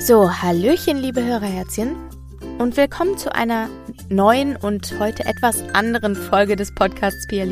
So, 0.00 0.30
Hallöchen, 0.30 0.96
liebe 0.98 1.24
Hörerherzchen 1.24 1.96
und 2.58 2.76
willkommen 2.76 3.18
zu 3.18 3.34
einer 3.34 3.68
neuen 4.08 4.54
und 4.54 4.96
heute 5.00 5.24
etwas 5.26 5.60
anderen 5.74 6.14
Folge 6.14 6.54
des 6.54 6.72
Podcasts 6.72 7.26
Pia 7.26 7.44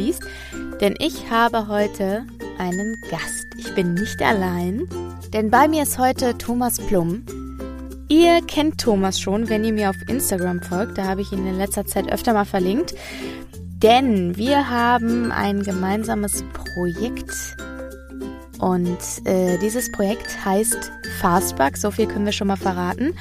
denn 0.81 0.95
ich 1.01 1.29
habe 1.29 1.67
heute 1.67 2.25
einen 2.59 2.97
Gast. 3.11 3.47
Ich 3.59 3.75
bin 3.75 3.95
nicht 3.95 4.23
allein, 4.23 4.89
denn 5.33 5.51
bei 5.51 5.67
mir 5.67 5.83
ist 5.83 5.99
heute 5.99 6.39
Thomas 6.39 6.79
Plum. 6.79 7.27
Ihr 8.09 8.41
kennt 8.47 8.81
Thomas 8.81 9.21
schon, 9.21 9.49
wenn 9.49 9.65
ihr 9.65 9.73
mir 9.73 9.91
auf 9.91 10.09
Instagram 10.09 10.63
folgt, 10.63 10.99
da 10.99 11.05
habe 11.05 11.23
ich 11.23 11.33
ihn 11.33 11.49
in 11.49 11.59
letzter 11.59 11.85
Zeit 11.85 12.11
öfter 12.13 12.33
mal 12.33 12.47
verlinkt, 12.47 12.95
denn 13.83 14.37
wir 14.37 14.71
haben 14.71 15.33
ein 15.33 15.65
gemeinsames 15.65 16.45
Projekt 16.53 17.57
und 18.61 18.99
äh, 19.25 19.59
dieses 19.59 19.91
Projekt 19.91 20.45
heißt 20.45 20.93
Fastback, 21.17 21.77
so 21.77 21.91
viel 21.91 22.07
können 22.07 22.25
wir 22.25 22.33
schon 22.33 22.49
mal 22.49 22.57
verraten. 22.57 23.15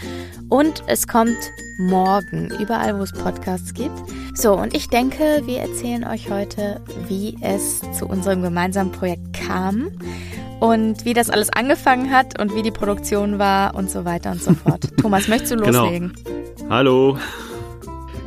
Und 0.50 0.84
es 0.88 1.08
kommt 1.08 1.38
morgen, 1.78 2.52
überall 2.60 2.98
wo 2.98 3.04
es 3.04 3.12
Podcasts 3.12 3.74
gibt. 3.74 3.96
So, 4.34 4.54
und 4.54 4.76
ich 4.76 4.90
denke, 4.90 5.42
wir 5.46 5.60
erzählen 5.60 6.04
euch 6.04 6.30
heute, 6.30 6.82
wie 7.08 7.38
es 7.42 7.82
zu 7.98 8.06
unserem 8.06 8.42
gemeinsamen 8.42 8.92
Projekt 8.92 9.34
kam 9.34 9.92
und 10.60 11.06
wie 11.06 11.14
das 11.14 11.30
alles 11.30 11.50
angefangen 11.52 12.12
hat 12.12 12.40
und 12.40 12.56
wie 12.56 12.62
die 12.62 12.72
Produktion 12.72 13.40
war 13.40 13.76
und 13.76 13.90
so 13.90 14.06
weiter 14.06 14.32
und 14.32 14.42
so 14.42 14.54
fort. 14.54 14.90
Thomas, 15.02 15.28
möchtest 15.28 15.54
du 15.54 15.58
genau. 15.58 15.84
loslegen? 15.84 16.14
Genau. 16.58 16.70
Hallo. 16.70 17.18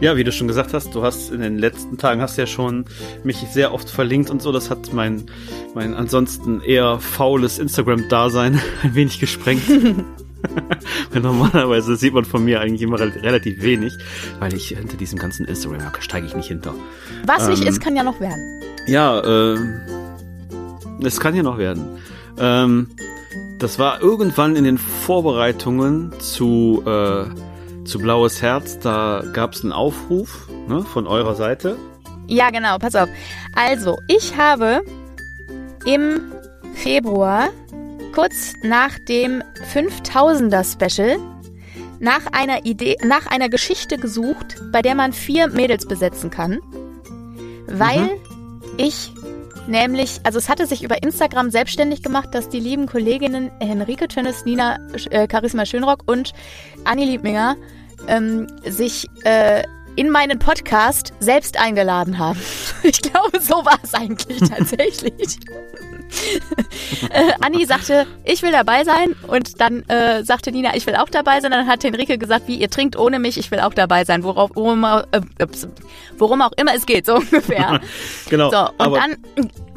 Ja, 0.01 0.17
wie 0.17 0.23
du 0.23 0.31
schon 0.31 0.47
gesagt 0.47 0.75
hast, 0.75 0.95
du 0.95 1.03
hast 1.03 1.33
in 1.33 1.41
den 1.41 1.59
letzten 1.59 1.99
Tagen 1.99 2.21
hast 2.21 2.39
ja 2.39 2.47
schon 2.47 2.85
mich 3.25 3.39
sehr 3.53 3.75
oft 3.75 3.91
verlinkt 3.91 4.31
und 4.31 4.41
so. 4.41 4.53
Das 4.53 4.71
hat 4.71 4.93
mein, 4.93 5.27
mein 5.75 5.95
ansonsten 5.95 6.61
eher 6.61 7.01
faules 7.01 7.59
Instagram-Dasein 7.59 8.61
ein 8.83 8.95
wenig 8.95 9.19
gesprengt. 9.19 9.63
weil 11.11 11.21
normalerweise 11.21 11.97
sieht 11.97 12.15
man 12.15 12.25
von 12.25 12.45
mir 12.45 12.61
eigentlich 12.61 12.83
immer 12.83 13.01
relativ 13.01 13.61
wenig, 13.61 13.93
weil 14.39 14.55
ich 14.55 14.69
hinter 14.69 14.97
diesem 14.97 15.19
ganzen 15.19 15.47
Instagram 15.47 15.81
steige 15.99 16.27
ich 16.27 16.37
nicht 16.37 16.47
hinter. 16.47 16.75
Was 17.27 17.45
ähm, 17.45 17.51
nicht 17.51 17.65
ist, 17.65 17.81
kann 17.81 17.97
ja 17.97 18.05
noch 18.05 18.21
werden. 18.21 18.63
Ja, 18.87 19.19
äh, 19.19 19.59
es 21.03 21.19
kann 21.19 21.35
ja 21.35 21.43
noch 21.43 21.59
werden. 21.59 21.99
Ähm, 22.39 22.91
das 23.59 23.81
war 23.81 24.01
irgendwann 24.01 24.55
in 24.55 24.63
den 24.63 24.79
Vorbereitungen 24.79 26.13
zu 26.21 26.85
äh, 26.87 27.25
zu 27.89 27.99
Blaues 27.99 28.43
Herz, 28.43 28.79
da 28.79 29.23
gab 29.33 29.55
es 29.55 29.63
einen 29.63 29.73
Aufruf 29.73 30.47
ne, 30.69 30.83
von 30.83 31.07
eurer 31.07 31.35
Seite. 31.35 31.79
Ja, 32.27 32.51
genau, 32.51 32.77
pass 32.79 32.95
auf. 32.95 33.09
Also, 33.55 33.97
ich 34.09 34.37
habe 34.37 34.83
im 35.87 36.21
Februar, 36.75 37.49
kurz 38.15 38.53
nach 38.63 38.99
dem 39.09 39.43
5000er 39.73 40.71
Special, 40.71 41.17
nach 41.99 42.27
einer 42.33 42.67
Idee, 42.67 42.97
nach 43.03 43.27
einer 43.27 43.49
Geschichte 43.49 43.97
gesucht, 43.97 44.57
bei 44.71 44.83
der 44.83 44.95
man 44.95 45.15
vier 45.15 45.49
Mädels 45.49 45.89
besetzen 45.89 46.29
kann, 46.29 46.61
weil 47.67 48.03
mhm. 48.03 48.11
ich 48.77 49.11
nämlich, 49.67 50.21
also 50.25 50.39
es 50.39 50.51
hatte 50.51 50.67
sich 50.67 50.83
über 50.83 51.03
Instagram 51.03 51.51
selbstständig 51.51 52.03
gemacht, 52.03 52.29
dass 52.33 52.51
die 52.51 52.61
lieben 52.61 52.87
Kolleginnen 52.87 53.51
Henrike 53.61 54.09
Tönnes, 54.09 54.45
Nina 54.45 54.79
äh, 55.11 55.27
Charisma 55.31 55.65
Schönrock 55.65 56.03
und 56.07 56.33
Anni 56.85 57.05
Liebminger 57.05 57.57
ähm, 58.07 58.47
sich 58.65 59.09
äh, 59.25 59.65
in 59.99 60.11
meinen 60.11 60.39
Podcast 60.39 61.13
selbst 61.19 61.59
eingeladen 61.59 62.19
haben. 62.19 62.39
Ich 62.85 63.03
glaube, 63.03 63.41
so 63.41 63.55
war 63.65 63.79
es 63.83 63.93
eigentlich 63.93 64.39
tatsächlich. 64.49 65.37
äh, 67.11 67.33
Anni 67.41 67.67
sagte, 67.67 68.07
ich 68.25 68.41
will 68.43 68.53
dabei 68.53 68.85
sein 68.85 69.17
und 69.27 69.61
dann 69.61 69.83
äh, 69.89 70.23
sagte 70.23 70.53
Nina, 70.53 70.77
ich 70.77 70.87
will 70.87 70.95
auch 70.95 71.09
dabei 71.09 71.41
sein. 71.41 71.51
Dann 71.51 71.67
hat 71.67 71.83
Henrike 71.83 72.19
gesagt, 72.19 72.47
wie 72.47 72.55
ihr 72.55 72.71
trinkt 72.71 72.97
ohne 72.97 73.19
mich, 73.19 73.37
ich 73.37 73.51
will 73.51 73.59
auch 73.59 73.75
dabei 73.75 74.05
sein. 74.05 74.23
Worauf, 74.23 74.53
worum, 74.55 74.85
äh, 74.85 75.21
worum 76.17 76.41
auch 76.41 76.53
immer 76.57 76.73
es 76.75 76.87
geht, 76.87 77.05
so 77.05 77.17
ungefähr. 77.17 77.81
genau. 78.31 78.51
So, 78.51 78.85
und 78.85 78.95
dann 78.95 79.17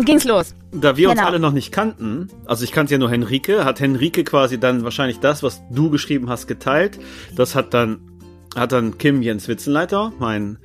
ging's 0.06 0.26
los. 0.26 0.54
Da 0.72 0.96
wir 0.96 1.10
genau. 1.10 1.20
uns 1.20 1.28
alle 1.28 1.40
noch 1.40 1.54
nicht 1.54 1.72
kannten, 1.72 2.30
also 2.46 2.64
ich 2.64 2.72
kannte 2.72 2.94
ja 2.94 2.98
nur 3.00 3.10
Henrike, 3.10 3.66
hat 3.66 3.80
Henrike 3.80 4.24
quasi 4.24 4.60
dann 4.60 4.84
wahrscheinlich 4.84 5.20
das, 5.20 5.42
was 5.42 5.64
du 5.72 5.90
geschrieben 5.90 6.30
hast, 6.30 6.48
geteilt. 6.48 7.00
Das 7.36 7.56
hat 7.56 7.74
dann 7.74 8.11
hat 8.56 8.72
dann 8.72 8.98
Kim 8.98 9.22
Jens 9.22 9.48
Witzenleiter, 9.48 10.12
mein, 10.20 10.58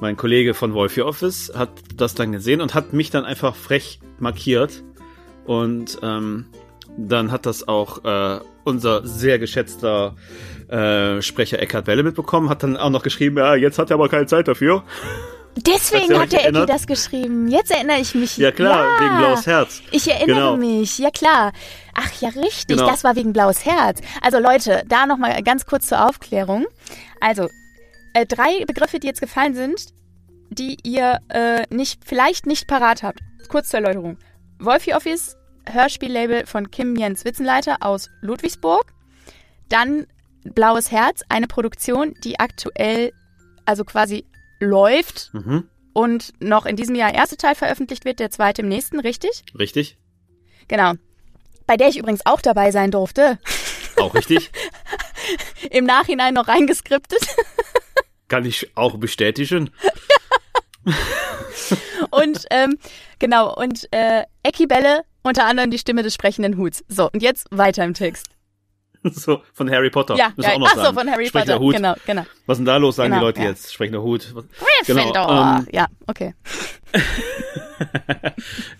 mein 0.00 0.16
Kollege 0.16 0.54
von 0.54 0.74
Wolfie 0.74 1.02
Office, 1.02 1.52
hat 1.54 1.70
das 1.96 2.14
dann 2.14 2.32
gesehen 2.32 2.60
und 2.60 2.74
hat 2.74 2.92
mich 2.92 3.10
dann 3.10 3.24
einfach 3.24 3.54
frech 3.54 4.00
markiert. 4.18 4.82
Und 5.44 5.98
ähm, 6.02 6.46
dann 6.96 7.30
hat 7.30 7.46
das 7.46 7.68
auch 7.68 8.04
äh, 8.04 8.40
unser 8.64 9.06
sehr 9.06 9.38
geschätzter 9.38 10.16
äh, 10.68 11.20
Sprecher 11.20 11.60
Eckhard 11.60 11.86
Welle 11.86 12.02
mitbekommen, 12.02 12.48
hat 12.48 12.62
dann 12.62 12.76
auch 12.76 12.90
noch 12.90 13.02
geschrieben, 13.02 13.36
ja, 13.36 13.54
jetzt 13.54 13.78
hat 13.78 13.90
er 13.90 13.94
aber 13.94 14.08
keine 14.08 14.26
Zeit 14.26 14.48
dafür. 14.48 14.84
Deswegen 15.56 16.18
hat 16.18 16.32
der 16.32 16.48
Ecki 16.48 16.66
das 16.66 16.86
geschrieben. 16.86 17.48
Jetzt 17.48 17.70
erinnere 17.70 18.00
ich 18.00 18.14
mich. 18.14 18.36
Ja 18.36 18.50
klar, 18.50 18.84
ja. 18.84 19.04
wegen 19.04 19.18
Blaues 19.18 19.46
Herz. 19.46 19.82
Ich 19.92 20.10
erinnere 20.10 20.36
genau. 20.36 20.56
mich, 20.56 20.98
ja 20.98 21.10
klar. 21.10 21.52
Ach 21.94 22.10
ja, 22.20 22.30
richtig, 22.30 22.76
genau. 22.76 22.88
das 22.88 23.04
war 23.04 23.14
wegen 23.14 23.32
Blaues 23.32 23.64
Herz. 23.64 24.00
Also 24.20 24.40
Leute, 24.40 24.82
da 24.88 25.06
nochmal 25.06 25.40
ganz 25.44 25.64
kurz 25.64 25.86
zur 25.86 26.08
Aufklärung. 26.08 26.66
Also, 27.24 27.48
äh, 28.12 28.26
drei 28.26 28.66
Begriffe, 28.66 29.00
die 29.00 29.06
jetzt 29.06 29.22
gefallen 29.22 29.54
sind, 29.54 29.94
die 30.50 30.76
ihr 30.82 31.20
äh, 31.30 31.64
nicht, 31.74 32.04
vielleicht 32.04 32.44
nicht 32.44 32.68
parat 32.68 33.02
habt. 33.02 33.20
Kurz 33.48 33.70
zur 33.70 33.80
Erläuterung. 33.80 34.18
Wolfie 34.58 34.92
Office, 34.92 35.38
Hörspiellabel 35.64 36.44
von 36.44 36.70
Kim 36.70 36.94
Jens 36.96 37.24
Witzenleiter 37.24 37.78
aus 37.80 38.10
Ludwigsburg. 38.20 38.92
Dann 39.70 40.06
Blaues 40.44 40.90
Herz, 40.92 41.22
eine 41.30 41.46
Produktion, 41.46 42.12
die 42.22 42.38
aktuell, 42.38 43.10
also 43.64 43.86
quasi 43.86 44.26
läuft 44.60 45.30
mhm. 45.32 45.66
und 45.94 46.34
noch 46.40 46.66
in 46.66 46.76
diesem 46.76 46.94
Jahr 46.94 47.10
der 47.10 47.20
erste 47.20 47.38
Teil 47.38 47.54
veröffentlicht 47.54 48.04
wird, 48.04 48.20
der 48.20 48.30
zweite 48.32 48.60
im 48.60 48.68
nächsten, 48.68 49.00
richtig? 49.00 49.44
Richtig. 49.58 49.96
Genau. 50.68 50.92
Bei 51.66 51.78
der 51.78 51.88
ich 51.88 51.96
übrigens 51.96 52.26
auch 52.26 52.42
dabei 52.42 52.70
sein 52.70 52.90
durfte. 52.90 53.38
Auch 53.96 54.14
richtig. 54.14 54.50
Im 55.70 55.84
Nachhinein 55.84 56.34
noch 56.34 56.48
reingeskriptet. 56.48 57.20
Kann 58.28 58.44
ich 58.44 58.70
auch 58.76 58.96
bestätigen. 58.96 59.70
und 62.10 62.46
ähm, 62.50 62.78
genau, 63.18 63.54
und 63.54 63.88
äh, 63.92 64.24
Ecki 64.42 64.66
Belle, 64.66 65.02
unter 65.22 65.46
anderem 65.46 65.70
die 65.70 65.78
Stimme 65.78 66.02
des 66.02 66.14
sprechenden 66.14 66.56
Huts. 66.56 66.84
So, 66.88 67.10
und 67.12 67.22
jetzt 67.22 67.46
weiter 67.50 67.84
im 67.84 67.94
Text. 67.94 68.28
so, 69.02 69.42
von 69.52 69.70
Harry 69.70 69.90
Potter. 69.90 70.16
Ja, 70.16 70.32
ja. 70.36 70.56
ach 70.62 70.74
so, 70.74 70.92
von 70.92 71.10
Harry 71.10 71.30
Potter. 71.30 71.58
Hut. 71.58 71.76
Genau, 71.76 71.94
genau. 72.06 72.24
Was 72.46 72.56
ist 72.56 72.60
denn 72.60 72.66
da 72.66 72.76
los, 72.78 72.96
sagen 72.96 73.10
genau, 73.10 73.20
die 73.20 73.26
Leute 73.26 73.42
ja. 73.42 73.48
jetzt? 73.48 73.72
Sprechender 73.72 74.02
Hut. 74.02 74.34
Genau, 74.86 75.56
ähm, 75.58 75.66
ja, 75.70 75.86
okay. 76.06 76.34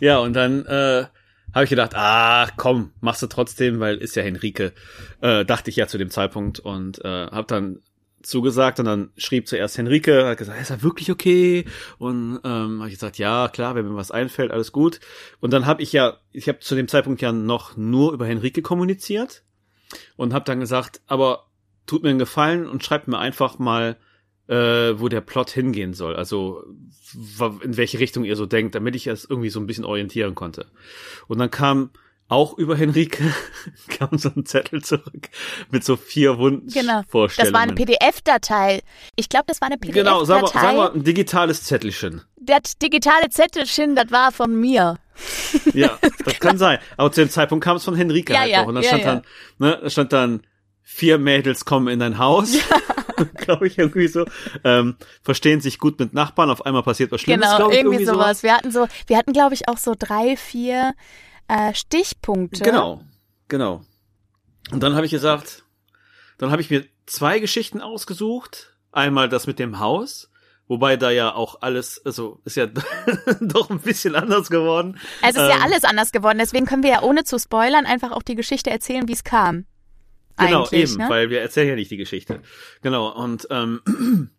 ja, 0.01 0.19
und 0.19 0.33
dann 0.35 0.65
äh, 0.67 1.07
habe 1.55 1.65
ich 1.65 1.71
gedacht, 1.71 1.95
ah, 1.95 2.49
komm, 2.57 2.91
machst 3.01 3.23
du 3.23 3.27
trotzdem, 3.29 3.81
weil 3.81 3.97
ist 3.97 4.17
ja 4.17 4.23
Henrike. 4.23 4.73
Äh, 5.21 5.45
dachte 5.45 5.71
ich 5.71 5.77
ja 5.77 5.87
zu 5.87 5.99
dem 5.99 6.11
Zeitpunkt 6.11 6.59
und 6.59 7.05
äh, 7.05 7.27
habe 7.29 7.47
dann 7.47 7.81
zugesagt 8.23 8.81
und 8.81 8.87
dann 8.87 9.11
schrieb 9.17 9.47
zuerst 9.47 9.79
Henrike, 9.79 10.27
hat 10.27 10.39
gesagt, 10.39 10.61
ist 10.61 10.71
er 10.71 10.83
wirklich 10.83 11.11
okay? 11.11 11.67
Und 11.99 12.41
ähm, 12.43 12.79
habe 12.81 12.89
ich 12.89 12.95
gesagt, 12.95 13.19
ja, 13.19 13.49
klar, 13.49 13.75
wenn 13.75 13.87
mir 13.87 13.97
was 13.97 14.11
einfällt, 14.11 14.51
alles 14.51 14.73
gut. 14.73 15.01
Und 15.41 15.53
dann 15.53 15.67
habe 15.67 15.83
ich 15.83 15.93
ja, 15.93 16.19
ich 16.33 16.49
habe 16.49 16.59
zu 16.61 16.75
dem 16.75 16.89
Zeitpunkt 16.89 17.23
ja 17.23 17.33
noch 17.33 17.77
nur 17.77 18.13
über 18.13 18.27
Henrike 18.27 18.63
kommuniziert 18.63 19.43
und 20.17 20.33
habe 20.33 20.45
dann 20.45 20.61
gesagt, 20.61 21.03
aber 21.07 21.47
tut 21.87 22.03
mir 22.03 22.11
einen 22.11 22.19
Gefallen 22.19 22.67
und 22.67 22.83
schreibt 22.83 23.09
mir 23.09 23.19
einfach 23.19 23.59
mal, 23.59 23.97
äh, 24.49 24.99
wo 24.99 25.09
der 25.09 25.21
Plot 25.21 25.51
hingehen 25.51 25.95
soll. 25.95 26.17
Also 26.17 26.65
in 27.63 27.77
welche 27.77 28.01
Richtung 28.01 28.25
ihr 28.25 28.37
so 28.37 28.47
denkt, 28.47 28.75
damit 28.75 28.97
ich 28.97 29.07
es 29.07 29.25
irgendwie 29.25 29.51
so 29.51 29.61
ein 29.61 29.67
bisschen 29.67 29.85
orientieren 29.85 30.35
konnte. 30.35 30.67
Und 31.29 31.39
dann 31.39 31.51
kam 31.51 31.91
auch 32.29 32.57
über 32.57 32.77
Henrike 32.77 33.23
kam 33.89 34.19
so 34.19 34.31
ein 34.35 34.47
Zettel 34.47 34.83
zurück 34.83 35.29
mit 35.71 35.85
so 35.85 35.97
vier 35.97 36.39
Wunschvorstellungen. 36.39 37.05
Genau, 37.13 37.27
das 37.37 37.53
war 37.53 37.61
eine 37.61 37.75
PDF-Datei. 37.75 38.83
Ich 39.15 39.29
glaube, 39.29 39.45
das 39.47 39.61
war 39.61 39.67
eine 39.67 39.77
PDF-Datei. 39.77 40.11
Genau, 40.11 40.25
sagen 40.25 40.43
wir, 40.43 40.49
sagen 40.49 40.77
wir 40.77 40.93
ein 40.95 41.05
digitales 41.05 41.65
Zettelchen. 41.65 42.23
Das 42.37 42.79
digitale 42.81 43.29
Zettelchen, 43.29 43.95
das 43.95 44.11
war 44.11 44.33
von 44.33 44.59
mir. 44.59 44.99
Ja, 45.75 45.99
das 46.25 46.41
kann 46.41 46.59
sein. 46.59 46.79
Aber 46.97 47.13
zu 47.13 47.21
dem 47.21 47.31
Zeitpunkt 47.31 47.65
kam 47.65 47.77
es 47.77 47.85
von 47.85 47.95
Henrike 47.95 48.33
ja, 48.33 48.41
halt 48.41 48.51
ja, 48.51 48.63
auch. 48.63 48.67
Und 48.67 48.77
da 48.77 48.81
ja, 48.81 48.89
stand 48.89 49.05
dann, 49.05 49.23
ne, 49.59 49.79
da 49.83 49.91
stand 49.91 50.13
dann, 50.13 50.43
vier 50.85 51.19
Mädels 51.19 51.65
kommen 51.65 51.89
in 51.89 51.99
dein 51.99 52.19
Haus. 52.19 52.55
Ja. 52.55 52.63
glaube 53.37 53.67
ich, 53.67 53.79
irgendwie 53.79 54.09
so. 54.09 54.25
Ähm, 54.65 54.97
verstehen 55.23 55.61
sich 55.61 55.79
gut 55.79 55.99
mit 55.99 56.15
Nachbarn, 56.15 56.51
auf 56.51 56.67
einmal 56.67 56.83
passiert 56.83 57.13
was 57.13 57.21
Schlimmes, 57.21 57.49
genau, 57.49 57.71
ich, 57.71 57.77
irgendwie, 57.79 57.97
irgendwie 57.97 58.13
sowas. 58.13 58.43
Wir 58.43 58.55
hatten 58.55 58.71
so, 58.71 58.89
wir 59.07 59.17
hatten, 59.17 59.33
glaube 59.33 59.55
ich, 59.55 59.69
auch 59.69 59.79
so 59.79 59.95
drei, 59.99 60.37
vier 60.37 60.95
äh, 61.49 61.75
Stichpunkte. 61.75 62.65
Genau, 62.65 63.03
genau. 63.49 63.83
Und 64.71 64.83
dann 64.83 64.95
habe 64.95 65.07
ich 65.07 65.13
gesagt, 65.13 65.65
dann 66.39 66.51
habe 66.51 66.63
ich 66.63 66.71
mir 66.71 66.85
zwei 67.07 67.39
Geschichten 67.39 67.81
ausgesucht. 67.81 68.77
Einmal 68.91 69.29
das 69.29 69.47
mit 69.47 69.59
dem 69.59 69.79
Haus 69.81 70.31
Wobei 70.67 70.97
da 70.97 71.11
ja 71.11 71.35
auch 71.35 71.61
alles, 71.61 72.01
also 72.07 72.41
ist 72.45 72.57
ja 72.57 72.67
doch 73.41 73.69
ein 73.69 73.81
bisschen 73.81 74.15
anders 74.15 74.49
geworden. 74.49 74.99
Es 75.21 75.37
ist 75.37 75.43
ähm, 75.43 75.51
ja 75.51 75.59
alles 75.63 75.85
anders 75.85 76.11
geworden, 76.11 76.39
deswegen 76.39 76.65
können 76.65 76.83
wir 76.83 76.91
ja 76.91 77.03
ohne 77.03 77.25
zu 77.25 77.39
spoilern 77.39 77.85
einfach 77.85 78.13
auch 78.13 78.23
die 78.23 78.35
Geschichte 78.35 78.71
erzählen, 78.71 79.07
wie 79.07 79.13
es 79.13 79.25
kam. 79.25 79.67
Genau, 80.37 80.69
eben, 80.71 80.97
ne? 80.97 81.07
weil 81.09 81.31
wir 81.31 81.41
erzählen 81.41 81.69
ja 81.69 81.75
nicht 81.77 81.91
die 81.91 81.97
Geschichte. 81.97 82.41
Genau, 82.83 83.09
und, 83.09 83.47
ähm, 83.51 83.81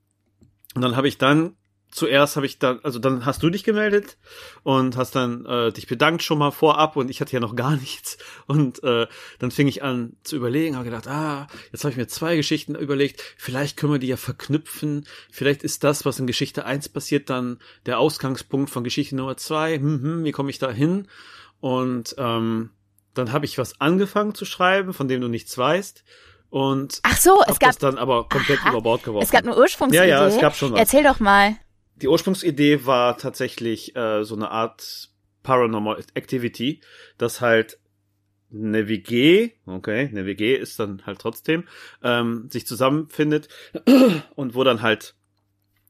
und 0.75 0.81
dann 0.81 0.95
habe 0.95 1.07
ich 1.07 1.17
dann, 1.17 1.55
zuerst 1.89 2.35
habe 2.35 2.45
ich 2.45 2.59
dann, 2.59 2.79
also 2.83 2.99
dann 2.99 3.25
hast 3.25 3.41
du 3.41 3.49
dich 3.49 3.63
gemeldet 3.63 4.17
und 4.63 4.97
hast 4.97 5.15
dann 5.15 5.45
äh, 5.45 5.71
dich 5.71 5.87
bedankt 5.87 6.23
schon 6.23 6.37
mal 6.37 6.51
vorab 6.51 6.97
und 6.97 7.09
ich 7.09 7.21
hatte 7.21 7.31
ja 7.31 7.39
noch 7.39 7.55
gar 7.55 7.75
nichts. 7.77 8.17
Und 8.45 8.83
äh, 8.83 9.07
dann 9.39 9.51
fing 9.51 9.67
ich 9.67 9.83
an 9.83 10.17
zu 10.23 10.35
überlegen, 10.35 10.75
habe 10.75 10.85
gedacht, 10.85 11.07
ah, 11.07 11.47
jetzt 11.71 11.85
habe 11.85 11.91
ich 11.91 11.97
mir 11.97 12.07
zwei 12.07 12.35
Geschichten 12.35 12.75
überlegt, 12.75 13.21
vielleicht 13.37 13.77
können 13.77 13.93
wir 13.93 13.99
die 13.99 14.07
ja 14.07 14.17
verknüpfen, 14.17 15.05
vielleicht 15.31 15.63
ist 15.63 15.85
das, 15.85 16.03
was 16.03 16.19
in 16.19 16.27
Geschichte 16.27 16.65
eins 16.65 16.89
passiert, 16.89 17.29
dann 17.29 17.59
der 17.85 17.99
Ausgangspunkt 17.99 18.69
von 18.69 18.83
Geschichte 18.83 19.15
Nummer 19.15 19.37
zwei. 19.37 19.77
Hm, 19.77 20.01
hm, 20.01 20.23
wie 20.25 20.33
komme 20.33 20.49
ich 20.49 20.59
da 20.59 20.69
hin? 20.69 21.07
Und 21.61 22.15
ähm, 22.17 22.71
dann 23.17 23.31
habe 23.31 23.45
ich 23.45 23.57
was 23.57 23.81
angefangen 23.81 24.35
zu 24.35 24.45
schreiben, 24.45 24.93
von 24.93 25.07
dem 25.07 25.21
du 25.21 25.27
nichts 25.27 25.57
weißt. 25.57 26.03
Und 26.49 26.99
Ach 27.03 27.17
so, 27.17 27.41
es 27.47 27.59
gab, 27.59 27.69
das 27.69 27.79
dann 27.79 27.97
aber 27.97 28.29
komplett 28.29 28.59
Aha. 28.61 28.69
über 28.69 28.81
Bord 28.81 29.03
geworfen. 29.03 29.25
es 29.25 29.31
gab 29.31 29.43
eine 29.43 29.57
Ursprungsidee. 29.57 30.07
Ja, 30.07 30.21
ja, 30.21 30.27
es 30.27 30.39
gab 30.39 30.55
schon 30.55 30.71
was. 30.71 30.79
Erzähl 30.79 31.03
doch 31.03 31.19
mal. 31.19 31.55
Die 31.95 32.07
Ursprungsidee 32.07 32.85
war 32.85 33.17
tatsächlich 33.17 33.95
äh, 33.95 34.23
so 34.23 34.35
eine 34.35 34.51
Art 34.51 35.09
Paranormal 35.43 36.03
Activity, 36.13 36.81
dass 37.17 37.41
halt 37.41 37.79
eine 38.53 38.87
WG, 38.87 39.51
okay, 39.65 40.07
eine 40.07 40.25
WG 40.25 40.55
ist 40.55 40.79
dann 40.79 41.05
halt 41.05 41.19
trotzdem, 41.19 41.65
ähm, 42.03 42.49
sich 42.49 42.67
zusammenfindet 42.67 43.49
und 44.35 44.55
wo 44.55 44.63
dann 44.63 44.81
halt 44.81 45.15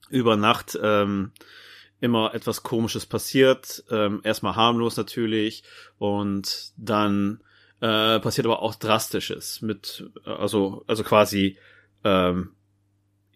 über 0.09 0.35
Nacht 0.35 0.77
ähm, 0.81 1.31
immer 1.99 2.33
etwas 2.33 2.63
Komisches 2.63 3.05
passiert. 3.05 3.83
Ähm, 3.89 4.21
erstmal 4.23 4.55
harmlos 4.55 4.97
natürlich 4.97 5.63
und 5.97 6.71
dann 6.77 7.41
äh, 7.81 8.19
passiert 8.19 8.45
aber 8.45 8.61
auch 8.61 8.75
Drastisches 8.75 9.61
mit, 9.61 10.09
äh, 10.25 10.29
also, 10.29 10.83
also 10.87 11.03
quasi 11.03 11.57
ähm, 12.03 12.51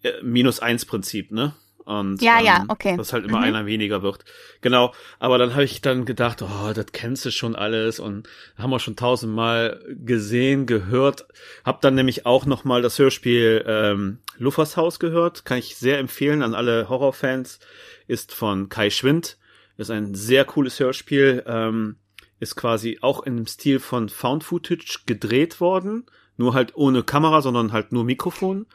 äh, 0.02 0.22
minus 0.22 0.60
eins 0.60 0.86
Prinzip, 0.86 1.32
ne? 1.32 1.56
Und, 1.90 2.22
Ja, 2.22 2.40
ja, 2.40 2.58
ähm, 2.62 2.66
okay. 2.70 2.96
Dass 2.98 3.14
halt 3.14 3.26
immer 3.26 3.40
Mhm. 3.40 3.44
einer 3.46 3.66
weniger 3.66 4.04
wird. 4.04 4.24
Genau. 4.62 4.94
Aber 5.18 5.40
dann 5.40 5.54
habe 5.54 5.64
ich 5.64 5.82
dann 5.82 6.06
gedacht, 6.06 6.44
oh, 6.44 6.72
das 6.74 6.88
kennst 6.92 7.26
du 7.26 7.32
schon 7.32 7.56
alles 7.56 8.00
und 8.00 8.30
haben 8.58 8.70
wir 8.70 8.80
schon 8.80 8.96
tausendmal 8.96 9.84
gesehen, 10.06 10.68
gehört. 10.68 11.26
Hab 11.66 11.82
dann 11.82 11.96
nämlich 11.96 12.28
auch 12.28 12.46
noch 12.46 12.64
mal 12.64 12.84
das 12.84 13.00
Hörspiel 13.00 13.64
ähm, 13.66 14.20
Luffers 14.38 14.78
Haus 14.78 15.00
gehört. 15.00 15.46
Kann 15.46 15.58
ich 15.58 15.78
sehr 15.78 15.98
empfehlen 15.98 16.44
an 16.44 16.54
alle 16.54 16.90
Horrorfans. 16.90 17.60
Ist 18.08 18.34
von 18.36 18.70
Kai 18.70 18.92
Schwind. 18.92 19.38
Ist 19.78 19.90
ein 19.90 20.14
sehr 20.14 20.46
cooles 20.46 20.80
Hörspiel. 20.80 21.44
Ähm, 21.48 21.96
ist 22.40 22.56
quasi 22.56 23.00
auch 23.02 23.24
in 23.24 23.36
dem 23.36 23.48
Stil 23.48 23.80
von 23.80 24.10
Found 24.10 24.44
Footage 24.44 25.00
gedreht 25.08 25.60
worden. 25.60 26.06
Nur 26.38 26.54
halt 26.54 26.76
ohne 26.76 27.02
Kamera, 27.04 27.42
sondern 27.42 27.74
halt 27.74 27.92
nur 27.92 28.04
Mikrofon. 28.04 28.68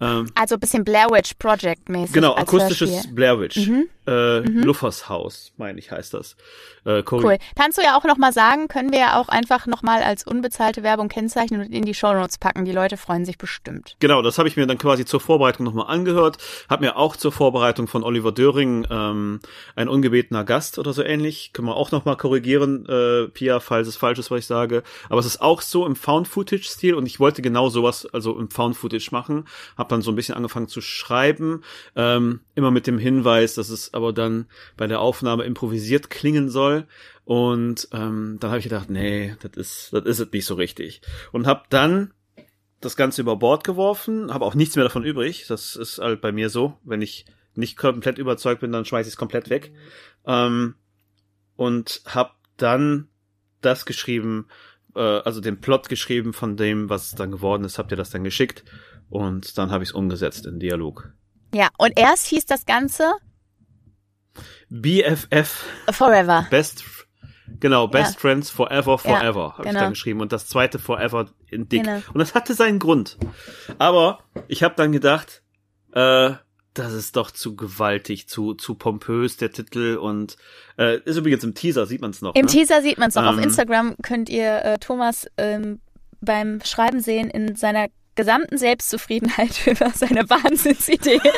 Ähm, 0.00 0.30
Also 0.34 0.56
ein 0.56 0.60
bisschen 0.60 0.84
Blair 0.84 1.08
Witch 1.10 1.34
Project 1.38 1.88
mäßig. 1.88 2.12
Genau, 2.14 2.34
akustisches. 2.34 3.06
Blair 3.14 3.38
Witch. 3.38 3.56
Mhm. 3.68 3.88
Äh, 4.06 4.40
Luffers 4.40 5.08
Haus, 5.08 5.52
meine 5.56 5.78
ich, 5.78 5.90
heißt 5.90 6.14
das. 6.14 6.36
Äh, 6.84 7.02
Cool. 7.10 7.38
Kannst 7.56 7.78
du 7.78 7.82
ja 7.82 7.96
auch 7.96 8.04
noch 8.04 8.16
mal 8.16 8.32
sagen, 8.32 8.68
können 8.68 8.92
wir 8.92 8.98
ja 8.98 9.20
auch 9.20 9.28
einfach 9.28 9.66
noch 9.66 9.82
mal 9.82 10.02
als 10.02 10.26
unbezahlte 10.26 10.82
Werbung 10.82 11.08
kennzeichnen 11.08 11.60
und 11.60 11.72
in 11.72 11.84
die 11.84 11.94
Shownotes 11.94 12.38
packen. 12.38 12.64
Die 12.64 12.72
Leute 12.72 12.96
freuen 12.96 13.24
sich 13.24 13.38
bestimmt. 13.38 13.96
Genau, 14.00 14.22
das 14.22 14.38
habe 14.38 14.48
ich 14.48 14.56
mir 14.56 14.66
dann 14.66 14.78
quasi 14.78 15.04
zur 15.04 15.20
Vorbereitung 15.20 15.64
nochmal 15.64 15.86
angehört. 15.86 16.38
Hab 16.68 16.80
mir 16.80 16.96
auch 16.96 17.16
zur 17.16 17.32
Vorbereitung 17.32 17.86
von 17.86 18.02
Oliver 18.02 18.32
Döring 18.32 18.86
ähm, 18.90 19.40
ein 19.76 19.88
ungebetener 19.88 20.44
Gast 20.44 20.78
oder 20.78 20.92
so 20.92 21.02
ähnlich. 21.02 21.52
Können 21.52 21.68
wir 21.68 21.76
auch 21.76 21.90
nochmal 21.90 22.16
korrigieren, 22.16 22.86
äh, 22.86 23.28
Pia, 23.28 23.60
falls 23.60 23.88
es 23.88 23.96
falsch 23.96 24.18
ist, 24.18 24.30
was 24.30 24.40
ich 24.40 24.46
sage. 24.46 24.82
Aber 25.08 25.20
es 25.20 25.26
ist 25.26 25.40
auch 25.40 25.60
so 25.60 25.86
im 25.86 25.96
Found-Footage-Stil 25.96 26.94
und 26.94 27.06
ich 27.06 27.20
wollte 27.20 27.42
genau 27.42 27.68
sowas, 27.68 28.06
also 28.12 28.38
im 28.38 28.50
Found-Footage 28.50 29.08
machen. 29.12 29.46
Hab 29.76 29.88
dann 29.88 30.02
so 30.02 30.10
ein 30.10 30.16
bisschen 30.16 30.34
angefangen 30.34 30.68
zu 30.68 30.80
schreiben, 30.80 31.62
ähm, 31.96 32.40
immer 32.54 32.70
mit 32.70 32.86
dem 32.86 32.98
Hinweis, 32.98 33.54
dass 33.54 33.68
es 33.68 33.94
aber 33.94 34.12
dann 34.12 34.46
bei 34.76 34.86
der 34.86 35.00
Aufnahme 35.00 35.44
improvisiert 35.44 36.10
klingen 36.10 36.48
soll. 36.48 36.86
Und 37.24 37.88
ähm, 37.92 38.36
dann 38.40 38.50
habe 38.50 38.58
ich 38.58 38.64
gedacht, 38.64 38.90
nee, 38.90 39.34
das 39.40 39.52
ist, 39.56 39.92
das 39.92 40.04
ist 40.04 40.20
es 40.20 40.32
nicht 40.32 40.46
so 40.46 40.54
richtig. 40.54 41.02
Und 41.32 41.46
hab 41.46 41.70
dann 41.70 42.12
das 42.80 42.96
Ganze 42.96 43.22
über 43.22 43.36
Bord 43.36 43.64
geworfen, 43.64 44.32
habe 44.32 44.44
auch 44.44 44.54
nichts 44.54 44.76
mehr 44.76 44.84
davon 44.84 45.04
übrig. 45.04 45.46
Das 45.48 45.74
ist 45.74 45.98
halt 45.98 46.20
bei 46.20 46.32
mir 46.32 46.50
so. 46.50 46.78
Wenn 46.84 47.02
ich 47.02 47.24
nicht 47.54 47.76
komplett 47.76 48.18
überzeugt 48.18 48.60
bin, 48.60 48.72
dann 48.72 48.84
schmeiße 48.84 49.08
ich 49.08 49.14
es 49.14 49.18
komplett 49.18 49.50
weg. 49.50 49.72
Ähm, 50.26 50.74
und 51.56 52.02
habe 52.06 52.32
dann 52.56 53.08
das 53.60 53.86
geschrieben, 53.86 54.46
äh, 54.94 55.00
also 55.00 55.40
den 55.40 55.60
Plot 55.60 55.88
geschrieben 55.88 56.32
von 56.32 56.56
dem, 56.56 56.88
was 56.90 57.12
dann 57.12 57.30
geworden 57.30 57.64
ist, 57.64 57.78
habt 57.78 57.90
ihr 57.90 57.96
das 57.96 58.10
dann 58.10 58.24
geschickt. 58.24 58.64
Und 59.08 59.58
dann 59.58 59.70
habe 59.70 59.82
ich 59.84 59.90
es 59.90 59.94
umgesetzt 59.94 60.46
in 60.46 60.58
Dialog. 60.58 61.12
Ja, 61.54 61.68
und 61.78 61.92
erst 61.96 62.26
hieß 62.26 62.46
das 62.46 62.66
Ganze 62.66 63.12
BFF, 64.68 65.64
Forever. 65.90 66.46
Best, 66.50 66.84
genau, 67.60 67.86
Best 67.86 68.14
Ja. 68.14 68.20
Friends 68.20 68.50
Forever, 68.50 68.98
Forever, 68.98 69.52
habe 69.52 69.62
ich 69.62 69.68
genau. 69.68 69.80
dann 69.80 69.90
geschrieben. 69.90 70.20
Und 70.20 70.32
das 70.32 70.48
zweite 70.48 70.80
Forever 70.80 71.30
in 71.48 71.68
dick. 71.68 71.84
Genau. 71.84 72.02
Und 72.12 72.18
das 72.18 72.34
hatte 72.34 72.54
seinen 72.54 72.80
Grund. 72.80 73.16
Aber 73.78 74.18
ich 74.48 74.64
habe 74.64 74.74
dann 74.76 74.90
gedacht, 74.90 75.42
äh, 75.92 76.32
das 76.74 76.92
ist 76.92 77.14
doch 77.14 77.30
zu 77.30 77.54
gewaltig, 77.54 78.28
zu 78.28 78.54
zu 78.54 78.74
pompös 78.74 79.36
der 79.36 79.52
Titel 79.52 79.96
und 79.96 80.36
äh, 80.76 80.98
ist 81.04 81.16
übrigens 81.16 81.44
im 81.44 81.54
Teaser 81.54 81.86
sieht 81.86 82.00
man 82.00 82.10
es 82.10 82.20
noch. 82.20 82.34
Im 82.34 82.46
ne? 82.46 82.50
Teaser 82.50 82.82
sieht 82.82 82.98
man 82.98 83.10
es 83.10 83.14
noch. 83.14 83.26
Auf 83.26 83.36
Ähm. 83.36 83.44
Instagram 83.44 83.94
könnt 84.02 84.28
ihr 84.28 84.64
äh, 84.64 84.78
Thomas 84.78 85.28
ähm, 85.36 85.80
beim 86.20 86.60
Schreiben 86.64 86.98
sehen 86.98 87.30
in 87.30 87.54
seiner 87.54 87.86
gesamten 88.14 88.58
Selbstzufriedenheit 88.58 89.66
über 89.66 89.90
seine 89.90 90.28
Wahnsinnsidee. 90.28 91.20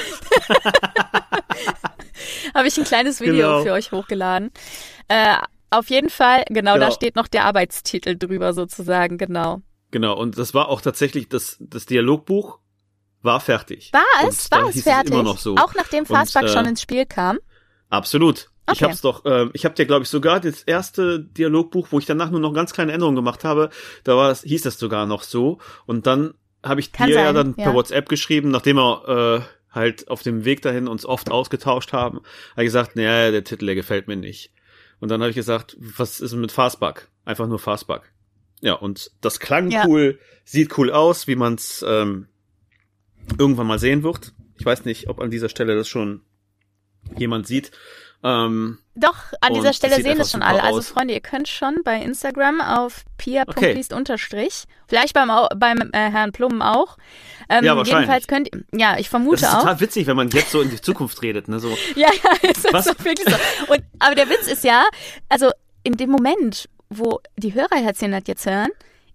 Habe 2.55 2.69
ich 2.69 2.77
ein 2.79 2.85
kleines 2.85 3.21
Video 3.21 3.35
Genau. 3.49 3.63
für 3.63 3.73
euch 3.73 3.93
hochgeladen. 3.93 4.51
Äh, 5.09 5.37
auf 5.71 5.91
jeden 5.91 6.11
Fall, 6.11 6.45
genau, 6.49 6.75
da 6.75 6.85
Genau. 6.87 6.95
steht 6.95 7.17
noch 7.17 7.29
der 7.29 7.45
Arbeitstitel 7.45 8.17
drüber 8.17 8.53
sozusagen, 8.55 9.19
genau. 9.19 9.61
Genau. 9.91 10.17
Und 10.17 10.39
das 10.39 10.55
war 10.55 10.69
auch 10.69 10.81
tatsächlich 10.81 11.29
das 11.29 11.57
das 11.61 11.87
Dialogbuch 11.87 12.59
war 13.23 13.41
fertig. 13.41 13.91
War 13.93 14.03
es? 14.29 14.49
da 14.49 14.63
War 14.63 14.69
es 14.69 14.83
fertig? 14.83 15.13
noch 15.13 15.39
so. 15.39 15.57
Auch 15.57 15.75
nachdem 15.75 16.07
Fastback 16.07 16.45
äh, 16.45 16.49
schon 16.49 16.67
ins 16.67 16.81
Spiel 16.83 17.07
kam? 17.07 17.39
Absolut. 17.89 18.51
Ich 18.73 18.83
Okay. 18.83 18.85
hab's 18.85 19.01
doch, 19.01 19.23
ähm, 19.27 19.51
ich 19.53 19.65
hab 19.65 19.75
dir, 19.77 19.87
glaube 19.87 20.03
ich, 20.03 20.09
sogar 20.09 20.41
das 20.41 20.63
erste 20.65 21.21
Dialogbuch, 21.21 21.89
wo 21.93 21.99
ich 22.01 22.07
danach 22.07 22.31
nur 22.31 22.41
noch 22.41 22.53
ganz 22.53 22.73
kleine 22.73 22.93
Änderungen 22.93 23.15
gemacht 23.17 23.45
habe, 23.45 23.71
da 24.05 24.17
war 24.17 24.31
es, 24.31 24.43
hieß 24.43 24.63
das 24.63 24.79
sogar 24.79 25.07
noch 25.07 25.23
so. 25.23 25.59
Und 25.87 26.07
dann 26.07 26.35
habe 26.67 26.81
ich 26.81 26.93
Kann 26.93 27.09
dir 27.09 27.17
ja 27.17 27.25
sein, 27.27 27.35
dann 27.35 27.55
per 27.55 27.67
ja. 27.67 27.75
WhatsApp 27.75 28.09
geschrieben, 28.09 28.51
nachdem 28.51 28.77
wir 28.77 29.45
äh, 29.45 29.75
halt 29.75 30.09
auf 30.09 30.23
dem 30.23 30.45
Weg 30.45 30.63
dahin 30.63 30.89
uns 30.89 31.05
oft 31.07 31.31
ausgetauscht 31.31 31.93
haben, 31.93 32.21
habe 32.53 32.63
ich 32.63 32.67
gesagt, 32.67 32.97
naja, 32.97 33.31
der 33.31 33.45
Titel, 33.45 33.67
der 33.67 33.75
gefällt 33.75 34.09
mir 34.09 34.17
nicht. 34.17 34.53
Und 35.01 35.11
dann 35.11 35.21
habe 35.21 35.31
ich 35.31 35.37
gesagt, 35.37 35.77
was 35.79 36.21
ist 36.21 36.33
denn 36.33 36.41
mit 36.41 36.53
Fastback? 36.53 37.09
Einfach 37.25 37.47
nur 37.47 37.59
Fastback. 37.59 38.03
Ja, 38.61 38.75
und 38.75 39.11
das 39.21 39.41
klang 39.41 39.71
Ja. 39.71 39.85
cool, 39.87 40.19
sieht 40.45 40.77
cool 40.79 40.91
aus, 40.91 41.27
wie 41.27 41.37
man's 41.37 41.85
ähm, 41.87 42.29
irgendwann 43.39 43.67
mal 43.67 43.79
sehen 43.79 44.03
wird. 44.03 44.33
Ich 44.59 44.65
weiß 44.65 44.85
nicht, 44.87 45.09
ob 45.09 45.21
an 45.21 45.31
dieser 45.31 45.49
Stelle 45.51 45.77
das 45.77 45.89
schon 45.89 46.23
jemand 47.17 47.47
sieht. 47.47 47.73
Ähm, 48.27 48.79
Doch, 48.97 49.17
an 49.41 49.55
dieser 49.55 49.71
es 49.71 49.77
Stelle 49.77 50.03
sehen 50.03 50.19
es 50.21 50.33
schon 50.33 50.43
alle. 50.43 50.63
Also 50.63 50.79
aus. 50.79 50.89
Freunde, 50.89 51.15
ihr 51.15 51.21
könnt 51.21 51.47
schon 51.49 51.77
bei 51.85 51.97
Instagram 52.01 52.61
auf 52.61 53.05
Okay. 53.19 53.45
pia.liest 53.45 53.93
unterstrich, 53.93 54.65
vielleicht 54.89 55.15
beim, 55.15 55.31
beim 55.57 55.79
äh, 55.93 56.11
Herrn 56.11 56.33
Plum 56.33 56.61
auch. 56.63 56.97
Ähm, 57.49 57.65
Ja, 57.65 57.77
wahrscheinlich. 57.77 58.01
jedenfalls 58.09 58.27
könnt 58.27 58.51
ja, 58.73 58.95
ich 58.95 59.07
das 59.07 59.07
vermute 59.09 59.37
ist 59.37 59.49
auch. 59.49 59.61
total 59.61 59.81
witzig, 59.81 60.07
wenn 60.07 60.17
man 60.17 60.29
jetzt 60.31 60.51
so 60.51 60.61
in 60.61 60.71
die 60.71 60.81
Zukunft 60.81 61.23
redet, 61.23 61.47
ne? 61.49 61.61
So, 61.61 61.69
Ja, 61.95 62.09
ja, 62.13 62.49
ist 62.51 62.67
das 62.73 62.87
doch 62.87 63.05
wirklich 63.05 63.29
so. 63.29 63.73
Und, 63.73 63.83
aber 64.01 64.15
der 64.15 64.29
Witz 64.29 64.49
ist 64.49 64.65
ja, 64.65 64.85
also 65.29 65.51
in 65.85 65.93
dem 65.97 66.11
Moment, 66.11 66.69
wo 66.91 67.21
die 67.37 67.55
Hörerherzchen 67.55 68.11
das 68.13 68.23
jetzt 68.27 68.47
hören, 68.47 68.71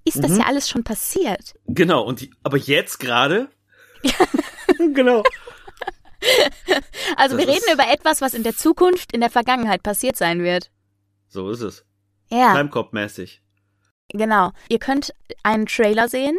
ist 0.06 0.18
Mhm. 0.18 0.22
das 0.22 0.38
ja 0.38 0.44
alles 0.46 0.70
schon 0.70 0.84
passiert. 0.84 1.54
genau. 1.68 2.04
Und 2.04 2.22
die, 2.22 2.32
aber 2.44 2.58
jetzt 2.58 3.00
gerade? 3.00 3.50
genau. 4.94 5.24
Also 7.18 7.36
Das 7.38 7.46
wir 7.46 7.54
reden 7.54 7.74
über 7.74 7.92
etwas, 7.92 8.22
was 8.22 8.34
in 8.34 8.44
der 8.44 8.56
Zukunft, 8.56 9.12
in 9.12 9.22
der 9.22 9.30
Vergangenheit 9.30 9.84
passiert 9.84 10.16
sein 10.16 10.44
wird. 10.44 10.72
So 11.28 11.50
ist 11.50 11.62
es. 11.62 11.86
Ja. 12.30 12.56
Timecop-mäßig. 12.56 13.42
Genau. 14.10 14.52
Ihr 14.70 14.80
könnt 14.80 15.14
einen 15.44 15.66
Trailer 15.66 16.08
sehen. 16.08 16.38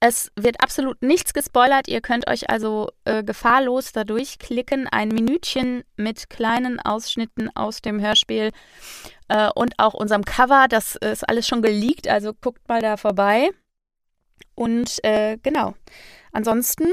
Es 0.00 0.32
wird 0.34 0.62
absolut 0.62 1.02
nichts 1.02 1.34
gespoilert. 1.34 1.86
Ihr 1.86 2.00
könnt 2.00 2.28
euch 2.28 2.48
also 2.48 2.90
äh, 3.04 3.22
gefahrlos 3.22 3.92
da 3.92 4.04
durchklicken. 4.04 4.88
Ein 4.88 5.08
Minütchen 5.08 5.84
mit 5.96 6.30
kleinen 6.30 6.80
Ausschnitten 6.80 7.50
aus 7.54 7.82
dem 7.82 8.00
Hörspiel 8.00 8.50
äh, 9.28 9.50
und 9.54 9.74
auch 9.78 9.92
unserem 9.92 10.24
Cover. 10.24 10.66
Das 10.68 10.96
ist 10.96 11.28
alles 11.28 11.46
schon 11.46 11.60
geleakt, 11.60 12.08
also 12.08 12.32
guckt 12.32 12.66
mal 12.66 12.80
da 12.80 12.96
vorbei. 12.96 13.50
Und 14.54 15.04
äh, 15.04 15.36
genau. 15.42 15.74
Ansonsten, 16.32 16.86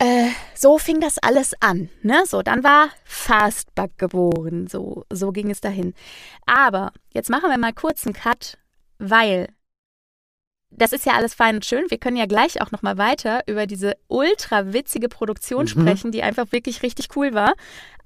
äh, 0.00 0.30
so 0.54 0.78
fing 0.78 1.00
das 1.00 1.18
alles 1.18 1.54
an. 1.60 1.90
Ne? 2.02 2.24
So, 2.26 2.42
dann 2.42 2.64
war 2.64 2.88
Fastback 3.04 3.98
geboren. 3.98 4.66
So, 4.66 5.04
so 5.10 5.30
ging 5.30 5.50
es 5.50 5.60
dahin. 5.60 5.94
Aber 6.46 6.92
jetzt 7.12 7.28
machen 7.28 7.50
wir 7.50 7.58
mal 7.58 7.74
kurz 7.74 8.06
einen 8.06 8.14
Cut, 8.14 8.58
weil 8.98 9.48
das 10.70 10.92
ist 10.92 11.04
ja 11.04 11.12
alles 11.12 11.34
fein 11.34 11.56
und 11.56 11.66
schön. 11.66 11.90
Wir 11.90 11.98
können 11.98 12.16
ja 12.16 12.26
gleich 12.26 12.62
auch 12.62 12.70
noch 12.70 12.80
mal 12.80 12.96
weiter 12.96 13.42
über 13.46 13.66
diese 13.66 13.96
ultra 14.08 14.72
witzige 14.72 15.08
Produktion 15.08 15.64
mhm. 15.64 15.68
sprechen, 15.68 16.12
die 16.12 16.22
einfach 16.22 16.50
wirklich 16.50 16.82
richtig 16.82 17.08
cool 17.16 17.34
war. 17.34 17.54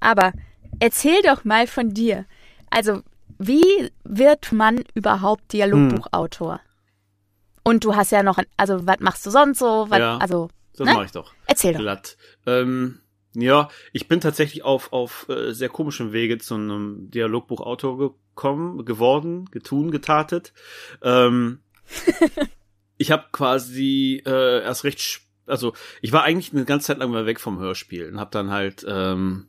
Aber 0.01 0.33
erzähl 0.79 1.21
doch 1.21 1.45
mal 1.45 1.65
von 1.65 1.93
dir. 1.93 2.25
Also, 2.69 3.03
wie 3.37 3.89
wird 4.03 4.51
man 4.51 4.83
überhaupt 4.95 5.53
Dialogbuchautor? 5.53 6.55
Hm. 6.55 6.59
Und 7.63 7.83
du 7.83 7.95
hast 7.95 8.11
ja 8.11 8.23
noch, 8.23 8.39
also 8.57 8.85
was 8.85 8.99
machst 8.99 9.25
du 9.25 9.29
sonst 9.29 9.59
so? 9.59 9.85
Was, 9.89 9.99
ja, 9.99 10.17
also, 10.17 10.49
das 10.75 10.93
mache 10.93 11.05
ich 11.05 11.11
doch. 11.11 11.33
Erzähl 11.47 11.73
doch. 11.73 11.79
Glatt. 11.79 12.17
Ähm, 12.45 12.99
ja, 13.35 13.69
ich 13.91 14.07
bin 14.07 14.21
tatsächlich 14.21 14.63
auf, 14.63 14.93
auf 14.93 15.27
äh, 15.29 15.51
sehr 15.51 15.69
komischen 15.69 16.13
Wege 16.13 16.37
zu 16.37 16.55
einem 16.55 17.09
Dialogbuchautor 17.11 17.97
gekommen, 17.97 18.85
geworden, 18.85 19.45
getun, 19.51 19.91
getatet. 19.91 20.53
Ähm, 21.01 21.59
ich 22.97 23.11
habe 23.11 23.25
quasi 23.31 24.23
äh, 24.25 24.63
erst 24.63 24.83
recht, 24.85 25.21
also 25.45 25.73
ich 26.01 26.11
war 26.13 26.23
eigentlich 26.23 26.53
eine 26.53 26.65
ganze 26.65 26.87
Zeit 26.87 26.99
lang 26.99 27.11
mal 27.11 27.25
weg 27.25 27.39
vom 27.39 27.59
Hörspiel 27.59 28.09
und 28.09 28.19
habe 28.19 28.31
dann 28.31 28.51
halt 28.51 28.85
ähm, 28.87 29.47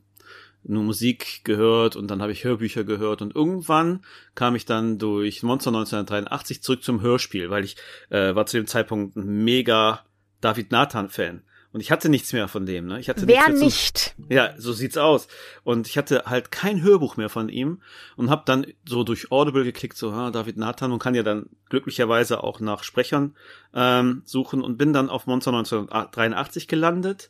nur 0.63 0.83
Musik 0.83 1.41
gehört 1.45 1.95
und 1.95 2.11
dann 2.11 2.21
habe 2.21 2.33
ich 2.33 2.43
Hörbücher 2.43 2.83
gehört 2.83 3.21
und 3.21 3.35
irgendwann 3.35 4.03
kam 4.35 4.55
ich 4.55 4.65
dann 4.65 4.97
durch 4.97 5.43
Monster 5.43 5.69
1983 5.69 6.61
zurück 6.61 6.83
zum 6.83 7.01
Hörspiel, 7.01 7.49
weil 7.49 7.63
ich 7.63 7.77
äh, 8.09 8.35
war 8.35 8.45
zu 8.45 8.57
dem 8.57 8.67
Zeitpunkt 8.67 9.15
ein 9.15 9.45
mega 9.45 10.03
David 10.41 10.71
Nathan 10.71 11.09
Fan 11.09 11.43
und 11.73 11.81
ich 11.81 11.91
hatte 11.91 12.09
nichts 12.09 12.31
mehr 12.33 12.47
von 12.47 12.65
dem, 12.65 12.87
ne? 12.87 12.99
Ich 12.99 13.07
hatte 13.09 13.27
Wer 13.27 13.49
nicht? 13.49 14.15
Zum, 14.15 14.31
ja, 14.31 14.55
so 14.57 14.71
sieht's 14.71 14.97
aus. 14.97 15.27
Und 15.63 15.87
ich 15.87 15.97
hatte 15.97 16.23
halt 16.25 16.49
kein 16.49 16.81
Hörbuch 16.81 17.17
mehr 17.17 17.29
von 17.29 17.49
ihm 17.49 17.81
und 18.15 18.29
habe 18.29 18.43
dann 18.45 18.65
so 18.85 19.03
durch 19.03 19.31
Audible 19.31 19.63
geklickt, 19.63 19.97
so, 19.97 20.13
ha, 20.13 20.31
David 20.31 20.57
Nathan 20.57 20.91
und 20.91 20.99
kann 20.99 21.13
ja 21.13 21.23
dann 21.23 21.49
glücklicherweise 21.69 22.43
auch 22.43 22.61
nach 22.61 22.83
Sprechern 22.83 23.35
ähm, 23.73 24.21
suchen 24.25 24.63
und 24.63 24.77
bin 24.77 24.93
dann 24.93 25.09
auf 25.09 25.27
Monster 25.27 25.51
1983 25.51 26.67
gelandet. 26.67 27.29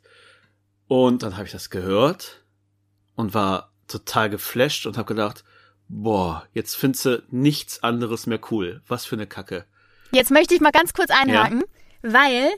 Und 0.87 1.23
dann 1.23 1.35
habe 1.35 1.45
ich 1.45 1.51
das 1.51 1.69
gehört 1.69 2.43
und 3.15 3.33
war 3.33 3.73
total 3.87 4.29
geflasht 4.29 4.85
und 4.85 4.97
habe 4.97 5.07
gedacht, 5.07 5.43
boah, 5.89 6.47
jetzt 6.53 6.75
findest 6.75 7.05
du 7.05 7.23
nichts 7.31 7.81
anderes 7.83 8.27
mehr 8.27 8.39
cool. 8.51 8.81
Was 8.87 9.03
für 9.03 9.15
eine 9.15 9.27
Kacke. 9.27 9.65
Jetzt 10.11 10.31
möchte 10.31 10.53
ich 10.53 10.61
mal 10.61 10.71
ganz 10.71 10.93
kurz 10.93 11.09
einhaken, 11.09 11.63
ja. 12.03 12.13
weil 12.13 12.49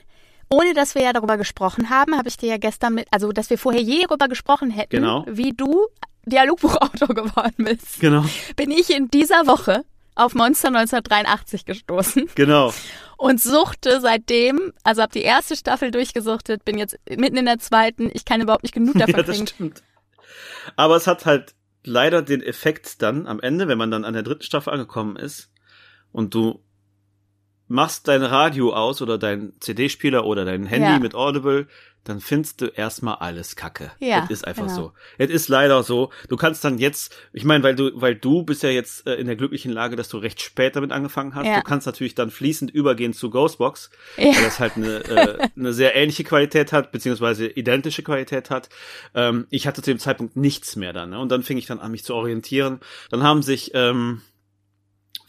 ohne 0.50 0.74
dass 0.74 0.96
wir 0.96 1.04
ja 1.04 1.14
darüber 1.14 1.38
gesprochen 1.38 1.90
haben, 1.90 2.18
habe 2.18 2.28
ich 2.28 2.38
dir 2.38 2.50
ja 2.50 2.58
gestern 2.58 2.96
mit, 2.96 3.08
also 3.12 3.32
dass 3.32 3.50
wir 3.50 3.58
vorher 3.58 3.82
je 3.82 4.04
darüber 4.04 4.28
gesprochen 4.28 4.72
hätten, 4.72 4.98
genau. 4.98 5.26
wie 5.28 5.52
du 5.54 5.88
Dialogbuchautor 6.26 7.08
geworden 7.16 7.66
bist. 7.66 8.00
Genau. 8.00 8.26
Bin 8.56 8.72
ich 8.72 8.90
in 8.90 9.10
dieser 9.10 9.48
Woche 9.48 9.84
auf 10.16 10.36
Monster 10.36 10.68
1983 10.68 11.66
gestoßen. 11.66 12.30
Genau. 12.36 12.74
Und 13.18 13.42
suchte 13.42 14.02
seitdem, 14.02 14.74
also 14.84 15.02
habe 15.02 15.14
die 15.14 15.22
erste 15.22 15.56
Staffel 15.56 15.92
durchgesuchtet, 15.92 16.66
bin 16.66 16.78
jetzt 16.78 16.98
mitten 17.10 17.38
in 17.38 17.46
der 17.46 17.60
zweiten, 17.60 18.10
ich 18.14 18.26
kann 18.26 18.42
überhaupt 18.42 18.64
nicht 18.64 18.74
genug 18.74 18.94
davon 18.98 19.16
ja, 19.16 19.24
das 19.24 19.36
kriegen. 19.36 19.48
Stimmt. 19.48 19.84
Aber 20.76 20.96
es 20.96 21.08
hat 21.08 21.26
halt 21.26 21.56
leider 21.84 22.22
den 22.22 22.42
Effekt 22.42 23.02
dann 23.02 23.28
am 23.28 23.40
Ende, 23.40 23.68
wenn 23.68 23.78
man 23.78 23.92
dann 23.92 24.06
an 24.06 24.14
der 24.14 24.24
dritten 24.24 24.44
Staffel 24.44 24.74
angekommen 24.74 25.16
ist 25.16 25.50
und 26.12 26.34
du 26.34 26.62
machst 27.70 28.08
dein 28.08 28.24
Radio 28.24 28.74
aus 28.74 29.02
oder 29.02 29.18
dein 29.18 29.54
CD-Spieler 29.60 30.26
oder 30.26 30.44
dein 30.44 30.66
Handy 30.66 30.90
ja. 30.90 31.00
mit 31.00 31.16
Audible, 31.16 31.68
dann 32.04 32.22
findest 32.22 32.62
du 32.62 32.66
erstmal 32.66 33.16
alles 33.16 33.56
Kacke. 33.56 33.92
Ja, 34.00 34.22
das 34.22 34.32
ist 34.32 34.48
einfach 34.48 34.66
genau. 34.66 34.76
so. 34.76 34.92
Es 35.20 35.30
ist 35.30 35.48
leider 35.48 35.84
so. 35.84 36.10
Du 36.28 36.38
kannst 36.38 36.64
dann 36.64 36.80
jetzt, 36.80 37.16
ich 37.34 37.44
meine, 37.44 37.64
weil 37.64 37.76
du, 37.76 37.92
weil 37.94 38.16
du 38.16 38.42
bist 38.42 38.64
ja 38.64 38.70
jetzt 38.70 39.06
äh, 39.06 39.16
in 39.16 39.28
der 39.28 39.36
glücklichen 39.36 39.72
Lage, 39.72 39.96
dass 39.96 40.10
du 40.10 40.18
recht 40.18 40.42
spät 40.42 40.76
damit 40.76 40.92
angefangen 40.92 41.36
hast. 41.36 41.46
Ja. 41.46 41.58
Du 41.58 41.64
kannst 41.64 41.86
natürlich 41.86 42.16
dann 42.16 42.32
fließend 42.32 42.72
übergehen 42.72 43.14
zu 43.14 43.30
Ghostbox, 43.30 43.92
ja. 44.18 44.34
weil 44.34 44.44
das 44.44 44.60
halt 44.60 44.78
eine, 44.78 45.04
äh, 45.06 45.50
eine 45.56 45.74
sehr 45.74 45.96
ähnliche 45.96 46.24
Qualität 46.24 46.74
hat, 46.74 46.92
beziehungsweise 46.92 47.48
identische 47.48 48.02
Qualität 48.02 48.50
hat. 48.50 48.70
Ähm, 49.14 49.46
ich 49.52 49.68
hatte 49.68 49.84
zu 49.84 49.92
dem 49.92 50.00
Zeitpunkt 50.00 50.36
nichts 50.36 50.76
mehr 50.76 50.94
dann. 50.94 51.12
Ne? 51.12 51.20
Und 51.20 51.30
dann 51.30 51.44
fing 51.44 51.58
ich 51.58 51.68
dann 51.68 51.80
an, 51.80 51.92
mich 51.92 52.06
zu 52.06 52.16
orientieren. 52.16 52.80
Dann 53.12 53.22
haben 53.22 53.44
sich 53.44 53.72
ähm, 53.76 54.22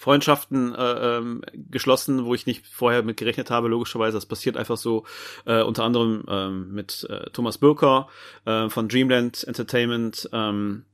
Freundschaften 0.01 0.75
äh, 0.75 1.19
ähm, 1.19 1.43
geschlossen, 1.53 2.25
wo 2.25 2.35
ich 2.35 2.47
nicht 2.47 2.67
vorher 2.67 3.03
mit 3.03 3.19
gerechnet 3.19 3.51
habe, 3.51 3.69
logischerweise. 3.69 4.17
Das 4.17 4.25
passiert 4.25 4.57
einfach 4.57 4.79
so, 4.79 5.05
äh, 5.45 5.61
unter 5.61 5.85
anderem 5.85 6.25
ähm, 6.27 6.73
mit 6.73 7.07
äh, 7.11 7.29
Thomas 7.35 7.59
Birker 7.59 8.09
äh, 8.47 8.71
von 8.71 8.89
Dreamland 8.89 9.45
Entertainment, 9.47 10.27
ähm, 10.33 10.87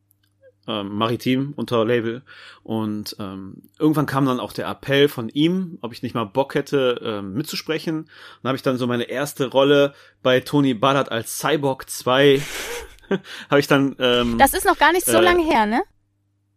ähm, 0.66 0.88
Maritim 0.88 1.52
unter 1.54 1.84
Label. 1.84 2.22
Und 2.64 3.14
ähm, 3.20 3.62
irgendwann 3.78 4.06
kam 4.06 4.26
dann 4.26 4.40
auch 4.40 4.52
der 4.52 4.66
Appell 4.66 5.06
von 5.06 5.28
ihm, 5.28 5.78
ob 5.82 5.92
ich 5.92 6.02
nicht 6.02 6.16
mal 6.16 6.24
Bock 6.24 6.56
hätte, 6.56 7.00
ähm, 7.00 7.34
mitzusprechen. 7.34 8.10
Und 8.42 8.48
habe 8.48 8.56
ich 8.56 8.62
dann 8.62 8.76
so 8.76 8.88
meine 8.88 9.04
erste 9.04 9.46
Rolle 9.46 9.94
bei 10.24 10.40
Tony 10.40 10.74
Ballard 10.74 11.12
als 11.12 11.38
Cyborg 11.38 11.88
2 11.88 12.42
habe 13.50 13.60
ich 13.60 13.68
dann. 13.68 13.94
Ähm, 14.00 14.36
das 14.36 14.52
ist 14.52 14.66
noch 14.66 14.78
gar 14.78 14.90
nicht 14.90 15.06
so 15.06 15.18
äh, 15.18 15.22
lange 15.22 15.44
her, 15.44 15.64
ne? 15.66 15.84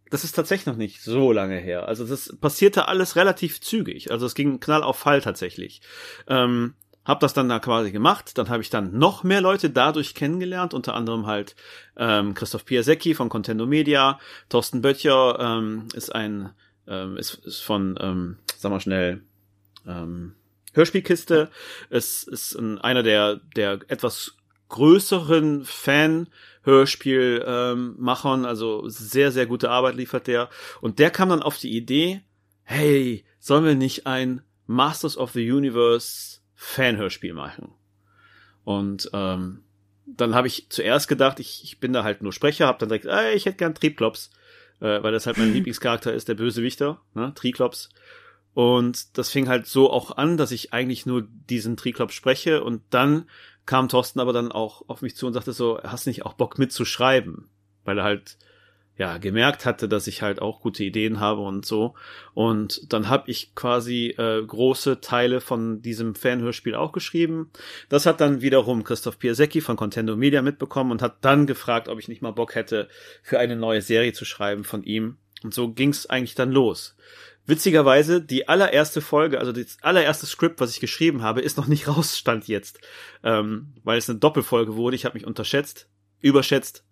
Das 0.10 0.24
ist 0.24 0.34
tatsächlich 0.34 0.68
noch 0.68 0.76
nicht 0.76 1.02
so 1.02 1.32
lange 1.32 1.58
her. 1.58 1.88
Also 1.88 2.06
das 2.06 2.36
passierte 2.40 2.88
alles 2.88 3.16
relativ 3.16 3.62
zügig. 3.62 4.12
Also 4.12 4.26
es 4.26 4.36
ging 4.36 4.60
knall 4.60 4.84
auf 4.84 4.98
Fall 4.98 5.22
tatsächlich. 5.22 5.82
Ähm, 6.28 6.74
hab 7.06 7.20
das 7.20 7.34
dann 7.34 7.50
da 7.50 7.60
quasi 7.60 7.92
gemacht. 7.92 8.38
Dann 8.38 8.50
habe 8.50 8.62
ich 8.62 8.70
dann 8.70 8.98
noch 8.98 9.24
mehr 9.24 9.42
Leute 9.42 9.70
dadurch 9.70 10.14
kennengelernt, 10.14 10.74
unter 10.74 10.94
anderem 10.96 11.26
halt 11.26 11.56
ähm, 11.98 12.34
Christoph 12.34 12.66
Piasecki 12.66 13.16
von 13.16 13.30
Contendo 13.30 13.66
Media, 13.66 14.20
Thorsten 14.50 14.82
Böttcher 14.82 15.40
ähm, 15.40 15.88
ist 15.94 16.14
ein 16.14 16.52
ähm, 16.88 17.18
ist, 17.18 17.36
ist 17.46 17.62
von, 17.62 17.98
ähm, 18.02 18.38
sag 18.58 18.72
mal 18.72 18.80
schnell, 18.80 19.22
ähm, 19.88 20.36
Hörspielkiste. 20.74 21.50
Es 21.90 22.24
ist 22.24 22.56
ein, 22.56 22.80
einer 22.80 23.04
der 23.04 23.38
der 23.56 23.80
etwas 23.88 24.36
größeren 24.70 25.66
Fan 25.66 26.28
Hörspielmachern, 26.64 28.40
ähm, 28.40 28.46
also 28.46 28.88
sehr, 28.88 29.32
sehr 29.32 29.46
gute 29.46 29.70
Arbeit 29.70 29.96
liefert 29.96 30.28
der. 30.28 30.50
Und 30.82 31.00
der 31.00 31.12
kam 31.12 31.30
dann 31.30 31.42
auf 31.42 31.58
die 31.58 31.76
Idee, 31.76 32.22
hey, 32.64 33.26
sollen 33.40 33.66
wir 33.66 33.76
nicht 33.76 34.06
ein 34.06 34.42
Masters 34.68 35.18
of 35.18 35.32
the 35.32 35.52
Universe 35.52 36.40
Fan-Hörspiel 36.56 37.34
machen? 37.34 37.74
Und 38.64 39.10
ähm, 39.14 39.64
dann 40.06 40.36
habe 40.36 40.48
ich 40.48 40.70
zuerst 40.70 41.08
gedacht, 41.08 41.40
ich, 41.40 41.64
ich 41.64 41.80
bin 41.80 41.94
da 41.94 42.04
halt 42.04 42.22
nur 42.22 42.34
Sprecher, 42.34 42.68
habe 42.68 42.80
dann 42.80 42.90
direkt, 42.90 43.06
ey, 43.06 43.34
ich 43.34 43.46
hätte 43.46 43.58
gern 43.58 43.76
Triebklops, 43.76 44.32
äh, 44.80 45.02
weil 45.02 45.12
das 45.12 45.26
halt 45.26 45.38
mein 45.38 45.54
Lieblingscharakter 45.54 46.14
ist, 46.14 46.28
der 46.28 46.36
Bösewichter, 46.36 47.02
ne, 47.14 47.34
Triklops. 47.36 47.90
Und 48.54 49.18
das 49.18 49.30
fing 49.30 49.48
halt 49.48 49.68
so 49.68 49.92
auch 49.92 50.18
an, 50.18 50.38
dass 50.38 50.52
ich 50.52 50.74
eigentlich 50.74 51.06
nur 51.06 51.28
diesen 51.50 51.78
Triklops 51.78 52.14
spreche 52.14 52.64
und 52.64 52.82
dann 52.90 53.30
kam 53.70 53.88
Thorsten 53.88 54.20
aber 54.20 54.34
dann 54.34 54.52
auch 54.52 54.82
auf 54.90 55.04
mich 55.04 55.16
zu 55.16 55.28
und 55.28 55.34
sagte 55.34 55.54
so, 55.54 55.80
hast 55.84 56.08
nicht 56.08 56.26
auch 56.26 56.34
Bock 56.34 56.58
mitzuschreiben? 56.58 57.50
Weil 57.84 58.00
er 58.00 58.04
halt 58.04 58.40
ja 58.98 59.20
gemerkt 59.20 59.64
hatte, 59.64 59.88
dass 59.88 60.08
ich 60.08 60.24
halt 60.24 60.42
auch 60.42 60.60
gute 60.60 60.84
Ideen 60.84 61.20
habe 61.20 61.42
und 61.42 61.68
so. 61.68 61.94
Und 62.34 62.92
dann 62.92 63.10
habe 63.10 63.30
ich 63.30 63.54
quasi 63.54 64.08
äh, 64.18 64.44
große 64.44 65.02
Teile 65.02 65.40
von 65.40 65.84
diesem 65.84 66.16
Fanhörspiel 66.16 66.74
auch 66.74 66.94
geschrieben. 66.94 67.52
Das 67.90 68.08
hat 68.08 68.22
dann 68.22 68.42
wiederum 68.42 68.84
Christoph 68.84 69.20
Piasecki 69.20 69.62
von 69.62 69.78
Contendo 69.78 70.16
Media 70.16 70.42
mitbekommen 70.42 70.90
und 70.90 71.04
hat 71.04 71.18
dann 71.22 71.46
gefragt, 71.46 71.90
ob 71.90 72.00
ich 72.00 72.08
nicht 72.08 72.24
mal 72.24 72.32
Bock 72.32 72.56
hätte, 72.56 72.90
für 73.22 73.38
eine 73.38 73.56
neue 73.56 73.84
Serie 73.84 74.14
zu 74.14 74.26
schreiben 74.26 74.64
von 74.64 74.84
ihm. 74.84 75.18
Und 75.44 75.54
so 75.54 75.72
ging's 75.72 76.08
eigentlich 76.08 76.34
dann 76.34 76.52
los. 76.52 76.96
Witzigerweise, 77.50 78.22
die 78.22 78.48
allererste 78.48 79.02
Folge, 79.02 79.40
also 79.40 79.52
das 79.52 79.80
allererste 79.82 80.28
Skript, 80.28 80.62
was 80.62 80.70
ich 80.70 80.80
geschrieben 80.80 81.24
habe, 81.24 81.42
ist 81.42 81.58
noch 81.58 81.66
nicht 81.66 81.88
raus, 81.88 82.16
stand 82.16 82.48
jetzt. 82.48 82.80
Ähm, 83.24 83.74
weil 83.84 83.98
es 83.98 84.08
eine 84.08 84.20
Doppelfolge 84.20 84.76
wurde. 84.76 84.96
Ich 84.96 85.04
habe 85.04 85.16
mich 85.16 85.26
unterschätzt, 85.26 85.90
überschätzt, 86.22 86.84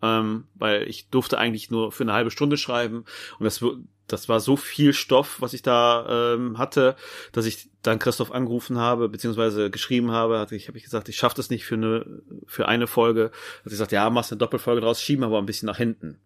ähm, 0.00 0.44
weil 0.54 0.88
ich 0.88 1.08
durfte 1.08 1.38
eigentlich 1.38 1.72
nur 1.72 1.90
für 1.90 2.04
eine 2.04 2.12
halbe 2.12 2.30
Stunde 2.30 2.56
schreiben. 2.56 3.04
Und 3.40 3.44
das, 3.44 3.64
das 4.06 4.28
war 4.28 4.38
so 4.38 4.56
viel 4.56 4.92
Stoff, 4.92 5.40
was 5.40 5.54
ich 5.54 5.62
da 5.62 6.34
ähm, 6.34 6.56
hatte, 6.56 6.94
dass 7.32 7.46
ich 7.46 7.68
dann 7.82 7.98
Christoph 7.98 8.30
angerufen 8.30 8.78
habe, 8.78 9.08
beziehungsweise 9.08 9.70
geschrieben 9.70 10.12
habe. 10.12 10.38
Hatte 10.38 10.54
ich 10.54 10.68
habe 10.68 10.78
ich 10.78 10.84
gesagt, 10.84 11.08
ich 11.08 11.16
schaffe 11.16 11.34
das 11.34 11.50
nicht 11.50 11.64
für 11.64 11.74
eine, 11.74 12.22
für 12.46 12.68
eine 12.68 12.86
Folge. 12.86 13.32
Hat 13.32 13.66
ich 13.66 13.72
gesagt, 13.72 13.90
ja, 13.90 14.08
machst 14.08 14.30
eine 14.30 14.38
Doppelfolge 14.38 14.82
draus, 14.82 15.02
schieben 15.02 15.24
aber 15.24 15.38
ein 15.38 15.46
bisschen 15.46 15.66
nach 15.66 15.78
hinten. 15.78 16.20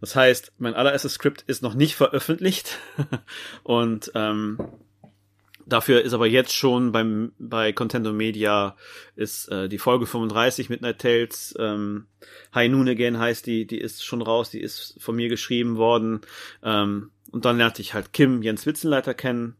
Das 0.00 0.14
heißt, 0.14 0.52
mein 0.58 0.74
allererstes 0.74 1.14
Skript 1.14 1.42
ist 1.42 1.62
noch 1.62 1.74
nicht 1.74 1.94
veröffentlicht 1.94 2.78
und 3.62 4.12
ähm, 4.14 4.58
dafür 5.66 6.02
ist 6.02 6.12
aber 6.12 6.26
jetzt 6.26 6.52
schon 6.52 6.92
beim 6.92 7.32
bei 7.38 7.72
Contendo 7.72 8.12
Media 8.12 8.76
ist 9.16 9.48
äh, 9.48 9.68
die 9.68 9.78
Folge 9.78 10.06
35 10.06 10.70
Midnight 10.70 11.00
Tales 11.00 11.54
ähm, 11.58 12.06
High 12.54 12.70
Noon 12.70 12.88
Again 12.88 13.18
heißt 13.18 13.46
die, 13.46 13.66
die 13.66 13.78
ist 13.78 14.04
schon 14.04 14.22
raus, 14.22 14.50
die 14.50 14.60
ist 14.60 14.96
von 15.00 15.16
mir 15.16 15.28
geschrieben 15.28 15.76
worden 15.76 16.20
ähm, 16.62 17.10
und 17.30 17.44
dann 17.44 17.58
lernte 17.58 17.82
ich 17.82 17.94
halt 17.94 18.12
Kim 18.12 18.42
Jens 18.42 18.66
Witzenleiter 18.66 19.14
kennen 19.14 19.56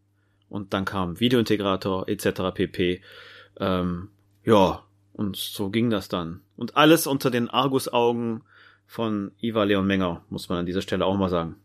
und 0.49 0.73
dann 0.73 0.85
kam 0.85 1.19
Videointegrator 1.19 2.07
etc. 2.07 2.53
pp. 2.53 3.01
Ähm, 3.59 4.09
ja 4.43 4.83
und 5.13 5.37
so 5.37 5.69
ging 5.69 5.89
das 5.89 6.07
dann 6.07 6.41
und 6.55 6.77
alles 6.77 7.07
unter 7.07 7.31
den 7.31 7.49
Argus-Augen 7.49 8.43
von 8.85 9.31
Iva 9.39 9.63
Leon 9.63 9.85
Menger, 9.85 10.23
muss 10.29 10.49
man 10.49 10.59
an 10.59 10.65
dieser 10.65 10.81
Stelle 10.81 11.05
auch 11.05 11.17
mal 11.17 11.29
sagen. 11.29 11.55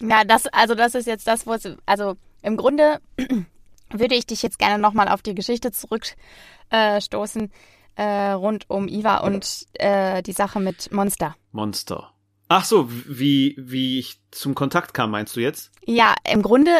Ja, 0.00 0.24
das, 0.24 0.46
also 0.48 0.74
das 0.74 0.94
ist 0.94 1.06
jetzt 1.06 1.26
das, 1.26 1.46
wo 1.46 1.54
es, 1.54 1.68
also 1.86 2.16
Im 2.42 2.56
Grunde 2.56 3.00
würde 3.90 4.14
ich 4.14 4.26
dich 4.26 4.42
jetzt 4.42 4.58
gerne 4.58 4.80
nochmal 4.80 5.08
auf 5.08 5.22
die 5.22 5.34
Geschichte 5.34 5.72
zurückstoßen 5.72 7.50
äh, 7.96 8.30
rund 8.32 8.68
um 8.68 8.88
Iva 8.88 9.18
und 9.18 9.66
äh, 9.74 10.22
die 10.22 10.32
Sache 10.32 10.60
mit 10.60 10.92
Monster. 10.92 11.34
Monster. 11.52 12.12
Ach 12.48 12.64
so, 12.64 12.88
wie, 12.90 13.56
wie 13.58 13.98
ich 13.98 14.20
zum 14.30 14.54
Kontakt 14.54 14.94
kam, 14.94 15.10
meinst 15.10 15.34
du 15.34 15.40
jetzt? 15.40 15.72
Ja, 15.84 16.14
im 16.30 16.42
Grunde 16.42 16.70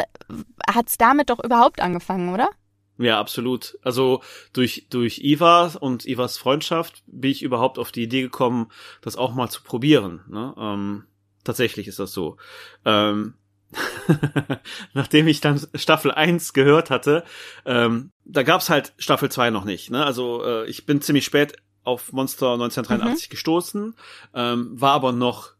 hat's 0.73 0.97
damit 0.97 1.29
doch 1.29 1.43
überhaupt 1.43 1.81
angefangen, 1.81 2.33
oder? 2.33 2.49
Ja, 2.97 3.19
absolut. 3.19 3.77
Also 3.83 4.21
durch, 4.53 4.87
durch 4.89 5.19
Iva 5.19 5.71
und 5.79 6.05
Ivas 6.05 6.37
Freundschaft 6.37 7.03
bin 7.05 7.31
ich 7.31 7.43
überhaupt 7.43 7.77
auf 7.77 7.91
die 7.91 8.03
Idee 8.03 8.21
gekommen, 8.21 8.71
das 9.01 9.15
auch 9.15 9.33
mal 9.33 9.49
zu 9.49 9.61
probieren. 9.61 10.21
Ne? 10.27 10.53
Ähm, 10.57 11.03
tatsächlich 11.43 11.87
ist 11.87 11.99
das 11.99 12.11
so. 12.11 12.37
Ähm, 12.85 13.35
nachdem 14.93 15.27
ich 15.27 15.41
dann 15.41 15.61
Staffel 15.75 16.11
1 16.11 16.53
gehört 16.53 16.89
hatte, 16.89 17.23
ähm, 17.65 18.11
da 18.25 18.43
gab's 18.43 18.69
halt 18.69 18.93
Staffel 18.97 19.29
2 19.29 19.51
noch 19.51 19.65
nicht. 19.65 19.91
Ne? 19.91 20.03
Also 20.03 20.43
äh, 20.43 20.65
ich 20.67 20.85
bin 20.85 21.01
ziemlich 21.01 21.25
spät 21.25 21.57
auf 21.83 22.11
Monster 22.11 22.53
1983 22.53 23.27
mhm. 23.27 23.31
gestoßen, 23.31 23.95
ähm, 24.33 24.81
war 24.81 24.93
aber 24.93 25.11
noch 25.11 25.56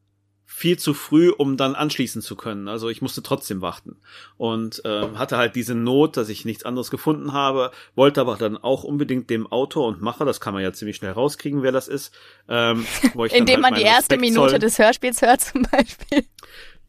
viel 0.57 0.79
zu 0.79 0.95
früh, 0.95 1.29
um 1.29 1.55
dann 1.55 1.75
anschließen 1.75 2.23
zu 2.23 2.35
können. 2.35 2.67
Also 2.67 2.89
ich 2.89 3.03
musste 3.03 3.21
trotzdem 3.21 3.61
warten 3.61 3.97
und 4.37 4.83
äh, 4.85 5.03
hatte 5.13 5.37
halt 5.37 5.55
diese 5.55 5.75
Not, 5.75 6.17
dass 6.17 6.29
ich 6.29 6.45
nichts 6.45 6.63
anderes 6.65 6.89
gefunden 6.89 7.31
habe, 7.31 7.69
wollte 7.93 8.21
aber 8.21 8.37
dann 8.37 8.57
auch 8.57 8.83
unbedingt 8.83 9.29
dem 9.29 9.45
Autor 9.45 9.85
und 9.85 10.01
Macher, 10.01 10.25
das 10.25 10.41
kann 10.41 10.55
man 10.55 10.63
ja 10.63 10.73
ziemlich 10.73 10.95
schnell 10.95 11.11
rauskriegen, 11.11 11.61
wer 11.61 11.71
das 11.71 11.87
ist, 11.87 12.11
ähm, 12.49 12.87
wo 13.13 13.25
ich 13.25 13.33
indem 13.33 13.61
halt 13.61 13.73
man 13.73 13.75
die 13.75 13.85
erste 13.85 14.15
Respekt 14.15 14.21
Minute 14.21 14.49
zoll. 14.49 14.59
des 14.59 14.79
Hörspiels 14.79 15.21
hört 15.21 15.41
zum 15.41 15.61
Beispiel. 15.61 16.25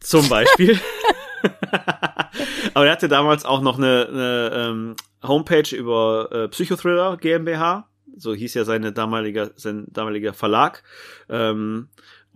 Zum 0.01 0.27
Beispiel. 0.31 0.81
aber 2.73 2.87
er 2.87 2.93
hatte 2.93 3.09
damals 3.09 3.45
auch 3.45 3.61
noch 3.61 3.77
eine, 3.77 4.09
eine 4.09 4.51
ähm, 4.55 4.97
Homepage 5.23 5.77
über 5.77 6.31
äh, 6.33 6.49
Psychothriller 6.49 7.19
GmbH 7.19 7.87
so 8.19 8.35
hieß 8.35 8.55
ja 8.55 8.65
seine 8.65 8.93
damalige, 8.93 9.53
sein 9.57 9.87
damaliger 9.89 10.35
Verlag. 10.35 10.83
Ähm, 11.29 11.89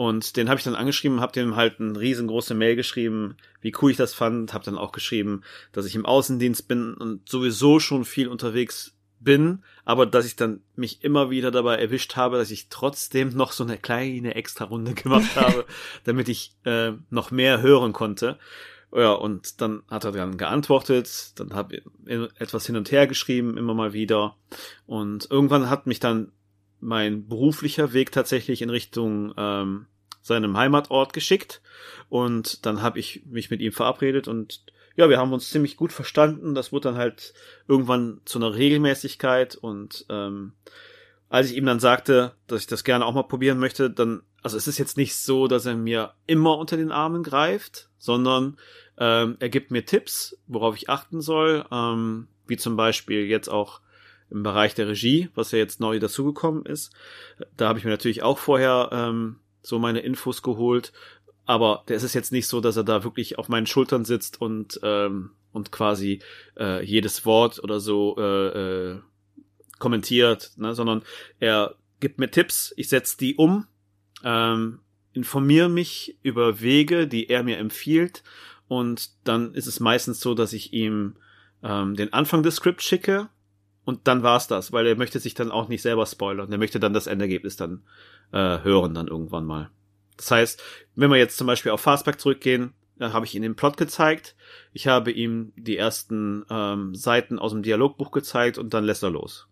und 0.03 0.37
den 0.37 0.49
habe 0.49 0.59
ich 0.59 0.65
dann 0.65 0.75
angeschrieben, 0.75 1.21
habe 1.21 1.31
dem 1.31 1.55
halt 1.55 1.79
eine 1.79 1.97
riesengroße 1.97 2.55
Mail 2.55 2.75
geschrieben, 2.75 3.37
wie 3.61 3.73
cool 3.81 3.93
ich 3.93 3.97
das 3.97 4.13
fand, 4.13 4.53
habe 4.53 4.65
dann 4.65 4.77
auch 4.77 4.91
geschrieben, 4.91 5.43
dass 5.71 5.87
ich 5.87 5.95
im 5.95 6.07
Außendienst 6.07 6.67
bin 6.67 6.95
und 6.95 7.29
sowieso 7.29 7.79
schon 7.79 8.05
viel 8.05 8.27
unterwegs 8.27 8.97
bin, 9.21 9.63
aber 9.85 10.05
dass 10.05 10.27
ich 10.27 10.35
dann 10.35 10.61
mich 10.75 11.05
immer 11.05 11.31
wieder 11.31 11.53
dabei 11.53 11.77
erwischt 11.77 12.17
habe, 12.17 12.37
dass 12.37 12.51
ich 12.51 12.69
trotzdem 12.69 13.29
noch 13.29 13.53
so 13.53 13.63
eine 13.63 13.79
kleine 13.79 14.35
Extra-Runde 14.35 14.95
gemacht 15.01 15.37
habe, 15.37 15.67
damit 16.05 16.29
ich 16.29 16.57
äh, 16.65 16.95
noch 17.11 17.31
mehr 17.31 17.63
hören 17.63 17.93
konnte. 17.93 18.41
Ja, 18.93 19.13
und 19.13 19.61
dann 19.61 19.85
hat 19.89 20.05
er 20.05 20.11
dann 20.11 20.37
geantwortet, 20.37 21.31
dann 21.37 21.55
habe 21.55 21.77
ich 21.77 21.83
etwas 22.41 22.67
hin 22.67 22.75
und 22.75 22.91
her 22.91 23.07
geschrieben, 23.07 23.57
immer 23.57 23.75
mal 23.75 23.93
wieder. 23.93 24.35
Und 24.85 25.31
irgendwann 25.31 25.71
hat 25.71 25.87
mich 25.87 26.01
dann 26.01 26.33
mein 26.81 27.29
beruflicher 27.29 27.93
Weg 27.93 28.11
tatsächlich 28.11 28.63
in 28.63 28.69
Richtung 28.69 29.33
ähm, 29.37 29.87
seinem 30.23 30.57
Heimatort 30.57 31.13
geschickt 31.13 31.61
und 32.09 32.65
dann 32.65 32.83
habe 32.83 32.99
ich 32.99 33.25
mich 33.27 33.51
mit 33.51 33.61
ihm 33.61 33.73
verabredet 33.73 34.29
und 34.29 34.65
ja, 34.95 35.09
wir 35.09 35.19
haben 35.19 35.33
uns 35.33 35.51
ziemlich 35.51 35.77
gut 35.77 35.93
verstanden. 35.93 36.55
Das 36.55 36.71
wurde 36.71 36.91
dann 36.91 36.99
halt 36.99 37.33
irgendwann 37.67 38.21
zu 38.25 38.39
einer 38.39 38.55
Regelmäßigkeit 38.55 39.57
und 39.57 40.05
ähm, 40.09 40.53
als 41.29 41.51
ich 41.51 41.57
ihm 41.57 41.65
dann 41.65 41.81
sagte, 41.81 42.35
dass 42.47 42.61
ich 42.61 42.67
das 42.67 42.85
gerne 42.85 43.07
auch 43.07 43.15
mal 43.15 43.23
probieren 43.23 43.59
möchte, 43.59 43.91
dann, 43.91 44.23
also 44.43 44.59
es 44.59 44.69
ist 44.69 44.79
jetzt 44.79 44.99
nicht 44.99 45.17
so, 45.17 45.49
dass 45.49 45.65
er 45.65 45.75
mir 45.75 46.13
immer 46.27 46.59
unter 46.59 46.77
den 46.77 46.93
Armen 46.93 47.23
greift, 47.23 47.89
sondern 47.97 48.59
ähm, 48.99 49.37
er 49.41 49.49
gibt 49.49 49.71
mir 49.71 49.87
Tipps, 49.87 50.37
worauf 50.47 50.77
ich 50.77 50.91
achten 50.91 51.23
soll, 51.23 51.65
ähm, 51.73 52.29
wie 52.47 52.59
zum 52.59 52.77
Beispiel 52.77 53.25
jetzt 53.25 53.49
auch 53.49 53.81
im 54.29 54.43
Bereich 54.43 54.75
der 54.75 54.89
Regie, 54.89 55.31
was 55.35 55.53
ja 55.53 55.59
jetzt 55.59 55.81
neu 55.81 55.99
dazugekommen 55.99 56.67
ist. 56.67 56.93
Da 57.57 57.69
habe 57.69 57.79
ich 57.79 57.85
mir 57.85 57.91
natürlich 57.91 58.23
auch 58.23 58.39
vorher 58.39 58.91
ähm, 58.93 59.37
so 59.63 59.79
meine 59.79 60.01
Infos 60.01 60.43
geholt, 60.43 60.93
aber 61.45 61.85
der 61.89 61.97
ist 61.97 62.03
es 62.03 62.15
jetzt 62.15 62.33
nicht 62.33 62.47
so, 62.47 62.61
dass 62.61 62.77
er 62.77 62.85
da 62.85 63.05
wirklich 63.05 63.39
auf 63.39 63.49
meinen 63.49 63.67
Schultern 63.67 64.05
sitzt 64.05 64.41
und 64.41 64.81
ähm, 64.83 65.31
und 65.53 65.71
quasi 65.71 66.21
äh, 66.59 66.85
jedes 66.85 67.27
Wort 67.27 67.63
oder 67.63 67.79
so 67.79 68.17
äh, 68.19 68.93
äh, 68.93 69.01
kommentiert, 69.79 70.53
ne, 70.57 70.75
sondern 70.75 71.03
er 71.41 71.75
gibt 72.01 72.19
mir 72.19 72.31
Tipps, 72.31 72.73
ich 72.77 72.89
setze 72.89 73.19
die 73.19 73.37
um, 73.37 73.67
ähm, 74.25 74.81
informiere 75.13 75.69
mich 75.69 76.17
über 76.23 76.61
Wege, 76.61 77.07
die 77.07 77.29
er 77.29 77.43
mir 77.43 77.59
empfiehlt. 77.59 78.23
Und 78.67 79.11
dann 79.25 79.55
ist 79.55 79.67
es 79.67 79.81
meistens 79.81 80.21
so, 80.21 80.35
dass 80.35 80.55
ich 80.55 80.73
ihm 80.73 81.17
ähm, 81.63 81.97
den 81.97 82.13
Anfang 82.13 82.43
des 82.43 82.57
Skripts 82.57 82.85
schicke 82.85 83.29
und 83.85 84.07
dann 84.07 84.23
war's 84.23 84.47
das, 84.47 84.73
weil 84.73 84.87
er 84.87 84.97
möchte 84.97 85.19
sich 85.19 85.35
dann 85.35 85.51
auch 85.51 85.69
nicht 85.69 85.83
selber 85.83 86.07
spoilern. 86.07 86.51
Er 86.53 86.59
möchte 86.59 86.81
dann 86.81 86.93
das 86.93 87.07
Endergebnis 87.07 87.57
dann 87.57 87.83
äh, 88.33 88.59
hören 88.63 88.95
dann 88.95 89.09
irgendwann 89.09 89.45
mal. 89.45 89.71
Das 90.17 90.31
heißt, 90.31 90.63
wenn 90.95 91.11
wir 91.11 91.17
jetzt 91.17 91.37
zum 91.37 91.47
Beispiel 91.47 91.73
auf 91.73 91.81
Fastback 91.81 92.21
zurückgehen, 92.21 92.75
da 92.97 93.13
habe 93.13 93.27
ich 93.27 93.35
ihm 93.35 93.43
den 93.43 93.57
Plot 93.57 93.77
gezeigt, 93.77 94.37
ich 94.73 94.87
habe 94.87 95.11
ihm 95.11 95.53
die 95.57 95.77
ersten 95.77 96.45
ähm, 96.49 96.95
Seiten 96.95 97.39
aus 97.39 97.53
dem 97.53 97.63
Dialogbuch 97.63 98.13
gezeigt 98.13 98.59
und 98.59 98.73
dann 98.75 98.85
lässt 98.85 99.03
er 99.03 99.11
los. 99.11 99.49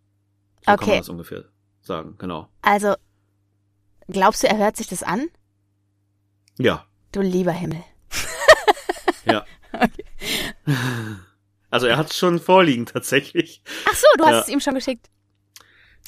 So 0.65 0.73
okay. 0.73 0.79
kann 0.79 0.89
man 0.89 0.99
das 0.99 1.09
ungefähr 1.09 1.45
sagen, 1.81 2.15
genau. 2.19 2.49
Also, 2.63 2.95
glaubst 4.09 4.43
du, 4.43 4.49
er 4.49 4.59
hört 4.59 4.77
sich 4.77 4.87
das 4.87 5.03
an? 5.03 5.29
Ja. 6.59 6.85
Du 7.11 7.21
lieber 7.21 7.53
Himmel. 7.53 7.83
ja. 9.25 9.45
Okay. 9.73 10.05
Also 11.71 11.87
er 11.87 11.97
hat 11.97 12.11
es 12.11 12.19
schon 12.19 12.39
vorliegen 12.39 12.87
tatsächlich. 12.87 13.63
Ach 13.89 13.95
so, 13.95 14.07
du 14.19 14.25
hast 14.25 14.33
ja. 14.33 14.41
es 14.41 14.49
ihm 14.49 14.61
schon 14.61 14.75
geschickt. 14.75 15.09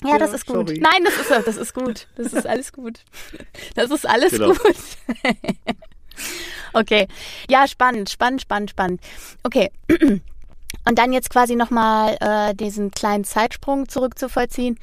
Ja, 0.03 0.11
ja 0.11 0.19
das 0.19 0.33
ist 0.33 0.47
gut. 0.47 0.69
Sorry. 0.69 0.81
Nein, 0.81 1.05
das 1.05 1.17
ist 1.17 1.31
das 1.31 1.57
ist 1.57 1.75
gut. 1.75 2.09
Das 2.17 2.33
ist 2.33 2.47
alles 2.47 2.73
gut. 2.73 3.01
Das 3.75 3.91
ist 3.91 4.09
alles 4.09 4.33
genau. 4.33 4.49
gut. 4.55 4.77
okay. 6.73 7.07
Ja, 7.49 7.69
spannend, 7.69 8.11
spannend, 8.11 8.41
spannend, 8.41 8.71
spannend. 8.71 9.01
Okay. 9.43 9.71
Und 10.85 10.99
dann 10.99 11.13
jetzt 11.13 11.31
quasi 11.31 11.55
nochmal 11.55 12.17
äh, 12.21 12.55
diesen 12.55 12.91
kleinen 12.91 13.25
Zeitsprung 13.25 13.89
zurückzuvollziehen. 13.89 14.79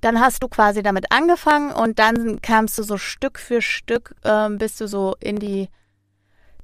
Dann 0.00 0.20
hast 0.20 0.42
du 0.42 0.48
quasi 0.48 0.82
damit 0.82 1.10
angefangen 1.10 1.72
und 1.72 1.98
dann 1.98 2.40
kamst 2.40 2.78
du 2.78 2.84
so 2.84 2.98
Stück 2.98 3.38
für 3.38 3.60
Stück, 3.60 4.14
äh, 4.22 4.48
bist 4.50 4.80
du 4.80 4.86
so 4.86 5.16
in 5.18 5.40
die, 5.40 5.68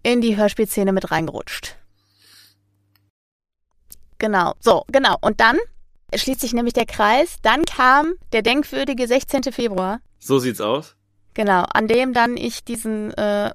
in 0.05 0.20
die 0.20 0.37
Hörspielszene 0.37 0.92
mit 0.92 1.11
reingerutscht. 1.11 1.77
Genau, 4.18 4.55
so, 4.61 4.85
genau. 4.90 5.16
Und 5.20 5.40
dann 5.40 5.59
schließt 6.14 6.40
sich 6.40 6.53
nämlich 6.53 6.74
der 6.74 6.87
Kreis. 6.87 7.37
Dann 7.42 7.64
kam 7.64 8.14
der 8.33 8.42
denkwürdige 8.42 9.07
16. 9.07 9.44
Februar. 9.53 10.00
So 10.18 10.38
sieht's 10.38 10.61
aus. 10.61 10.96
Genau, 11.35 11.64
an 11.72 11.88
dem 11.88 12.12
dann 12.12 12.37
ich 12.37 12.64
diesen 12.64 13.12
äh, 13.14 13.50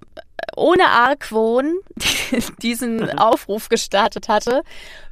ohne 0.56 0.88
Argwohn 0.88 1.80
diesen 2.62 3.10
Aufruf 3.20 3.70
gestartet 3.70 4.28
hatte, 4.28 4.64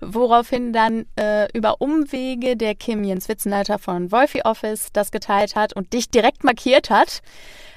woraufhin 0.01 0.73
dann 0.73 1.05
äh, 1.15 1.47
über 1.53 1.81
Umwege 1.81 2.57
der 2.57 2.75
Kim 2.75 3.03
Jens 3.03 3.29
Witzenleiter 3.29 3.79
von 3.79 4.11
Wolfie 4.11 4.43
Office 4.43 4.89
das 4.91 5.11
geteilt 5.11 5.55
hat 5.55 5.73
und 5.73 5.93
dich 5.93 6.09
direkt 6.09 6.43
markiert 6.43 6.89
hat. 6.89 7.21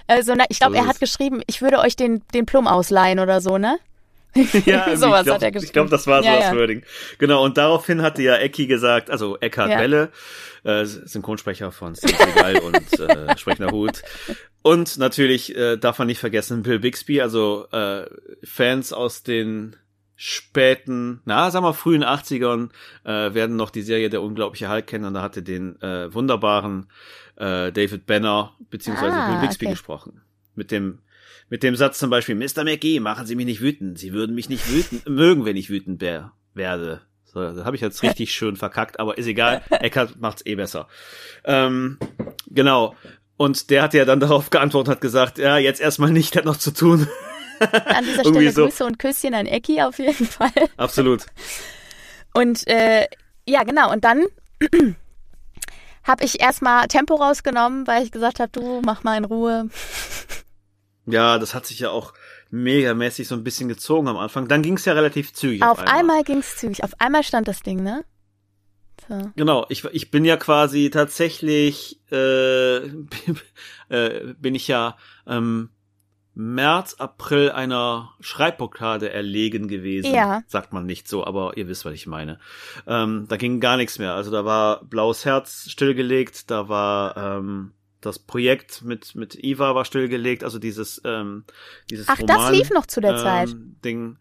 Äh, 0.09 0.25
sondern 0.25 0.49
ich 0.51 0.59
glaube, 0.59 0.77
er 0.77 0.87
hat 0.87 0.99
geschrieben, 0.99 1.41
ich 1.47 1.63
würde 1.63 1.79
euch 1.79 1.95
den, 1.95 2.23
den 2.35 2.45
Plum 2.45 2.67
ausleihen 2.67 3.21
oder 3.21 3.41
so, 3.41 3.59
ne? 3.59 3.79
ja, 4.67 4.97
sowas 4.97 5.25
glaub, 5.25 5.37
hat 5.37 5.43
er 5.43 5.51
geschrieben. 5.51 5.67
Ich 5.67 5.73
glaube, 5.73 5.91
das 5.91 6.07
war 6.07 6.23
so 6.23 6.29
ja, 6.29 6.37
das 6.37 6.45
ja. 6.47 6.57
Wording. 6.57 6.83
Genau, 7.19 7.45
und 7.45 7.57
daraufhin 7.57 8.03
hatte 8.03 8.23
ja 8.23 8.37
Ecki 8.37 8.67
gesagt, 8.67 9.11
also 9.11 9.39
Eckhard 9.39 9.71
ja. 9.71 9.79
Welle, 9.81 10.11
äh, 10.65 10.85
Synchronsprecher 10.85 11.73
von 11.73 11.95
Segal 11.95 12.59
und 12.59 13.01
äh, 13.01 13.37
Sprechender 13.37 13.73
Hut. 13.73 14.03
Und 14.63 14.99
natürlich 14.99 15.57
äh, 15.57 15.77
darf 15.77 15.99
man 15.99 16.07
nicht 16.07 16.19
vergessen 16.19 16.63
Bill 16.63 16.79
Bixby, 16.79 17.21
also 17.21 17.67
äh, 17.73 18.07
Fans 18.45 18.93
aus 18.93 19.23
den 19.23 19.77
späten, 20.23 21.23
na, 21.25 21.51
sagen 21.51 21.65
wir 21.65 21.73
frühen 21.73 22.05
80ern, 22.05 22.69
äh, 23.05 23.33
werden 23.33 23.57
noch 23.57 23.71
die 23.71 23.81
Serie 23.81 24.11
Der 24.11 24.21
unglaubliche 24.21 24.69
Hulk 24.69 24.87
kennen 24.87 25.07
und 25.07 25.15
da 25.15 25.23
hatte 25.23 25.43
den 25.43 25.81
äh, 25.81 26.13
wunderbaren 26.13 26.91
äh, 27.37 27.73
David 27.73 28.05
Banner 28.05 28.53
beziehungsweise 28.69 29.17
ah, 29.17 29.31
Bill 29.31 29.41
Bixby 29.41 29.65
okay. 29.65 29.73
gesprochen. 29.73 30.21
Mit 30.55 30.71
dem 30.73 30.99
mit 31.51 31.65
dem 31.65 31.77
Satz 31.77 31.99
zum 31.99 32.09
Beispiel, 32.09 32.37
Mr. 32.37 32.65
McGee, 32.65 33.01
machen 33.01 33.27
Sie 33.27 33.35
mich 33.35 33.45
nicht 33.45 33.61
wütend. 33.61 33.99
Sie 33.99 34.13
würden 34.13 34.35
mich 34.35 34.49
nicht 34.49 34.71
wütend, 34.73 35.07
mögen, 35.09 35.45
wenn 35.45 35.57
ich 35.57 35.69
wütend 35.69 36.01
wär, 36.01 36.33
werde. 36.55 37.03
So, 37.25 37.41
das 37.41 37.65
habe 37.65 37.77
ich 37.77 37.83
jetzt 37.83 38.03
richtig 38.03 38.33
schön 38.33 38.57
verkackt, 38.57 38.99
aber 38.99 39.19
ist 39.19 39.27
egal. 39.27 39.63
Eckart 39.71 40.21
macht's 40.21 40.47
eh 40.47 40.55
besser. 40.55 40.89
Ähm, 41.45 41.99
genau. 42.47 42.97
Und 43.37 43.71
der 43.71 43.83
hat 43.83 43.95
ja 43.95 44.05
dann 44.05 44.21
darauf 44.21 44.51
geantwortet, 44.51 44.95
hat 44.95 45.01
gesagt, 45.01 45.39
ja, 45.39 45.59
jetzt 45.59 45.81
erstmal 45.81 46.11
nicht, 46.11 46.37
hat 46.37 46.45
noch 46.45 46.57
zu 46.57 46.73
tun. 46.73 47.09
An 47.61 48.05
dieser 48.05 48.25
Stelle 48.25 48.53
so. 48.53 48.65
Grüße 48.65 48.85
und 48.85 48.99
Küsschen 48.99 49.35
an 49.35 49.47
Ecki 49.47 49.83
auf 49.83 49.99
jeden 49.99 50.27
Fall. 50.27 50.51
Absolut. 50.79 51.27
Und 52.33 52.67
äh, 52.67 53.07
ja, 53.47 53.65
genau. 53.65 53.93
Und 53.93 54.05
dann 54.05 54.25
habe 56.05 56.25
ich 56.25 56.41
erstmal 56.41 56.89
Tempo 56.89 57.17
rausgenommen, 57.17 57.87
weil 57.87 58.03
ich 58.03 58.13
gesagt 58.13 58.41
habe, 58.41 58.51
du 58.51 58.81
mach 58.83 59.05
mal 59.05 59.19
in 59.19 59.27
Ruhe. 59.27 59.69
Ja, 61.07 61.39
das 61.39 61.55
hat 61.55 61.67
sich 61.67 61.81
ja 61.81 61.91
auch 61.91 62.13
megamäßig 62.51 63.29
so 63.29 63.35
ein 63.35 63.45
bisschen 63.45 63.69
gezogen 63.69 64.09
am 64.09 64.17
Anfang. 64.17 64.49
Dann 64.49 64.63
ging 64.63 64.75
es 64.75 64.85
ja 64.85 64.93
relativ 64.93 65.33
zügig. 65.33 65.63
Auf, 65.63 65.73
auf 65.73 65.79
einmal, 65.81 65.99
einmal 65.99 66.25
ging 66.25 66.39
es 66.39 66.57
zügig. 66.57 66.85
Auf 66.85 66.93
einmal 66.99 67.23
stand 67.23 67.49
das 67.49 67.61
Ding, 67.61 67.83
ne? 67.83 68.05
So. 69.09 69.31
Genau, 69.37 69.67
ich, 69.69 69.85
ich 69.87 70.11
bin 70.11 70.25
ja 70.25 70.37
quasi 70.37 70.91
tatsächlich, 70.91 72.01
äh, 72.13 72.77
äh, 73.89 74.35
bin 74.39 74.55
ich 74.55 74.69
ja 74.69 74.97
ähm, 75.27 75.71
März, 76.35 76.95
April 76.95 77.51
einer 77.51 78.15
Schreibblockade 78.21 79.11
erlegen 79.11 79.69
gewesen. 79.69 80.15
Ja. 80.15 80.43
Sagt 80.47 80.73
man 80.73 80.87
nicht 80.87 81.09
so, 81.09 81.25
aber 81.25 81.57
ihr 81.57 81.69
wisst, 81.69 81.85
was 81.85 81.95
ich 81.95 82.07
meine. 82.07 82.39
Ähm, 82.87 83.27
da 83.29 83.37
ging 83.37 83.61
gar 83.61 83.77
nichts 83.77 83.99
mehr. 83.99 84.15
Also 84.15 84.31
da 84.31 84.45
war 84.45 84.85
Blaues 84.85 85.25
Herz 85.25 85.69
stillgelegt, 85.69 86.51
da 86.51 86.69
war 86.69 87.17
ähm, 87.17 87.73
das 88.01 88.19
Projekt 88.19 88.83
mit 88.83 89.15
mit 89.15 89.43
Eva 89.43 89.75
war 89.75 89.85
stillgelegt, 89.85 90.45
also 90.45 90.59
dieses 90.59 91.01
ähm, 91.05 91.45
dieses 91.91 92.09
Ach, 92.09 92.19
Roman, 92.19 92.37
das 92.37 92.51
lief 92.53 92.71
noch 92.71 92.87
zu 92.87 93.01
der 93.01 93.13
ähm, 93.13 93.19
Zeit. 93.19 93.49
Ding. 93.85 94.19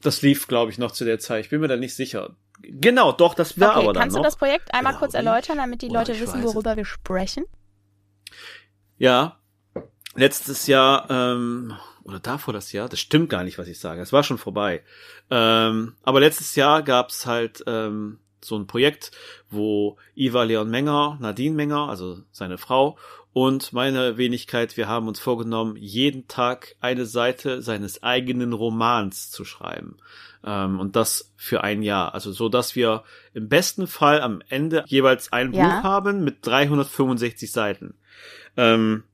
Das 0.00 0.22
lief, 0.22 0.48
glaube 0.48 0.72
ich, 0.72 0.78
noch 0.78 0.90
zu 0.90 1.04
der 1.04 1.20
Zeit. 1.20 1.44
Ich 1.44 1.50
bin 1.50 1.60
mir 1.60 1.68
da 1.68 1.76
nicht 1.76 1.94
sicher. 1.94 2.36
Genau, 2.60 3.12
doch, 3.12 3.34
das 3.34 3.58
war 3.58 3.76
okay, 3.76 3.84
aber 3.84 3.92
dann 3.92 4.02
Kannst 4.02 4.16
noch. 4.16 4.22
du 4.22 4.26
das 4.26 4.36
Projekt 4.36 4.74
einmal 4.74 4.96
kurz 4.96 5.14
erläutern, 5.14 5.58
damit 5.58 5.82
die 5.82 5.88
Leute 5.88 6.18
wissen, 6.18 6.42
worüber 6.42 6.76
wir 6.76 6.84
sprechen? 6.84 7.44
Ja, 8.98 9.38
letztes 10.14 10.66
Jahr 10.66 11.10
ähm, 11.10 11.74
oder 12.04 12.20
davor 12.20 12.52
das 12.52 12.72
Jahr, 12.72 12.88
das 12.88 13.00
stimmt 13.00 13.30
gar 13.30 13.44
nicht, 13.44 13.58
was 13.58 13.68
ich 13.68 13.78
sage. 13.78 14.00
Es 14.00 14.12
war 14.12 14.22
schon 14.22 14.38
vorbei. 14.38 14.82
Ähm, 15.30 15.94
aber 16.02 16.20
letztes 16.20 16.54
Jahr 16.56 16.82
gab's 16.82 17.26
halt 17.26 17.62
ähm, 17.66 18.18
so 18.44 18.56
ein 18.56 18.66
Projekt, 18.66 19.10
wo 19.50 19.96
Iva 20.14 20.42
Leon 20.42 20.70
Menger, 20.70 21.18
Nadine 21.20 21.54
Menger, 21.54 21.88
also 21.88 22.22
seine 22.30 22.58
Frau, 22.58 22.98
und 23.32 23.72
meine 23.72 24.18
Wenigkeit, 24.18 24.76
wir 24.76 24.88
haben 24.88 25.08
uns 25.08 25.18
vorgenommen, 25.18 25.76
jeden 25.76 26.28
Tag 26.28 26.76
eine 26.80 27.06
Seite 27.06 27.62
seines 27.62 28.02
eigenen 28.02 28.52
Romans 28.52 29.30
zu 29.30 29.44
schreiben. 29.44 29.96
Ähm, 30.44 30.78
und 30.78 30.96
das 30.96 31.32
für 31.36 31.64
ein 31.64 31.82
Jahr. 31.82 32.12
Also 32.14 32.32
so, 32.32 32.50
dass 32.50 32.76
wir 32.76 33.04
im 33.32 33.48
besten 33.48 33.86
Fall 33.86 34.20
am 34.20 34.42
Ende 34.48 34.84
jeweils 34.86 35.32
ein 35.32 35.52
ja. 35.52 35.64
Buch 35.64 35.84
haben 35.84 36.24
mit 36.24 36.44
365 36.46 37.50
Seiten. 37.50 37.94
Ähm, 38.58 39.04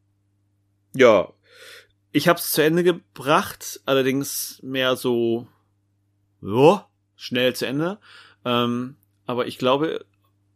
ja, 0.94 1.28
ich 2.10 2.26
habe 2.26 2.40
es 2.40 2.50
zu 2.50 2.62
Ende 2.62 2.82
gebracht, 2.82 3.80
allerdings 3.84 4.58
mehr 4.62 4.96
so, 4.96 5.46
ja, 6.40 6.88
schnell 7.14 7.54
zu 7.54 7.66
Ende. 7.66 7.98
Ähm, 8.44 8.96
aber 9.28 9.46
ich 9.46 9.58
glaube, 9.58 10.06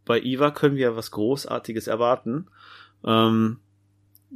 bei 0.07 0.19
Iva 0.19 0.51
können 0.51 0.77
wir 0.77 0.97
was 0.97 1.11
Großartiges 1.11 1.87
erwarten. 1.87 2.49
Ähm, 3.05 3.61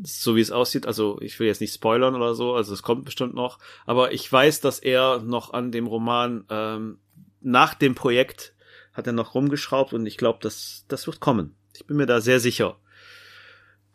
so 0.03 0.37
wie 0.37 0.43
es 0.43 0.53
aussieht, 0.53 0.87
also 0.87 1.19
ich 1.23 1.41
will 1.41 1.47
jetzt 1.47 1.63
nicht 1.63 1.73
spoilern 1.73 2.15
oder 2.15 2.35
so, 2.35 2.55
also 2.55 2.75
es 2.75 2.83
kommt 2.83 3.07
bestimmt 3.07 3.35
noch, 3.35 3.59
aber 3.87 4.13
ich 4.13 4.31
weiß, 4.31 4.61
dass 4.61 4.79
er 4.79 5.21
noch 5.21 5.55
an 5.55 5.73
dem 5.73 5.87
Roman 5.87 6.45
ähm, 6.51 6.99
nach 7.41 7.73
dem 7.73 7.95
Projekt 7.95 8.55
hat 8.93 9.07
er 9.07 9.15
noch 9.15 9.35
rumgeschraubt 9.35 9.95
und 9.95 10.05
ich 10.05 10.19
glaube, 10.19 10.39
das 10.43 10.85
das 10.89 11.07
wird 11.07 11.21
kommen. 11.21 11.57
Ich 11.75 11.87
bin 11.87 11.97
mir 11.97 12.07
da 12.07 12.21
sehr 12.21 12.39
sicher. 12.39 12.77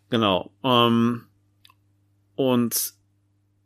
Genau. 0.10 0.52
Ähm, 0.64 1.26
und 2.36 2.94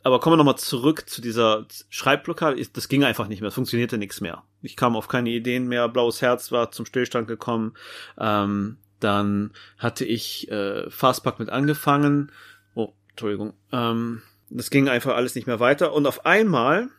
aber 0.05 0.19
kommen 0.19 0.33
wir 0.33 0.37
nochmal 0.37 0.59
zurück 0.59 1.09
zu 1.09 1.19
dieser 1.19 1.65
Schreibblockade. 1.89 2.63
Das 2.73 2.89
ging 2.89 3.03
einfach 3.03 3.27
nicht 3.27 3.41
mehr. 3.41 3.47
Es 3.47 3.55
funktionierte 3.55 3.97
nichts 3.97 4.21
mehr. 4.21 4.43
Ich 4.61 4.75
kam 4.75 4.95
auf 4.95 5.07
keine 5.07 5.31
Ideen 5.31 5.67
mehr. 5.67 5.89
Blaues 5.89 6.21
Herz 6.21 6.51
war 6.51 6.69
zum 6.69 6.85
Stillstand 6.85 7.27
gekommen. 7.27 7.73
Ähm, 8.19 8.77
dann 8.99 9.51
hatte 9.79 10.05
ich 10.05 10.47
äh, 10.51 10.87
Fastpack 10.91 11.39
mit 11.39 11.49
angefangen. 11.49 12.31
Oh, 12.75 12.93
Entschuldigung. 13.09 13.55
Ähm, 13.71 14.21
das 14.51 14.69
ging 14.69 14.89
einfach 14.89 15.15
alles 15.15 15.33
nicht 15.33 15.47
mehr 15.47 15.59
weiter. 15.59 15.91
Und 15.91 16.05
auf 16.05 16.23
einmal 16.23 16.89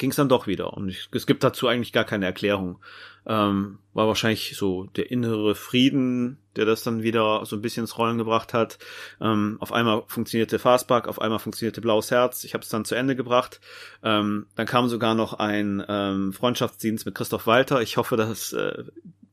ging 0.00 0.10
es 0.10 0.16
dann 0.16 0.28
doch 0.28 0.48
wieder. 0.48 0.72
Und 0.72 0.88
ich, 0.88 1.08
es 1.12 1.26
gibt 1.26 1.44
dazu 1.44 1.68
eigentlich 1.68 1.92
gar 1.92 2.04
keine 2.04 2.26
Erklärung. 2.26 2.78
Ähm, 3.26 3.78
war 3.92 4.08
wahrscheinlich 4.08 4.56
so 4.56 4.86
der 4.96 5.10
innere 5.10 5.54
Frieden, 5.54 6.38
der 6.56 6.64
das 6.64 6.82
dann 6.82 7.02
wieder 7.02 7.44
so 7.44 7.54
ein 7.54 7.62
bisschen 7.62 7.84
ins 7.84 7.98
Rollen 7.98 8.18
gebracht 8.18 8.54
hat. 8.54 8.78
Ähm, 9.20 9.58
auf 9.60 9.72
einmal 9.72 10.02
funktionierte 10.06 10.58
Fastback, 10.58 11.06
auf 11.06 11.20
einmal 11.20 11.38
funktionierte 11.38 11.82
Blaues 11.82 12.10
Herz. 12.10 12.44
Ich 12.44 12.54
habe 12.54 12.64
es 12.64 12.70
dann 12.70 12.86
zu 12.86 12.94
Ende 12.94 13.14
gebracht. 13.14 13.60
Ähm, 14.02 14.46
dann 14.56 14.66
kam 14.66 14.88
sogar 14.88 15.14
noch 15.14 15.34
ein 15.34 15.84
ähm, 15.86 16.32
Freundschaftsdienst 16.32 17.04
mit 17.04 17.14
Christoph 17.14 17.46
Walter. 17.46 17.82
Ich 17.82 17.98
hoffe, 17.98 18.16
das 18.16 18.54
äh, 18.54 18.84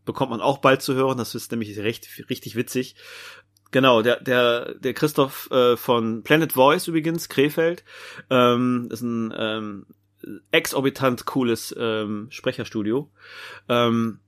bekommt 0.06 0.32
man 0.32 0.42
auch 0.42 0.58
bald 0.58 0.82
zu 0.82 0.94
hören. 0.94 1.18
Das 1.18 1.34
ist 1.34 1.52
nämlich 1.52 1.80
recht, 1.80 2.08
richtig 2.30 2.58
witzig. 2.58 2.96
Genau, 3.72 4.02
der, 4.02 4.22
der, 4.22 4.76
der 4.76 4.94
Christoph 4.94 5.50
äh, 5.52 5.78
von 5.78 6.24
Planet 6.24 6.54
Voice 6.54 6.88
übrigens, 6.88 7.30
Krefeld, 7.30 7.84
ähm, 8.30 8.90
ist 8.92 9.02
ein 9.02 9.34
ähm, 9.38 9.86
exorbitant 10.52 11.26
cooles 11.26 11.76
ähm, 11.78 12.28
Sprecherstudio. 12.30 13.10
Ähm, 13.70 14.20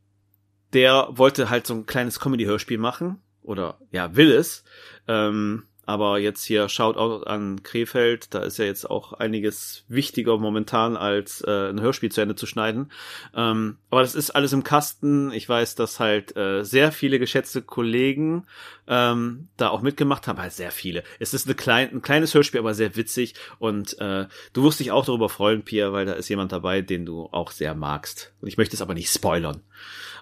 der 0.74 1.10
wollte 1.12 1.50
halt 1.50 1.66
so 1.66 1.74
ein 1.74 1.86
kleines 1.86 2.20
Comedy-Hörspiel 2.20 2.78
machen 2.78 3.22
oder 3.42 3.80
ja 3.92 4.16
will 4.16 4.32
es. 4.32 4.64
Ähm, 5.08 5.64
aber 5.90 6.20
jetzt 6.20 6.44
hier 6.44 6.70
schaut 6.70 6.98
auch 6.98 7.26
an 7.26 7.64
Krefeld, 7.64 8.36
da 8.36 8.44
ist 8.44 8.60
ja 8.60 8.66
jetzt 8.66 8.88
auch 8.88 9.14
einiges 9.14 9.86
wichtiger 9.88 10.38
momentan 10.38 10.96
als 10.96 11.42
äh, 11.42 11.70
ein 11.70 11.82
Hörspiel 11.82 12.12
zu 12.12 12.22
Ende 12.22 12.36
zu 12.36 12.46
schneiden. 12.46 12.92
Ähm, 13.34 13.78
aber 13.90 14.02
das 14.02 14.14
ist 14.14 14.30
alles 14.30 14.54
im 14.54 14.64
Kasten. 14.64 15.32
Ich 15.32 15.50
weiß, 15.50 15.74
dass 15.74 16.00
halt 16.00 16.38
äh, 16.38 16.64
sehr 16.64 16.92
viele 16.92 17.18
geschätzte 17.18 17.64
Kollegen 17.64 18.46
ähm, 18.90 19.48
da 19.56 19.70
auch 19.70 19.82
mitgemacht 19.82 20.28
haben. 20.28 20.40
Halt 20.40 20.52
sehr 20.52 20.72
viele. 20.72 21.04
Es 21.20 21.34
ist 21.34 21.46
eine 21.46 21.56
klein, 21.56 21.90
ein 21.94 22.02
kleines 22.02 22.34
Hörspiel, 22.34 22.60
aber 22.60 22.74
sehr 22.74 22.96
witzig. 22.96 23.36
Und 23.60 23.98
äh, 24.00 24.26
du 24.52 24.64
wirst 24.64 24.80
dich 24.80 24.92
auch 24.92 25.06
darüber 25.06 25.30
freuen, 25.30 25.64
Pia, 25.64 25.94
weil 25.94 26.06
da 26.06 26.14
ist 26.14 26.28
jemand 26.28 26.52
dabei, 26.52 26.82
den 26.82 27.06
du 27.06 27.30
auch 27.32 27.52
sehr 27.52 27.76
magst. 27.76 28.34
Und 28.42 28.48
ich 28.48 28.58
möchte 28.58 28.76
es 28.76 28.82
aber 28.82 28.96
nicht 28.96 29.12
spoilern. 29.12 29.62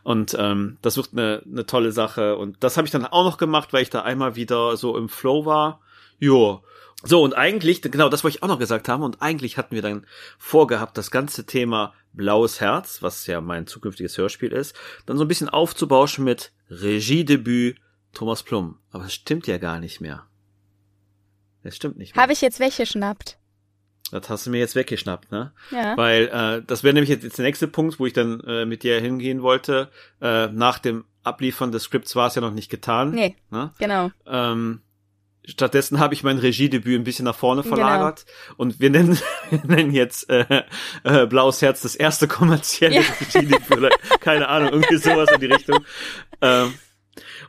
Und 0.04 0.36
ähm, 0.38 0.78
das 0.82 0.98
wird 0.98 1.10
eine, 1.14 1.42
eine 1.50 1.66
tolle 1.66 1.92
Sache. 1.92 2.38
Und 2.38 2.58
das 2.60 2.78
habe 2.78 2.86
ich 2.86 2.92
dann 2.92 3.06
auch 3.06 3.24
noch 3.24 3.38
gemacht, 3.38 3.72
weil 3.72 3.84
ich 3.84 3.90
da 3.90 4.02
einmal 4.02 4.36
wieder 4.36 4.76
so 4.76 4.98
im 4.98 5.10
Flow 5.10 5.46
war. 5.46 5.80
Jo. 6.20 6.62
So, 7.04 7.22
und 7.24 7.36
eigentlich, 7.36 7.82
genau, 7.82 8.10
das 8.10 8.24
wollte 8.24 8.38
ich 8.38 8.44
auch 8.44 8.48
noch 8.48 8.60
gesagt 8.60 8.90
haben, 8.90 9.04
und 9.04 9.22
eigentlich 9.22 9.58
hatten 9.58 9.76
wir 9.76 9.84
dann 9.84 10.08
vorgehabt, 10.40 10.98
das 10.98 11.12
ganze 11.12 11.46
Thema 11.46 11.94
Blaues 12.14 12.60
Herz, 12.60 13.04
was 13.04 13.28
ja 13.28 13.40
mein 13.40 13.68
zukünftiges 13.68 14.18
Hörspiel 14.18 14.52
ist, 14.52 14.76
dann 15.06 15.18
so 15.18 15.24
ein 15.24 15.28
bisschen 15.28 15.48
aufzubauschen 15.48 16.26
mit 16.26 16.52
Regiedebüt 16.72 17.78
Thomas 18.14 18.44
Plum. 18.44 18.80
Aber 18.92 19.06
es 19.06 19.14
stimmt 19.14 19.48
ja 19.48 19.58
gar 19.58 19.80
nicht 19.80 20.02
mehr. 20.02 20.26
Es 21.64 21.76
stimmt 21.76 21.98
nicht 21.98 22.16
mehr. 22.16 22.22
Habe 22.22 22.34
ich 22.34 22.42
jetzt 22.42 22.60
weggeschnappt? 22.60 23.38
Das 24.12 24.30
hast 24.30 24.46
du 24.46 24.52
mir 24.52 24.60
jetzt 24.60 24.76
weggeschnappt, 24.76 25.32
ne? 25.32 25.52
Ja. 25.72 25.98
Weil 25.98 26.28
äh, 26.28 26.64
das 26.66 26.84
wäre 26.84 26.94
nämlich 26.94 27.10
jetzt, 27.10 27.24
jetzt 27.24 27.38
der 27.38 27.46
nächste 27.46 27.68
Punkt, 27.68 28.00
wo 28.00 28.06
ich 28.06 28.14
dann 28.14 28.40
äh, 28.42 28.66
mit 28.66 28.84
dir 28.84 29.02
hingehen 29.02 29.42
wollte. 29.42 29.90
Äh, 30.22 30.48
nach 30.48 30.80
dem 30.80 31.04
Abliefern 31.24 31.72
des 31.72 31.84
Skripts 31.84 32.16
war 32.16 32.28
es 32.28 32.36
ja 32.36 32.42
noch 32.42 32.54
nicht 32.54 32.70
getan. 32.70 33.12
Nee. 33.12 33.36
Ne? 33.52 33.72
Genau. 33.80 34.12
Ähm, 34.26 34.82
stattdessen 35.44 36.00
habe 36.00 36.14
ich 36.14 36.24
mein 36.24 36.38
Regiedebüt 36.38 37.00
ein 37.00 37.04
bisschen 37.04 37.26
nach 37.26 37.36
vorne 37.36 37.64
genau. 37.64 37.76
verlagert 37.76 38.26
genau. 38.26 38.56
und 38.58 38.80
wir 38.80 38.90
nennen, 38.90 39.20
wir 39.50 39.66
nennen 39.66 39.92
jetzt 39.92 40.30
äh, 40.30 40.64
äh, 41.04 41.26
Blaues 41.26 41.62
Herz 41.62 41.82
das 41.82 41.96
erste 41.96 42.30
kommerzielle 42.30 42.96
ja. 42.96 43.02
Regiedebüt 43.20 43.78
oder 43.78 43.90
keine 44.22 44.48
Ahnung, 44.48 44.70
irgendwie 44.70 44.98
sowas 44.98 45.30
in 45.34 45.40
die 45.42 45.48
Richtung. 45.48 45.80
Ähm, 46.40 46.76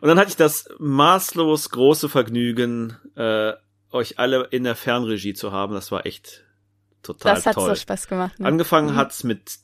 und 0.00 0.08
dann 0.08 0.18
hatte 0.18 0.30
ich 0.30 0.36
das 0.36 0.68
maßlos 0.78 1.70
große 1.70 2.08
Vergnügen, 2.08 2.96
äh, 3.16 3.52
euch 3.90 4.18
alle 4.18 4.48
in 4.50 4.64
der 4.64 4.76
Fernregie 4.76 5.34
zu 5.34 5.52
haben. 5.52 5.74
Das 5.74 5.90
war 5.90 6.06
echt 6.06 6.44
total 7.02 7.34
das 7.34 7.44
toll. 7.44 7.54
Das 7.54 7.62
hat 7.64 7.76
so 7.76 7.80
Spaß 7.82 8.08
gemacht. 8.08 8.38
Ne? 8.38 8.46
Angefangen 8.46 8.92
mhm. 8.92 8.96
hat's 8.96 9.24
mit 9.24 9.58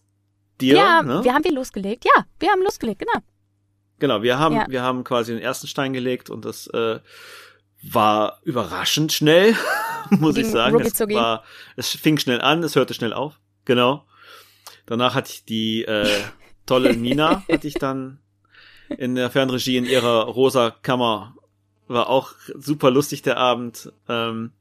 dir. 0.60 0.76
Ja, 0.76 1.02
ne? 1.02 1.22
wir 1.22 1.34
haben 1.34 1.44
wir 1.44 1.52
losgelegt. 1.52 2.04
Ja, 2.04 2.24
wir 2.38 2.50
haben 2.50 2.62
losgelegt, 2.62 3.00
genau. 3.00 3.24
Genau, 3.98 4.22
wir 4.22 4.38
haben, 4.38 4.56
ja. 4.56 4.66
wir 4.68 4.82
haben 4.82 5.04
quasi 5.04 5.32
den 5.32 5.42
ersten 5.42 5.66
Stein 5.66 5.92
gelegt 5.92 6.28
und 6.28 6.44
das 6.44 6.66
äh, 6.68 6.98
war 7.82 8.40
überraschend 8.42 9.12
schnell, 9.12 9.56
muss 10.10 10.34
Ging 10.34 10.46
ich 10.46 10.50
sagen. 10.50 10.80
Es, 10.80 11.00
war, 11.00 11.44
es 11.76 11.90
fing 11.90 12.18
schnell 12.18 12.40
an, 12.40 12.62
es 12.62 12.76
hörte 12.76 12.94
schnell 12.94 13.12
auf. 13.12 13.38
Genau. 13.64 14.04
Danach 14.86 15.14
hatte 15.14 15.30
ich 15.30 15.44
die 15.44 15.84
äh, 15.84 16.08
tolle 16.66 16.96
Nina, 16.96 17.44
hatte 17.50 17.68
ich 17.68 17.74
dann 17.74 18.18
in 18.88 19.14
der 19.14 19.30
Fernregie 19.30 19.76
in 19.76 19.86
ihrer 19.86 20.24
rosa 20.24 20.70
Kammer. 20.70 21.36
War 21.86 22.08
auch 22.08 22.32
super 22.54 22.90
lustig 22.90 23.22
der 23.22 23.36
Abend. 23.36 23.92
Ähm, 24.08 24.52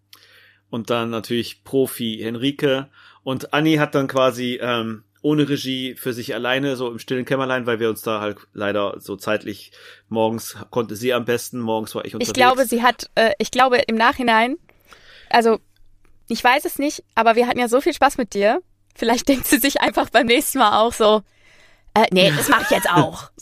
und 0.69 0.89
dann 0.89 1.09
natürlich 1.09 1.63
Profi 1.63 2.19
Henrike. 2.21 2.89
Und 3.23 3.53
Anni 3.53 3.75
hat 3.75 3.95
dann 3.95 4.07
quasi 4.07 4.59
ähm, 4.61 5.03
ohne 5.23 5.47
Regie 5.47 5.95
für 5.95 6.13
sich 6.13 6.35
alleine, 6.35 6.75
so 6.75 6.91
im 6.91 6.99
stillen 6.99 7.25
Kämmerlein, 7.25 7.65
weil 7.65 7.79
wir 7.79 7.89
uns 7.89 8.01
da 8.01 8.19
halt 8.19 8.37
leider 8.53 8.95
so 8.99 9.15
zeitlich 9.15 9.71
morgens 10.09 10.57
konnte 10.69 10.95
sie 10.95 11.13
am 11.13 11.25
besten, 11.25 11.59
morgens 11.59 11.95
war 11.95 12.05
ich 12.05 12.13
unterwegs. 12.13 12.29
Ich 12.29 12.33
glaube, 12.33 12.65
sie 12.65 12.83
hat, 12.83 13.09
äh, 13.15 13.31
ich 13.37 13.49
glaube 13.49 13.77
im 13.87 13.95
Nachhinein, 13.95 14.57
also 15.29 15.59
ich 16.27 16.43
weiß 16.43 16.65
es 16.65 16.77
nicht, 16.77 17.03
aber 17.15 17.35
wir 17.35 17.47
hatten 17.47 17.59
ja 17.59 17.69
so 17.69 17.79
viel 17.79 17.93
Spaß 17.93 18.17
mit 18.17 18.33
dir. 18.33 18.61
Vielleicht 18.95 19.27
denkt 19.29 19.47
sie 19.47 19.57
sich 19.57 19.81
einfach 19.81 20.09
beim 20.09 20.27
nächsten 20.27 20.59
Mal 20.59 20.79
auch 20.79 20.93
so, 20.93 21.21
äh, 21.95 22.07
nee, 22.11 22.31
das 22.35 22.49
mache 22.49 22.63
ich 22.63 22.69
jetzt 22.69 22.89
auch. 22.89 23.29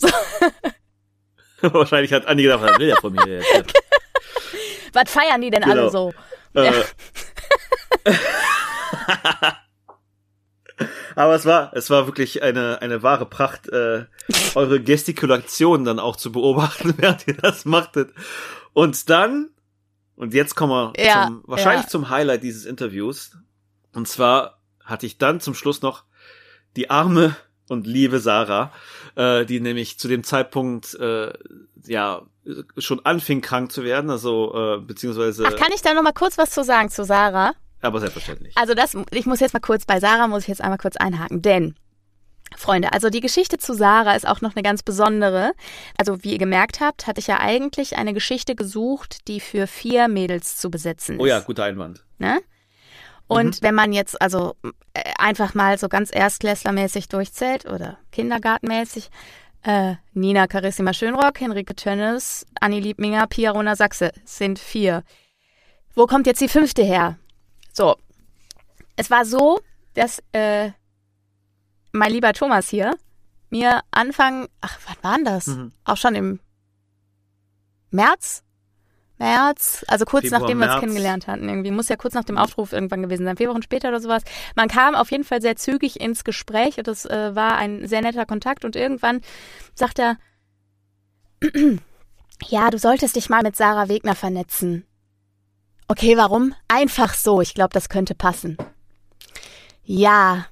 So. 1.62 1.72
Wahrscheinlich 1.74 2.12
hat 2.12 2.26
Anni 2.26 2.42
gedacht, 2.42 2.60
was 2.60 2.76
will 2.80 2.88
der 2.88 2.96
von 2.96 3.12
mir 3.12 3.24
jetzt? 3.24 3.72
Was 4.92 5.10
feiern 5.10 5.40
die 5.40 5.50
denn 5.50 5.62
genau. 5.62 5.74
alle 5.74 5.90
so? 5.90 6.12
Äh, 6.54 6.72
Aber 11.14 11.34
es 11.34 11.46
war, 11.46 11.70
es 11.74 11.90
war 11.90 12.06
wirklich 12.06 12.42
eine, 12.42 12.82
eine 12.82 13.02
wahre 13.02 13.26
Pracht, 13.26 13.68
äh, 13.68 14.06
eure 14.54 14.80
Gestikulation 14.80 15.84
dann 15.84 15.98
auch 15.98 16.16
zu 16.16 16.32
beobachten, 16.32 16.94
während 16.96 17.26
ihr 17.26 17.34
das 17.34 17.64
machtet. 17.64 18.12
Und 18.72 19.08
dann, 19.10 19.50
und 20.16 20.34
jetzt 20.34 20.54
kommen 20.54 20.72
wir 20.72 20.92
Ja, 21.02 21.26
zum, 21.26 21.42
wahrscheinlich 21.46 21.84
ja. 21.84 21.90
zum 21.90 22.10
Highlight 22.10 22.42
dieses 22.42 22.64
Interviews. 22.64 23.36
Und 23.92 24.08
zwar 24.08 24.60
hatte 24.84 25.06
ich 25.06 25.18
dann 25.18 25.40
zum 25.40 25.54
Schluss 25.54 25.82
noch 25.82 26.04
die 26.76 26.90
arme 26.90 27.36
und 27.68 27.86
liebe 27.86 28.20
Sarah, 28.20 28.72
äh, 29.14 29.44
die 29.44 29.60
nämlich 29.60 29.98
zu 29.98 30.08
dem 30.08 30.24
Zeitpunkt 30.24 30.94
äh, 30.94 31.32
ja 31.86 32.22
schon 32.76 33.04
anfing 33.04 33.40
krank 33.40 33.70
zu 33.70 33.84
werden, 33.84 34.10
also 34.10 34.54
äh, 34.54 34.80
beziehungsweise, 34.80 35.44
Ach, 35.46 35.56
kann 35.56 35.72
ich 35.74 35.82
da 35.82 35.94
noch 35.94 36.02
mal 36.02 36.12
kurz 36.12 36.38
was 36.38 36.50
zu 36.50 36.64
sagen 36.64 36.90
zu 36.90 37.04
Sarah? 37.04 37.54
aber 37.82 38.00
selbstverständlich. 38.00 38.56
Also 38.56 38.74
das, 38.74 38.96
ich 39.10 39.26
muss 39.26 39.40
jetzt 39.40 39.54
mal 39.54 39.60
kurz 39.60 39.84
bei 39.84 40.00
Sarah 40.00 40.28
muss 40.28 40.42
ich 40.42 40.48
jetzt 40.48 40.62
einmal 40.62 40.78
kurz 40.78 40.96
einhaken, 40.96 41.42
denn 41.42 41.74
Freunde, 42.56 42.92
also 42.92 43.08
die 43.08 43.20
Geschichte 43.20 43.58
zu 43.58 43.74
Sarah 43.74 44.14
ist 44.14 44.26
auch 44.26 44.40
noch 44.40 44.54
eine 44.54 44.62
ganz 44.62 44.82
besondere. 44.82 45.52
Also 45.98 46.22
wie 46.22 46.32
ihr 46.32 46.38
gemerkt 46.38 46.80
habt, 46.80 47.06
hatte 47.06 47.18
ich 47.18 47.26
ja 47.26 47.40
eigentlich 47.40 47.96
eine 47.96 48.12
Geschichte 48.12 48.54
gesucht, 48.54 49.26
die 49.26 49.40
für 49.40 49.66
vier 49.66 50.08
Mädels 50.08 50.58
zu 50.58 50.70
besetzen 50.70 51.16
ist. 51.16 51.22
Oh 51.22 51.26
ja, 51.26 51.40
guter 51.40 51.64
Einwand. 51.64 52.04
Ne? 52.18 52.40
Und 53.32 53.62
wenn 53.62 53.74
man 53.74 53.92
jetzt 53.92 54.20
also 54.20 54.54
äh, 54.94 55.02
einfach 55.18 55.54
mal 55.54 55.78
so 55.78 55.88
ganz 55.88 56.10
erstklässlermäßig 56.12 57.08
durchzählt 57.08 57.66
oder 57.66 57.98
kindergartenmäßig, 58.10 59.10
äh, 59.62 59.94
Nina 60.12 60.46
Carissima 60.46 60.92
Schönrock, 60.92 61.40
Henrike 61.40 61.74
Tönnes, 61.74 62.46
Anni 62.60 62.80
Liebminger, 62.80 63.26
Pia 63.26 63.52
Rona 63.52 63.76
Sachse 63.76 64.12
sind 64.24 64.58
vier. 64.58 65.04
Wo 65.94 66.06
kommt 66.06 66.26
jetzt 66.26 66.40
die 66.40 66.48
fünfte 66.48 66.82
her? 66.82 67.18
So, 67.72 67.96
es 68.96 69.10
war 69.10 69.24
so, 69.24 69.60
dass 69.94 70.22
äh, 70.32 70.70
mein 71.92 72.12
lieber 72.12 72.32
Thomas 72.32 72.68
hier 72.68 72.96
mir 73.50 73.82
Anfang, 73.90 74.48
ach, 74.60 74.78
wann 74.86 74.96
war 75.02 75.16
denn 75.16 75.24
das? 75.26 75.46
Mhm. 75.48 75.72
Auch 75.84 75.98
schon 75.98 76.14
im 76.14 76.40
März? 77.90 78.42
März, 79.22 79.84
also 79.88 80.04
kurz 80.04 80.24
Februar, 80.24 80.40
nachdem 80.40 80.58
wir 80.58 80.64
uns 80.64 80.72
März. 80.72 80.80
kennengelernt 80.80 81.26
hatten. 81.28 81.48
Irgendwie 81.48 81.70
muss 81.70 81.88
ja 81.88 81.96
kurz 81.96 82.14
nach 82.14 82.24
dem 82.24 82.38
Aufruf 82.38 82.72
irgendwann 82.72 83.02
gewesen 83.02 83.24
sein, 83.24 83.36
vier 83.36 83.48
Wochen 83.48 83.62
später 83.62 83.88
oder 83.88 84.00
sowas. 84.00 84.22
Man 84.56 84.68
kam 84.68 84.94
auf 84.94 85.10
jeden 85.10 85.24
Fall 85.24 85.40
sehr 85.40 85.56
zügig 85.56 86.00
ins 86.00 86.24
Gespräch 86.24 86.78
und 86.78 86.86
das 86.88 87.04
äh, 87.06 87.34
war 87.34 87.56
ein 87.56 87.86
sehr 87.86 88.02
netter 88.02 88.26
Kontakt 88.26 88.64
und 88.64 88.74
irgendwann 88.76 89.20
sagt 89.74 89.98
er, 90.00 90.16
ja, 92.48 92.70
du 92.70 92.78
solltest 92.78 93.16
dich 93.16 93.28
mal 93.28 93.42
mit 93.42 93.56
Sarah 93.56 93.88
Wegner 93.88 94.14
vernetzen. 94.14 94.84
Okay, 95.88 96.16
warum? 96.16 96.54
Einfach 96.68 97.14
so. 97.14 97.40
Ich 97.40 97.54
glaube, 97.54 97.72
das 97.74 97.88
könnte 97.88 98.14
passen. 98.14 98.56
Ja. 99.84 100.46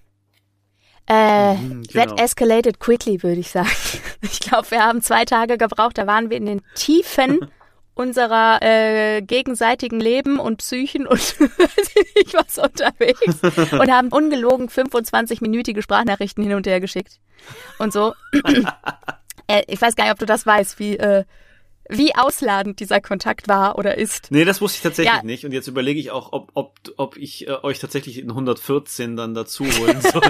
Äh, 1.07 1.55
Mhm, 1.55 1.83
that 1.93 2.09
genau. 2.11 2.23
escalated 2.23 2.79
quickly, 2.79 3.23
würde 3.23 3.41
ich 3.41 3.51
sagen. 3.51 3.69
Ich 4.23 4.39
glaube, 4.41 4.71
wir 4.71 4.85
haben 4.85 5.01
zwei 5.01 5.25
Tage 5.25 5.57
gebraucht. 5.57 5.97
Da 5.97 6.07
waren 6.07 6.29
wir 6.29 6.37
in 6.37 6.45
den 6.45 6.61
Tiefen 6.75 7.41
unserer 8.01 8.63
äh, 8.63 9.21
gegenseitigen 9.21 10.01
Leben 10.01 10.39
und 10.39 10.57
Psychen 10.57 11.07
und 11.07 11.19
weiß 11.41 11.91
ich 11.95 12.15
nicht 12.15 12.35
was 12.35 12.57
unterwegs 12.57 13.43
und 13.73 13.93
haben 13.93 14.09
ungelogen 14.09 14.69
25-minütige 14.69 15.83
Sprachnachrichten 15.83 16.43
hin 16.43 16.55
und 16.55 16.67
her 16.67 16.81
geschickt 16.81 17.21
und 17.79 17.93
so. 17.93 18.15
äh, 19.47 19.63
ich 19.67 19.83
weiß 19.83 19.97
gar 19.97 20.05
nicht, 20.05 20.15
ob 20.15 20.19
du 20.19 20.25
das 20.25 20.47
weißt, 20.47 20.79
wie 20.79 20.97
äh, 20.97 21.25
wie 21.91 22.15
ausladend 22.15 22.81
dieser 22.81 23.01
Kontakt 23.01 23.49
war 23.49 23.79
oder 23.79 23.99
ist. 23.99 24.31
Nee, 24.31 24.45
das 24.45 24.61
wusste 24.61 24.77
ich 24.79 24.83
tatsächlich 24.83 25.15
Ja. 25.15 25.23
nicht. 25.23 25.45
Und 25.45 25.53
jetzt 25.53 25.67
überlege 25.67 25.99
ich 26.01 26.11
auch, 26.11 26.33
ob, 26.33 26.51
ob, 26.55 26.79
ob 26.97 27.17
ich 27.17 27.47
äh, 27.49 27.53
euch 27.63 27.79
tatsächlich 27.79 28.19
in 28.19 28.31
114 28.31 29.17
dann 29.17 29.35
dazu 29.35 29.65
holen 29.65 30.01
soll. 30.13 30.23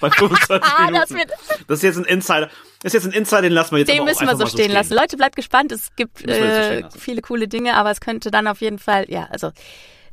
Bei 0.00 0.10
25 0.10 0.50
Ah, 0.62 0.86
Minuten. 0.86 0.94
das 1.00 1.10
wird, 1.10 1.30
Das 1.68 1.78
ist 1.78 1.82
jetzt 1.84 1.96
ein 1.98 2.04
Insider. 2.04 2.50
Das 2.82 2.92
ist 2.92 3.04
jetzt 3.04 3.12
ein 3.12 3.18
Insider, 3.18 3.42
den 3.42 3.52
lassen 3.52 3.70
wir 3.72 3.78
jetzt 3.78 3.88
den 3.92 4.04
müssen 4.04 4.26
wir 4.26 4.36
so 4.36 4.46
stehen 4.46 4.72
lassen. 4.72 4.94
Leute, 4.94 5.16
bleibt 5.16 5.36
gespannt. 5.36 5.70
Es 5.72 5.94
gibt 5.94 6.18
so 6.18 6.26
äh, 6.26 6.80
lassen. 6.80 6.98
viele 6.98 7.22
coole 7.22 7.46
Dinge, 7.48 7.74
aber 7.76 7.90
es 7.92 8.00
könnte 8.00 8.30
dann 8.32 8.46
auf 8.48 8.60
jeden 8.60 8.78
Fall, 8.80 9.06
ja, 9.08 9.28
also 9.30 9.52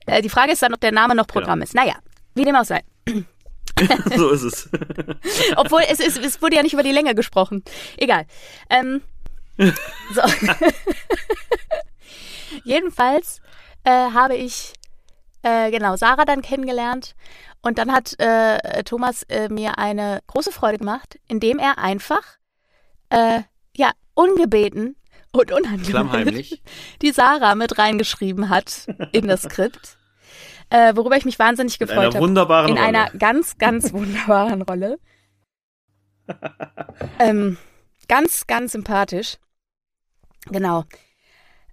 äh, 0.05 0.21
die 0.21 0.29
Frage 0.29 0.51
ist 0.51 0.61
dann, 0.61 0.73
ob 0.73 0.79
der 0.81 0.91
Name 0.91 1.15
noch 1.15 1.25
Genau. 1.27 1.39
Programm 1.41 1.61
ist. 1.63 1.73
Naja, 1.73 1.95
wie 2.35 2.45
dem 2.45 2.55
auch 2.55 2.65
sei. 2.65 2.81
so 4.15 4.29
ist 4.29 4.43
es. 4.43 4.69
Obwohl 5.55 5.81
es, 5.89 5.99
ist, 5.99 6.17
es 6.23 6.41
wurde 6.41 6.55
ja 6.57 6.63
nicht 6.63 6.73
über 6.73 6.83
die 6.83 6.91
Länge 6.91 7.15
gesprochen. 7.15 7.63
Egal. 7.97 8.25
Ähm, 8.69 9.01
so. 10.13 10.21
Jedenfalls 12.63 13.41
äh, 13.83 13.91
habe 13.91 14.35
ich 14.35 14.73
äh, 15.43 15.71
genau 15.71 15.95
Sarah 15.95 16.25
dann 16.25 16.41
kennengelernt 16.41 17.15
und 17.61 17.77
dann 17.77 17.91
hat 17.91 18.17
äh, 18.19 18.83
Thomas 18.83 19.23
äh, 19.23 19.49
mir 19.49 19.77
eine 19.77 20.21
große 20.27 20.51
Freude 20.51 20.77
gemacht, 20.77 21.19
indem 21.27 21.59
er 21.59 21.77
einfach 21.77 22.23
äh, 23.09 23.41
ja 23.75 23.91
ungebeten 24.13 24.95
und 25.31 25.51
Klammheimlich. 25.83 26.61
die 27.01 27.11
Sarah 27.11 27.55
mit 27.55 27.77
reingeschrieben 27.77 28.49
hat 28.49 28.87
in 29.11 29.27
das 29.27 29.43
Skript, 29.43 29.97
äh, 30.69 30.95
worüber 30.95 31.17
ich 31.17 31.25
mich 31.25 31.39
wahnsinnig 31.39 31.79
In 31.79 31.87
gefreut 31.87 32.15
einer 32.15 32.15
habe 32.15 32.19
wunderbaren 32.19 32.69
in 32.71 32.77
Rolle. 32.77 32.87
einer 32.87 33.09
ganz, 33.11 33.57
ganz 33.57 33.93
wunderbaren 33.93 34.61
Rolle. 34.61 34.99
ähm, 37.19 37.57
ganz, 38.07 38.47
ganz 38.47 38.71
sympathisch. 38.73 39.37
Genau. 40.47 40.85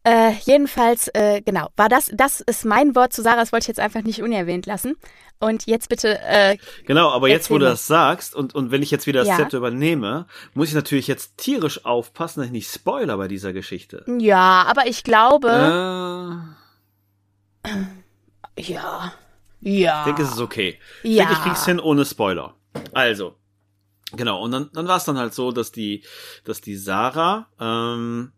Äh, 0.05 0.33
jedenfalls, 0.45 1.09
äh, 1.15 1.41
genau, 1.43 1.69
war 1.77 1.89
das, 1.89 2.11
das 2.15 2.41
ist 2.41 2.65
mein 2.65 2.95
Wort 2.95 3.13
zu 3.13 3.23
Sarah, 3.23 3.41
das 3.41 3.51
wollte 3.53 3.65
ich 3.65 3.69
jetzt 3.69 3.81
einfach 3.81 4.03
nicht 4.03 4.23
unerwähnt 4.23 4.65
lassen. 4.67 4.97
Und 5.41 5.67
jetzt 5.67 5.89
bitte, 5.89 6.21
äh, 6.23 6.57
Genau, 6.87 7.11
aber 7.11 7.29
jetzt, 7.29 7.51
wo 7.51 7.59
du 7.59 7.65
das 7.65 7.87
sagst 7.89 8.35
und, 8.35 8.55
und 8.55 8.71
wenn 8.71 8.83
ich 8.83 8.91
jetzt 8.93 9.07
wieder 9.09 9.21
das 9.21 9.29
Ja. 9.29 9.37
Zepter 9.37 9.59
übernehme, 9.59 10.27
muss 10.55 10.69
ich 10.69 10.75
natürlich 10.75 11.09
jetzt 11.09 11.37
tierisch 11.39 11.85
aufpassen, 11.85 12.39
dass 12.41 12.47
ich 12.47 12.53
nicht 12.53 12.71
spoiler 12.73 13.17
bei 13.17 13.27
dieser 13.29 13.53
Geschichte. 13.53 14.05
ja, 14.19 14.65
aber 14.69 14.87
ich 14.87 15.03
glaube, 15.03 15.49
Äh, 17.67 18.63
ja, 18.63 19.13
ja, 19.61 19.99
ich 20.01 20.05
denke, 20.07 20.23
es 20.23 20.31
ist 20.31 20.41
okay. 20.41 20.79
Ich 21.03 21.17
ja. 21.17 21.25
denke, 21.25 21.39
ich 21.41 21.45
krieg's 21.45 21.65
hin 21.65 21.81
ohne 21.81 22.05
Spoiler. 22.05 22.55
Also, 22.93 23.35
genau, 24.13 24.43
und 24.43 24.51
dann, 24.51 24.71
dann 24.73 24.89
war 24.89 24.97
es 24.97 25.05
dann 25.05 25.19
halt 25.19 25.35
so, 25.35 25.53
dass 25.53 25.73
die, 25.73 26.03
dass 26.45 26.61
die 26.61 26.77
Sarah 26.77 27.49
ähm, 27.59 28.33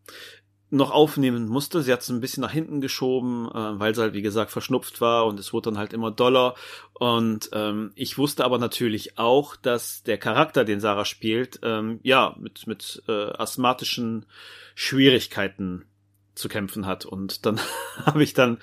noch 0.70 0.90
aufnehmen 0.90 1.48
musste. 1.48 1.82
Sie 1.82 1.92
hat 1.92 2.02
es 2.02 2.10
ein 2.10 2.20
bisschen 2.20 2.42
nach 2.42 2.52
hinten 2.52 2.80
geschoben, 2.80 3.48
äh, 3.48 3.78
weil 3.78 3.94
sie 3.94 4.02
halt, 4.02 4.14
wie 4.14 4.22
gesagt, 4.22 4.50
verschnupft 4.50 5.00
war 5.00 5.26
und 5.26 5.40
es 5.40 5.52
wurde 5.52 5.70
dann 5.70 5.78
halt 5.78 5.92
immer 5.92 6.10
doller. 6.10 6.54
Und 6.92 7.50
ähm, 7.52 7.92
ich 7.94 8.18
wusste 8.18 8.44
aber 8.44 8.58
natürlich 8.58 9.18
auch, 9.18 9.56
dass 9.56 10.02
der 10.02 10.18
Charakter, 10.18 10.64
den 10.64 10.80
Sarah 10.80 11.04
spielt, 11.04 11.60
ähm, 11.62 12.00
ja, 12.02 12.34
mit, 12.38 12.66
mit 12.66 13.02
äh, 13.08 13.30
asthmatischen 13.32 14.26
Schwierigkeiten 14.74 15.86
zu 16.34 16.48
kämpfen 16.48 16.86
hat. 16.86 17.06
Und 17.06 17.46
dann 17.46 17.60
habe 18.04 18.22
ich 18.22 18.34
dann 18.34 18.58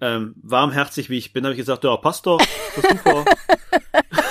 ähm, 0.00 0.34
warmherzig, 0.42 1.10
wie 1.10 1.18
ich 1.18 1.32
bin, 1.32 1.44
habe 1.44 1.54
ich 1.54 1.58
gesagt, 1.58 1.84
ja, 1.84 1.96
passt 1.96 2.26
doch, 2.26 2.40
das 2.76 2.84
ist 2.84 2.90
super. 2.90 3.24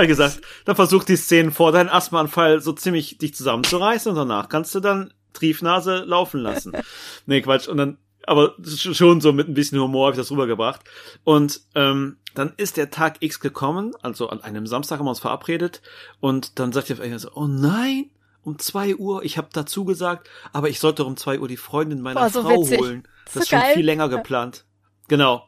ich 0.00 0.08
gesagt, 0.08 0.40
dann 0.64 0.76
versuch 0.76 1.04
die 1.04 1.16
Szenen 1.16 1.52
vor 1.52 1.72
deinem 1.72 1.90
Asthmaanfall 1.90 2.60
so 2.60 2.72
ziemlich 2.72 3.18
dich 3.18 3.34
zusammenzureißen 3.34 4.10
und 4.10 4.16
danach 4.16 4.48
kannst 4.48 4.74
du 4.74 4.80
dann 4.80 5.12
Triefnase 5.32 6.04
laufen 6.06 6.40
lassen. 6.40 6.72
nee, 7.26 7.40
Quatsch. 7.42 7.68
Und 7.68 7.76
dann, 7.76 7.98
aber 8.26 8.54
schon 8.64 9.20
so 9.20 9.32
mit 9.32 9.48
ein 9.48 9.54
bisschen 9.54 9.80
Humor 9.80 10.06
habe 10.06 10.14
ich 10.14 10.20
das 10.20 10.30
rübergebracht. 10.30 10.80
Und 11.24 11.60
ähm, 11.74 12.16
dann 12.34 12.52
ist 12.56 12.76
der 12.76 12.90
Tag 12.90 13.16
X 13.20 13.40
gekommen, 13.40 13.92
also 14.02 14.28
an 14.28 14.40
einem 14.40 14.66
Samstag 14.66 14.98
haben 14.98 15.06
wir 15.06 15.10
uns 15.10 15.20
verabredet 15.20 15.82
und 16.20 16.58
dann 16.58 16.72
sagt 16.72 16.90
er 16.90 17.18
so, 17.18 17.30
oh 17.34 17.46
nein, 17.46 18.10
um 18.42 18.58
zwei 18.58 18.96
Uhr, 18.96 19.24
ich 19.24 19.38
habe 19.38 19.48
dazu 19.52 19.84
gesagt, 19.84 20.28
aber 20.52 20.68
ich 20.68 20.80
sollte 20.80 21.04
um 21.04 21.16
zwei 21.16 21.38
Uhr 21.38 21.48
die 21.48 21.56
Freundin 21.56 22.00
meiner 22.00 22.20
Boah, 22.20 22.30
so 22.30 22.42
Frau 22.42 22.62
witzig. 22.62 22.80
holen. 22.80 23.02
So 23.28 23.34
Das 23.34 23.42
ist 23.44 23.50
schon 23.50 23.60
geil. 23.60 23.74
viel 23.74 23.84
länger 23.86 24.08
geplant. 24.08 24.64
Genau. 25.08 25.46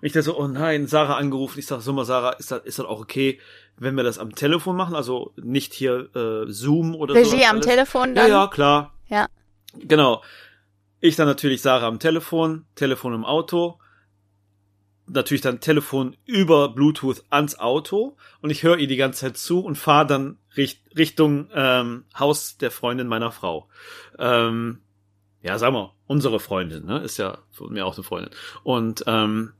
Und 0.00 0.06
ich 0.06 0.12
dachte 0.12 0.24
so, 0.24 0.38
oh 0.38 0.46
nein, 0.48 0.86
Sarah 0.86 1.16
angerufen. 1.16 1.58
Ich 1.58 1.66
sage, 1.66 1.82
so 1.82 1.92
mal, 1.92 2.04
Sarah, 2.04 2.30
ist 2.30 2.50
das, 2.50 2.62
ist 2.64 2.78
das 2.78 2.86
auch 2.86 3.00
okay, 3.00 3.40
wenn 3.78 3.94
wir 3.96 4.04
das 4.04 4.18
am 4.18 4.34
Telefon 4.34 4.76
machen? 4.76 4.94
Also 4.94 5.32
nicht 5.36 5.74
hier 5.74 6.08
äh, 6.14 6.50
Zoom 6.50 6.94
oder 6.94 7.14
so. 7.14 7.30
Regie 7.30 7.46
am 7.46 7.60
Telefon 7.60 8.14
Ja, 8.14 8.22
dann. 8.22 8.30
ja, 8.30 8.46
klar. 8.48 8.94
Ja. 9.08 9.26
Genau. 9.74 10.22
Ich 11.00 11.16
dann 11.16 11.26
natürlich 11.26 11.62
Sarah 11.62 11.88
am 11.88 11.98
Telefon, 11.98 12.64
Telefon 12.74 13.14
im 13.14 13.24
Auto. 13.24 13.78
Natürlich 15.06 15.40
dann 15.40 15.60
Telefon 15.60 16.16
über 16.26 16.68
Bluetooth 16.68 17.24
ans 17.28 17.58
Auto 17.58 18.16
und 18.40 18.50
ich 18.50 18.62
höre 18.62 18.78
ihr 18.78 18.86
die 18.86 18.96
ganze 18.96 19.20
Zeit 19.20 19.36
zu 19.36 19.60
und 19.60 19.76
fahre 19.76 20.06
dann 20.06 20.38
richt 20.56 20.80
Richtung 20.96 21.48
ähm, 21.52 22.04
Haus 22.16 22.56
der 22.56 22.70
Freundin 22.70 23.08
meiner 23.08 23.32
Frau. 23.32 23.68
Ähm, 24.18 24.80
ja, 25.42 25.58
sag 25.58 25.72
mal, 25.72 25.92
unsere 26.06 26.38
Freundin, 26.38 26.86
ne? 26.86 27.00
Ist 27.00 27.16
ja 27.18 27.38
von 27.50 27.72
mir 27.72 27.84
auch 27.84 27.94
eine 27.94 28.04
Freundin. 28.04 28.30
Und 28.62 29.02
ähm, 29.08 29.52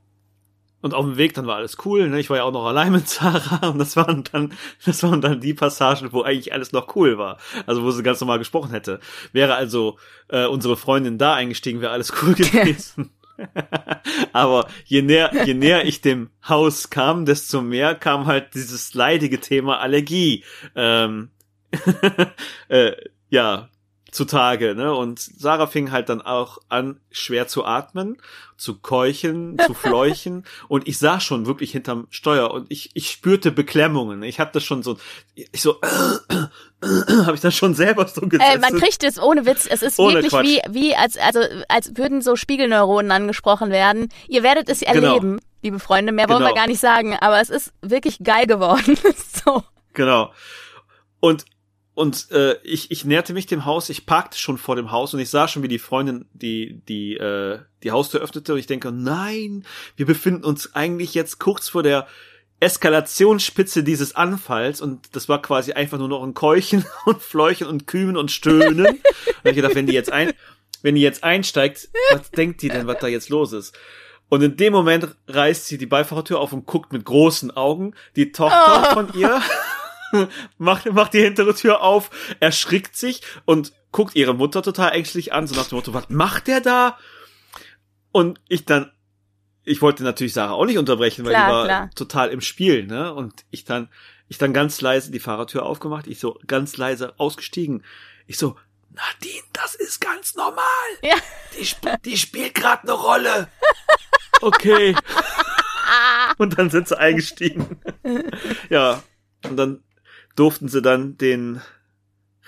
und 0.83 0.93
auf 0.93 1.05
dem 1.05 1.17
Weg 1.17 1.33
dann 1.33 1.47
war 1.47 1.55
alles 1.55 1.77
cool, 1.85 2.09
ne? 2.09 2.19
Ich 2.19 2.29
war 2.29 2.37
ja 2.37 2.43
auch 2.43 2.51
noch 2.51 2.65
allein 2.65 2.91
mit 2.91 3.07
Sarah 3.07 3.69
und 3.69 3.79
das 3.79 3.95
waren 3.95 4.25
dann, 4.31 4.53
das 4.85 5.01
waren 5.01 5.21
dann 5.21 5.39
die 5.39 5.53
Passagen, 5.53 6.11
wo 6.11 6.21
eigentlich 6.21 6.51
alles 6.51 6.73
noch 6.73 6.93
cool 6.95 7.17
war. 7.17 7.37
Also 7.65 7.83
wo 7.83 7.91
sie 7.91 8.03
ganz 8.03 8.19
normal 8.19 8.37
gesprochen 8.37 8.71
hätte. 8.71 8.99
Wäre 9.31 9.55
also 9.55 9.97
äh, 10.27 10.45
unsere 10.45 10.75
Freundin 10.75 11.17
da 11.17 11.35
eingestiegen, 11.35 11.79
wäre 11.79 11.93
alles 11.93 12.11
cool 12.21 12.33
gewesen. 12.35 13.11
Aber 14.33 14.67
je 14.85 15.01
näher, 15.01 15.31
je 15.45 15.53
näher 15.53 15.85
ich 15.85 16.01
dem 16.01 16.29
Haus 16.47 16.89
kam, 16.89 17.25
desto 17.25 17.61
mehr 17.61 17.95
kam 17.95 18.27
halt 18.27 18.53
dieses 18.53 18.93
leidige 18.93 19.39
Thema 19.39 19.79
Allergie. 19.79 20.43
Ähm, 20.75 21.29
äh, 22.67 22.91
ja, 23.29 23.69
zutage, 24.13 24.75
ne? 24.75 24.93
Und 24.93 25.19
Sarah 25.19 25.67
fing 25.67 25.91
halt 25.91 26.09
dann 26.09 26.21
auch 26.21 26.59
an, 26.69 26.99
schwer 27.11 27.47
zu 27.47 27.65
atmen, 27.65 28.17
zu 28.57 28.75
keuchen, 28.79 29.57
zu 29.65 29.73
fleuchen. 29.73 30.45
und 30.67 30.87
ich 30.87 30.99
sah 30.99 31.19
schon 31.19 31.45
wirklich 31.45 31.71
hinterm 31.71 32.07
Steuer 32.11 32.51
und 32.51 32.71
ich, 32.71 32.91
ich 32.93 33.09
spürte 33.09 33.51
Beklemmungen. 33.51 34.21
Ich 34.23 34.39
hatte 34.39 34.53
das 34.53 34.63
schon 34.63 34.83
so, 34.83 34.97
ich 35.33 35.61
so, 35.61 35.81
habe 36.81 37.35
ich 37.35 37.41
dann 37.41 37.51
schon 37.51 37.73
selber 37.73 38.07
so 38.07 38.21
gesetzt. 38.21 38.55
Äh, 38.55 38.59
man 38.59 38.79
kriegt 38.79 39.03
es 39.03 39.19
ohne 39.19 39.45
Witz. 39.45 39.67
Es 39.69 39.81
ist 39.81 39.97
ohne 39.97 40.15
wirklich 40.15 40.31
Quatsch. 40.31 40.45
wie, 40.45 40.61
wie 40.73 40.95
als, 40.95 41.17
also, 41.17 41.39
als 41.67 41.97
würden 41.97 42.21
so 42.21 42.35
Spiegelneuronen 42.35 43.11
angesprochen 43.11 43.71
werden. 43.71 44.09
Ihr 44.27 44.43
werdet 44.43 44.69
es 44.69 44.81
genau. 44.81 44.93
erleben, 44.93 45.37
genau. 45.37 45.43
liebe 45.63 45.79
Freunde. 45.79 46.11
Mehr 46.11 46.29
wollen 46.29 46.39
genau. 46.39 46.51
wir 46.51 46.55
gar 46.55 46.67
nicht 46.67 46.79
sagen, 46.79 47.17
aber 47.19 47.41
es 47.41 47.49
ist 47.49 47.73
wirklich 47.81 48.19
geil 48.23 48.45
geworden. 48.45 48.95
so. 49.45 49.63
Genau. 49.93 50.31
Und 51.19 51.45
und 51.95 52.31
äh, 52.31 52.57
ich, 52.63 52.89
ich 52.89 53.05
näherte 53.05 53.33
mich 53.33 53.45
dem 53.45 53.65
Haus, 53.65 53.89
ich 53.89 54.05
parkte 54.05 54.37
schon 54.37 54.57
vor 54.57 54.75
dem 54.75 54.91
Haus 54.91 55.13
und 55.13 55.19
ich 55.19 55.29
sah 55.29 55.47
schon, 55.47 55.61
wie 55.61 55.67
die 55.67 55.79
Freundin 55.79 56.25
die, 56.33 56.81
die, 56.87 57.15
äh, 57.15 57.59
die 57.83 57.91
Haustür 57.91 58.21
öffnete 58.21 58.53
und 58.53 58.59
ich 58.59 58.65
denke, 58.65 58.91
nein, 58.91 59.63
wir 59.95 60.07
befinden 60.07 60.43
uns 60.43 60.73
eigentlich 60.73 61.13
jetzt 61.13 61.39
kurz 61.39 61.69
vor 61.69 61.83
der 61.83 62.07
Eskalationsspitze 62.59 63.83
dieses 63.83 64.15
Anfalls 64.15 64.81
und 64.81 65.15
das 65.15 65.29
war 65.29 65.41
quasi 65.41 65.73
einfach 65.73 65.99
nur 65.99 66.07
noch 66.07 66.23
ein 66.23 66.33
Keuchen 66.33 66.83
und 67.05 67.21
Fleuchen 67.21 67.67
und 67.67 67.85
Kümen 67.85 68.17
und 68.17 68.31
Stöhnen. 68.31 68.85
und 68.87 68.99
ich 69.43 69.55
gedacht, 69.55 69.75
wenn 69.75 69.85
die 69.85 69.93
jetzt 69.93 70.11
ein, 70.11 70.33
wenn 70.81 70.95
die 70.95 71.01
jetzt 71.01 71.23
einsteigt, 71.23 71.89
was 72.11 72.31
denkt 72.31 72.61
die 72.63 72.69
denn, 72.69 72.87
was 72.87 72.99
da 72.99 73.07
jetzt 73.07 73.29
los 73.29 73.53
ist? 73.53 73.77
Und 74.29 74.41
in 74.41 74.57
dem 74.57 74.73
Moment 74.73 75.15
reißt 75.27 75.67
sie 75.67 75.77
die 75.77 75.85
Beifahrertür 75.85 76.39
auf 76.39 76.53
und 76.53 76.65
guckt 76.65 76.91
mit 76.91 77.05
großen 77.05 77.51
Augen 77.51 77.93
die 78.15 78.31
Tochter 78.31 78.89
oh. 78.89 78.93
von 78.95 79.13
ihr 79.13 79.39
macht, 80.57 80.91
macht 80.91 81.13
die 81.13 81.21
hintere 81.21 81.55
Tür 81.55 81.81
auf, 81.81 82.09
erschrickt 82.39 82.95
sich 82.95 83.21
und 83.45 83.73
guckt 83.91 84.15
ihre 84.15 84.33
Mutter 84.33 84.61
total 84.61 84.91
ängstlich 84.91 85.33
an, 85.33 85.47
so 85.47 85.55
nach 85.55 85.67
dem 85.67 85.75
Motto, 85.77 85.93
was 85.93 86.09
macht 86.09 86.47
der 86.47 86.61
da? 86.61 86.97
Und 88.11 88.39
ich 88.47 88.65
dann, 88.65 88.91
ich 89.63 89.81
wollte 89.81 90.03
natürlich 90.03 90.33
Sarah 90.33 90.53
auch 90.53 90.65
nicht 90.65 90.77
unterbrechen, 90.77 91.25
weil 91.25 91.33
klar, 91.33 91.47
die 91.47 91.53
war 91.53 91.65
klar. 91.65 91.89
total 91.95 92.29
im 92.29 92.41
Spiel, 92.41 92.85
ne? 92.85 93.13
Und 93.13 93.45
ich 93.49 93.65
dann, 93.65 93.89
ich 94.27 94.37
dann 94.37 94.53
ganz 94.53 94.81
leise 94.81 95.11
die 95.11 95.19
Fahrertür 95.19 95.63
aufgemacht, 95.63 96.07
ich 96.07 96.19
so 96.19 96.39
ganz 96.47 96.77
leise 96.77 97.13
ausgestiegen. 97.17 97.83
Ich 98.27 98.37
so, 98.37 98.55
Nadine, 98.89 99.43
das 99.53 99.75
ist 99.75 99.99
ganz 100.01 100.35
normal. 100.35 100.63
Ja. 101.01 101.15
Die, 101.57 101.63
sp 101.65 101.97
die 102.05 102.17
spielt 102.17 102.53
gerade 102.53 102.83
eine 102.83 102.93
Rolle. 102.93 103.47
Okay. 104.41 104.95
und 106.37 106.57
dann 106.57 106.69
sind 106.69 106.87
sie 106.87 106.97
eingestiegen. 106.97 107.79
ja. 108.69 109.03
Und 109.43 109.57
dann 109.57 109.83
durften 110.35 110.67
sie 110.67 110.81
dann 110.81 111.17
den 111.17 111.61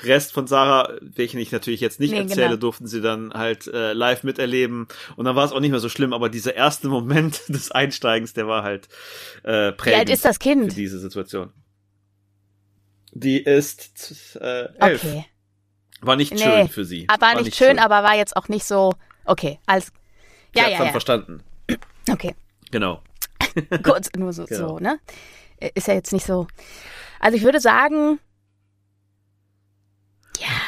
Rest 0.03 0.33
von 0.33 0.45
Sarah, 0.45 0.93
welchen 1.01 1.39
ich 1.39 1.51
natürlich 1.51 1.79
jetzt 1.79 1.99
nicht 1.99 2.11
nee, 2.11 2.19
erzähle, 2.19 2.47
genau. 2.47 2.57
durften 2.57 2.87
sie 2.87 3.01
dann 3.01 3.33
halt 3.33 3.67
äh, 3.67 3.93
live 3.93 4.23
miterleben. 4.23 4.87
Und 5.15 5.25
dann 5.25 5.35
war 5.35 5.45
es 5.45 5.53
auch 5.53 5.61
nicht 5.61 5.71
mehr 5.71 5.79
so 5.79 5.87
schlimm, 5.87 6.11
aber 6.11 6.29
dieser 6.29 6.53
erste 6.55 6.89
Moment 6.89 7.41
des 7.47 7.71
Einsteigens, 7.71 8.33
der 8.33 8.47
war 8.47 8.63
halt 8.63 8.89
äh, 9.43 9.71
prägend. 9.71 9.85
Wie 9.85 9.93
alt 9.93 10.09
ist 10.09 10.25
das 10.25 10.39
Kind? 10.39 10.73
Für 10.73 10.79
diese 10.79 10.99
Situation. 10.99 11.53
Die 13.11 13.41
ist 13.41 14.37
äh, 14.41 14.67
elf. 14.79 15.03
Okay. 15.05 15.25
War 16.01 16.17
nicht 16.17 16.33
nee, 16.33 16.39
schön 16.39 16.67
für 16.67 16.83
sie. 16.83 17.05
Aber 17.07 17.21
war 17.21 17.35
nicht, 17.35 17.45
nicht 17.45 17.57
schön, 17.57 17.67
schön, 17.67 17.79
aber 17.79 18.03
war 18.03 18.15
jetzt 18.15 18.35
auch 18.35 18.49
nicht 18.49 18.65
so. 18.65 18.93
Okay, 19.23 19.59
alles. 19.65 19.91
Ja, 20.53 20.65
sie 20.65 20.71
ja, 20.71 20.77
dann 20.77 20.87
ja. 20.87 20.91
verstanden. 20.91 21.43
Okay. 22.09 22.35
Genau. 22.71 23.01
Kurz, 23.83 24.09
nur 24.17 24.33
so, 24.33 24.45
genau. 24.49 24.67
so, 24.67 24.79
ne? 24.79 24.99
Ist 25.73 25.87
ja 25.87 25.93
jetzt 25.93 26.11
nicht 26.11 26.25
so. 26.25 26.47
Also 27.25 27.37
ich 27.37 27.43
würde 27.43 27.59
sagen, 27.59 28.19
ja, 30.37 30.61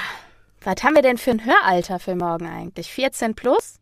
was 0.64 0.84
haben 0.84 0.96
wir 0.96 1.04
denn 1.04 1.20
für 1.20 1.30
ein 1.30 1.46
Höralter 1.46 2.00
für 2.00 2.16
morgen 2.16 2.48
eigentlich? 2.48 2.88
14 2.88 3.36
plus? 3.36 3.80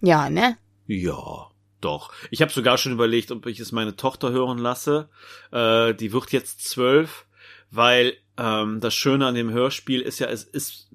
Ja, 0.00 0.28
ne? 0.28 0.58
Ja, 0.88 1.52
doch. 1.80 2.12
Ich 2.32 2.42
habe 2.42 2.50
sogar 2.50 2.76
schon 2.76 2.90
überlegt, 2.90 3.30
ob 3.30 3.46
ich 3.46 3.60
es 3.60 3.70
meine 3.70 3.94
Tochter 3.94 4.32
hören 4.32 4.58
lasse. 4.58 5.08
Äh, 5.52 5.94
die 5.94 6.12
wird 6.12 6.32
jetzt 6.32 6.68
zwölf, 6.68 7.26
weil 7.70 8.16
ähm, 8.36 8.80
das 8.80 8.96
Schöne 8.96 9.26
an 9.26 9.36
dem 9.36 9.52
Hörspiel 9.52 10.00
ist 10.00 10.18
ja, 10.18 10.26
es 10.26 10.42
ist, 10.42 10.90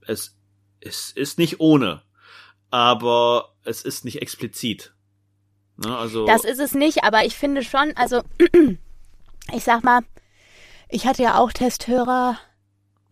es, 0.00 0.36
es 0.80 1.12
ist 1.12 1.38
nicht 1.38 1.60
ohne, 1.60 2.02
aber 2.72 3.54
es 3.62 3.82
ist 3.82 4.04
nicht 4.04 4.20
explizit. 4.20 4.94
Ne, 5.76 5.96
also 5.96 6.26
das 6.26 6.44
ist 6.44 6.58
es 6.58 6.74
nicht, 6.74 7.04
aber 7.04 7.24
ich 7.24 7.36
finde 7.36 7.62
schon, 7.62 7.92
also 7.96 8.22
ich 9.52 9.64
sag 9.64 9.84
mal, 9.84 10.00
ich 10.88 11.06
hatte 11.06 11.22
ja 11.22 11.38
auch 11.38 11.52
Testhörer. 11.52 12.38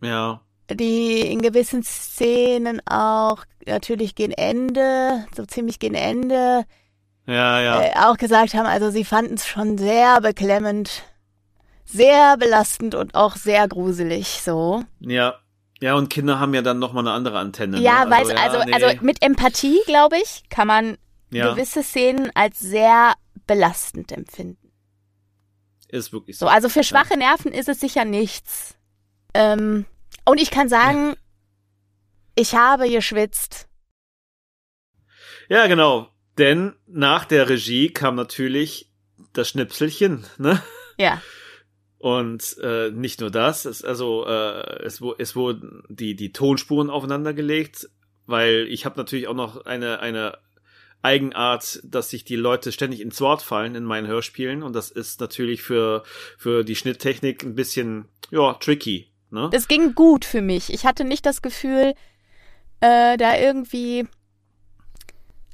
Ja. 0.01 0.41
Die 0.71 1.21
in 1.21 1.41
gewissen 1.41 1.83
Szenen 1.83 2.81
auch 2.87 3.45
natürlich 3.65 4.15
gegen 4.15 4.33
Ende, 4.33 5.25
so 5.35 5.45
ziemlich 5.45 5.79
gegen 5.79 5.95
Ende, 5.95 6.65
ja, 7.27 7.59
ja. 7.59 7.81
Äh, 7.81 7.93
auch 7.95 8.17
gesagt 8.17 8.53
haben, 8.53 8.67
also 8.67 8.91
sie 8.91 9.03
fanden 9.03 9.35
es 9.35 9.47
schon 9.47 9.77
sehr 9.77 10.21
beklemmend, 10.21 11.03
sehr 11.85 12.37
belastend 12.37 12.95
und 12.95 13.15
auch 13.15 13.35
sehr 13.35 13.67
gruselig, 13.67 14.41
so. 14.43 14.83
Ja. 14.99 15.35
Ja, 15.81 15.95
und 15.95 16.09
Kinder 16.09 16.39
haben 16.39 16.53
ja 16.53 16.61
dann 16.61 16.79
nochmal 16.79 17.05
eine 17.05 17.11
andere 17.11 17.37
Antenne. 17.37 17.79
Ja, 17.79 18.05
ne? 18.05 18.11
weil 18.11 18.19
also, 18.19 18.31
ja, 18.31 18.43
also, 18.43 18.63
nee. 18.63 18.73
also 18.73 18.87
mit 19.01 19.21
Empathie, 19.21 19.79
glaube 19.85 20.15
ich, 20.17 20.43
kann 20.49 20.67
man 20.67 20.97
ja. 21.31 21.51
gewisse 21.51 21.83
Szenen 21.83 22.31
als 22.33 22.59
sehr 22.59 23.13
belastend 23.45 24.11
empfinden. 24.13 24.64
Ist 25.95 26.11
wirklich 26.11 26.37
so. 26.37 26.47
so 26.47 26.51
also 26.51 26.67
für 26.67 26.83
schwache 26.83 27.17
Nerven 27.17 27.53
ist 27.53 27.69
es 27.69 27.79
sicher 27.79 28.03
nichts. 28.03 28.75
Ähm, 29.33 29.85
und 30.25 30.41
ich 30.41 30.51
kann 30.51 30.67
sagen, 30.67 31.09
ja. 31.09 31.15
ich 32.35 32.53
habe 32.55 32.89
geschwitzt. 32.89 33.69
Ja, 35.47 35.67
genau. 35.67 36.09
Denn 36.37 36.73
nach 36.85 37.23
der 37.23 37.47
Regie 37.47 37.91
kam 37.91 38.15
natürlich 38.15 38.91
das 39.31 39.49
Schnipselchen, 39.49 40.25
ne? 40.37 40.61
Ja. 40.97 41.21
Und 41.97 42.57
äh, 42.61 42.91
nicht 42.91 43.21
nur 43.21 43.31
das, 43.31 43.65
es, 43.65 43.83
also 43.83 44.25
äh, 44.27 44.83
es, 44.83 45.01
es 45.17 45.35
wurden 45.35 45.83
die 45.87 46.15
die 46.15 46.33
Tonspuren 46.33 46.89
aufeinander 46.89 47.33
gelegt, 47.33 47.89
weil 48.25 48.67
ich 48.69 48.85
habe 48.85 48.97
natürlich 48.97 49.27
auch 49.27 49.33
noch 49.33 49.65
eine 49.65 49.99
eine 49.99 50.37
Eigenart, 51.05 51.79
dass 51.83 52.09
sich 52.09 52.25
die 52.25 52.35
Leute 52.35 52.71
ständig 52.71 52.99
ins 52.99 53.21
Wort 53.21 53.43
fallen 53.43 53.75
in 53.75 53.83
meinen 53.83 54.07
Hörspielen 54.07 54.63
und 54.63 54.73
das 54.73 54.89
ist 54.89 55.21
natürlich 55.21 55.61
für 55.61 56.03
für 56.37 56.63
die 56.63 56.75
Schnitttechnik 56.75 57.43
ein 57.43 57.53
bisschen 57.53 58.05
ja 58.31 58.53
tricky. 58.55 59.11
Ne? 59.29 59.49
Das 59.51 59.67
ging 59.67 59.93
gut 59.93 60.25
für 60.25 60.41
mich. 60.41 60.73
Ich 60.73 60.85
hatte 60.85 61.03
nicht 61.03 61.25
das 61.25 61.43
Gefühl, 61.43 61.93
äh, 62.79 63.17
da 63.17 63.37
irgendwie, 63.37 64.07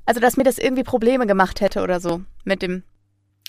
also 0.06 0.22
dass 0.22 0.38
mir 0.38 0.44
das 0.44 0.58
irgendwie 0.58 0.84
Probleme 0.84 1.28
gemacht 1.28 1.60
hätte 1.60 1.82
oder 1.82 2.00
so 2.00 2.22
mit 2.46 2.62
dem. 2.62 2.84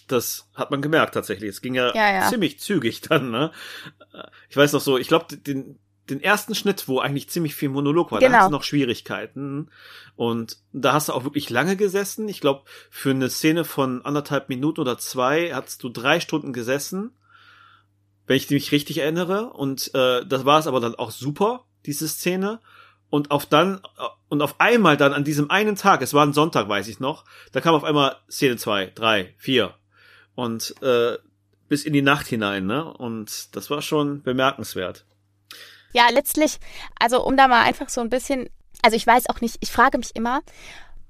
Das 0.09 0.49
hat 0.55 0.71
man 0.71 0.83
gemerkt 0.83 1.15
tatsächlich. 1.15 1.51
Es 1.51 1.63
ging 1.63 1.75
ja, 1.75 1.95
ja, 1.95 2.13
ja. 2.13 2.29
ziemlich 2.29 2.59
zügig 2.59 3.01
dann. 3.03 3.31
Ne? 3.31 3.53
Ich 4.51 4.57
weiß 4.57 4.73
noch 4.73 4.81
so. 4.81 4.99
Ich 4.99 5.09
glaube, 5.09 5.37
den 5.37 5.79
den 6.11 6.21
ersten 6.21 6.55
Schnitt, 6.55 6.89
wo 6.89 6.99
eigentlich 6.99 7.29
ziemlich 7.31 7.55
viel 7.55 7.69
Monolog 7.69 8.11
war, 8.11 8.19
genau. 8.19 8.33
da 8.33 8.39
hast 8.41 8.49
du 8.49 8.53
noch 8.53 8.65
Schwierigkeiten. 8.65 9.71
Und 10.17 10.59
da 10.73 10.93
hast 10.93 11.09
du 11.09 11.13
auch 11.13 11.25
wirklich 11.25 11.49
lange 11.49 11.77
gesessen. 11.77 12.29
Ich 12.29 12.41
glaube, 12.41 12.63
für 12.91 13.11
eine 13.11 13.31
Szene 13.31 13.65
von 13.65 14.05
anderthalb 14.05 14.49
Minuten 14.49 14.81
oder 14.81 14.99
zwei 14.99 15.53
hast 15.55 15.83
du 15.83 15.89
drei 15.89 16.21
Stunden 16.21 16.53
gesessen, 16.53 17.13
wenn 18.27 18.37
ich 18.37 18.51
mich 18.51 18.73
richtig 18.73 18.99
erinnere. 18.99 19.51
Und 19.53 19.95
äh, 19.95 20.27
das 20.27 20.45
war 20.45 20.59
es 20.59 20.67
aber 20.67 20.81
dann 20.81 20.97
auch 20.97 21.13
super, 21.13 21.65
diese 21.87 22.09
Szene. 22.09 22.61
Und 23.09 23.31
auf 23.31 23.47
dann, 23.47 23.81
und 24.29 24.43
auf 24.43 24.59
einmal 24.59 24.97
dann 24.97 25.13
an 25.13 25.25
diesem 25.25 25.51
einen 25.51 25.77
Tag, 25.77 26.03
es 26.03 26.15
war 26.15 26.27
ein 26.27 26.33
Sonntag, 26.33 26.69
weiß 26.69 26.89
ich 26.89 26.99
noch, 26.99 27.25
da 27.53 27.61
kam 27.61 27.75
auf 27.75 27.85
einmal 27.85 28.17
Szene 28.29 28.57
zwei, 28.57 28.87
drei, 28.87 29.35
vier. 29.37 29.75
Und 30.35 30.75
äh, 30.83 31.19
bis 31.69 31.85
in 31.85 31.93
die 31.93 32.03
Nacht 32.03 32.27
hinein, 32.27 32.67
ne? 32.67 32.85
Und 32.85 33.55
das 33.55 33.71
war 33.71 33.83
schon 33.83 34.23
bemerkenswert. 34.23 35.05
Ja, 35.93 36.09
letztlich, 36.11 36.59
also 36.99 37.25
um 37.25 37.37
da 37.37 37.49
mal 37.49 37.63
einfach 37.63 37.89
so 37.89 38.01
ein 38.01 38.09
bisschen, 38.09 38.49
also 38.83 38.97
ich 38.97 39.07
weiß 39.07 39.29
auch 39.29 39.41
nicht, 39.41 39.57
ich 39.61 39.71
frage 39.71 39.99
mich 39.99 40.15
immer, 40.15 40.41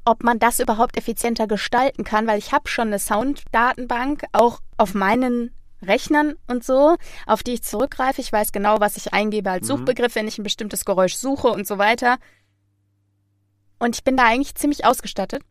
ob 0.05 0.25
man 0.25 0.39
das 0.39 0.59
überhaupt 0.59 0.97
effizienter 0.97 1.47
gestalten 1.47 2.05
kann, 2.05 2.27
weil 2.27 2.39
ich 2.39 2.53
habe 2.53 2.69
schon 2.69 2.89
eine 2.89 2.99
Sounddatenbank, 2.99 4.25
auch 4.33 4.61
auf 4.77 4.95
meinen 4.95 5.55
Rechnern 5.81 6.35
und 6.49 6.65
so, 6.65 6.97
auf 7.27 7.43
die 7.43 7.55
ich 7.55 7.63
zurückgreife. 7.63 8.21
Ich 8.21 8.33
weiß 8.33 8.53
genau, 8.53 8.81
was 8.81 8.97
ich 8.97 9.13
eingebe 9.13 9.51
als 9.51 9.65
mhm. 9.65 9.79
Suchbegriff, 9.79 10.15
wenn 10.15 10.29
ich 10.29 10.39
ein 10.39 10.45
bestimmtes 10.45 10.85
Geräusch 10.85 11.15
suche 11.15 11.49
und 11.49 11.67
so 11.67 11.79
weiter. 11.79 12.19
Und 13.79 13.97
ich 13.97 14.05
bin 14.05 14.17
da 14.17 14.25
eigentlich 14.25 14.55
ziemlich 14.55 14.85
ausgestattet. 14.85 15.43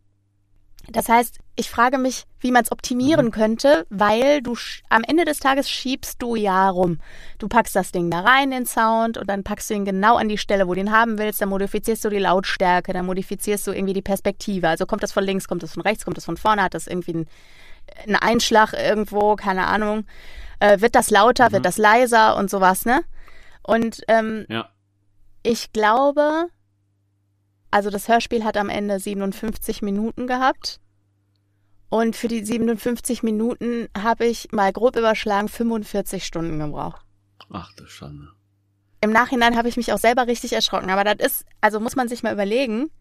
Das 0.89 1.09
heißt, 1.09 1.39
ich 1.55 1.69
frage 1.69 1.97
mich, 1.97 2.25
wie 2.39 2.51
man 2.51 2.63
es 2.63 2.71
optimieren 2.71 3.27
mhm. 3.27 3.31
könnte, 3.31 3.85
weil 3.89 4.41
du 4.41 4.55
am 4.89 5.03
Ende 5.03 5.25
des 5.25 5.39
Tages 5.39 5.69
schiebst 5.69 6.21
du 6.21 6.35
ja 6.35 6.69
rum. 6.69 6.99
Du 7.37 7.47
packst 7.47 7.75
das 7.75 7.91
Ding 7.91 8.09
da 8.09 8.21
rein, 8.21 8.51
den 8.51 8.65
Sound, 8.65 9.17
und 9.17 9.29
dann 9.29 9.43
packst 9.43 9.69
du 9.69 9.73
ihn 9.73 9.85
genau 9.85 10.15
an 10.17 10.27
die 10.27 10.37
Stelle, 10.37 10.67
wo 10.67 10.73
du 10.73 10.79
ihn 10.79 10.91
haben 10.91 11.17
willst. 11.17 11.41
Dann 11.41 11.49
modifizierst 11.49 12.03
du 12.03 12.09
die 12.09 12.19
Lautstärke, 12.19 12.93
dann 12.93 13.05
modifizierst 13.05 13.67
du 13.67 13.71
irgendwie 13.71 13.93
die 13.93 14.01
Perspektive. 14.01 14.69
Also 14.69 14.85
kommt 14.85 15.03
das 15.03 15.11
von 15.11 15.23
links, 15.23 15.47
kommt 15.47 15.63
das 15.63 15.73
von 15.73 15.83
rechts, 15.83 16.03
kommt 16.03 16.17
das 16.17 16.25
von 16.25 16.37
vorne, 16.37 16.63
hat 16.63 16.73
das 16.73 16.87
irgendwie 16.87 17.13
einen, 17.13 17.27
einen 18.05 18.15
Einschlag 18.15 18.73
irgendwo, 18.73 19.35
keine 19.35 19.67
Ahnung. 19.67 20.05
Äh, 20.59 20.81
wird 20.81 20.95
das 20.95 21.09
lauter, 21.09 21.49
mhm. 21.49 21.53
wird 21.53 21.65
das 21.65 21.77
leiser 21.77 22.35
und 22.37 22.49
sowas, 22.49 22.85
ne? 22.85 23.01
Und 23.63 24.01
ähm, 24.07 24.45
ja. 24.49 24.69
ich 25.43 25.71
glaube, 25.71 26.47
also 27.71 27.89
das 27.89 28.07
Hörspiel 28.07 28.43
hat 28.43 28.57
am 28.57 28.69
Ende 28.69 28.99
57 28.99 29.81
Minuten 29.81 30.27
gehabt. 30.27 30.79
Und 31.89 32.15
für 32.15 32.27
die 32.27 32.43
57 32.45 33.23
Minuten 33.23 33.89
habe 33.97 34.25
ich 34.25 34.51
mal 34.51 34.71
grob 34.71 34.95
überschlagen 34.95 35.49
45 35.49 36.25
Stunden 36.25 36.59
gebraucht. 36.59 37.05
Ach 37.51 37.73
du 37.75 37.85
Schande. 37.85 38.29
Im 39.01 39.11
Nachhinein 39.11 39.57
habe 39.57 39.67
ich 39.67 39.77
mich 39.77 39.91
auch 39.91 39.97
selber 39.97 40.27
richtig 40.27 40.53
erschrocken. 40.53 40.89
Aber 40.89 41.03
das 41.03 41.25
ist, 41.25 41.45
also 41.59 41.79
muss 41.79 41.95
man 41.95 42.07
sich 42.07 42.23
mal 42.23 42.31
überlegen, 42.33 42.91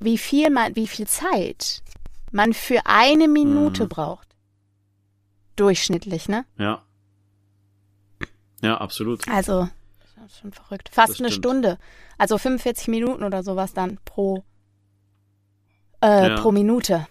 wie 0.00 0.16
viel 0.16 0.48
man, 0.50 0.76
wie 0.76 0.86
viel 0.86 1.06
Zeit 1.06 1.82
man 2.30 2.52
für 2.52 2.80
eine 2.84 3.28
Minute 3.28 3.84
mhm. 3.84 3.88
braucht. 3.88 4.28
Durchschnittlich, 5.56 6.28
ne? 6.28 6.44
Ja. 6.58 6.82
Ja, 8.60 8.78
absolut. 8.78 9.28
Also, 9.28 9.68
das 10.24 10.32
ist 10.32 10.40
schon 10.40 10.52
verrückt. 10.52 10.88
Fast 10.90 11.20
eine 11.20 11.30
Stunde. 11.30 11.78
Also 12.16 12.38
45 12.38 12.88
Minuten 12.88 13.22
oder 13.22 13.42
sowas 13.42 13.74
dann 13.74 13.98
pro, 14.06 14.42
äh, 16.02 16.28
ja. 16.28 16.40
pro 16.40 16.50
Minute. 16.50 17.06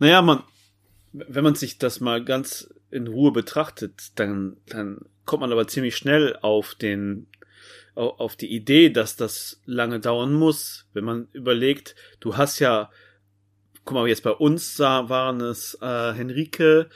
Naja, 0.00 0.22
man, 0.22 0.42
wenn 1.12 1.44
man 1.44 1.54
sich 1.54 1.78
das 1.78 2.00
mal 2.00 2.24
ganz 2.24 2.68
in 2.90 3.06
Ruhe 3.06 3.30
betrachtet, 3.30 4.18
dann, 4.18 4.56
dann 4.66 5.02
kommt 5.24 5.42
man 5.42 5.52
aber 5.52 5.68
ziemlich 5.68 5.96
schnell 5.96 6.36
auf 6.42 6.74
den, 6.74 7.28
auf 7.94 8.34
die 8.34 8.52
Idee, 8.52 8.90
dass 8.90 9.14
das 9.14 9.60
lange 9.66 10.00
dauern 10.00 10.32
muss, 10.32 10.88
wenn 10.94 11.04
man 11.04 11.28
überlegt, 11.32 11.94
du 12.18 12.36
hast 12.36 12.58
ja, 12.58 12.90
guck 13.84 13.94
mal, 13.94 14.08
jetzt 14.08 14.24
bei 14.24 14.32
uns 14.32 14.80
waren 14.80 15.40
es 15.42 15.78
äh, 15.80 16.12
Henrike, 16.12 16.88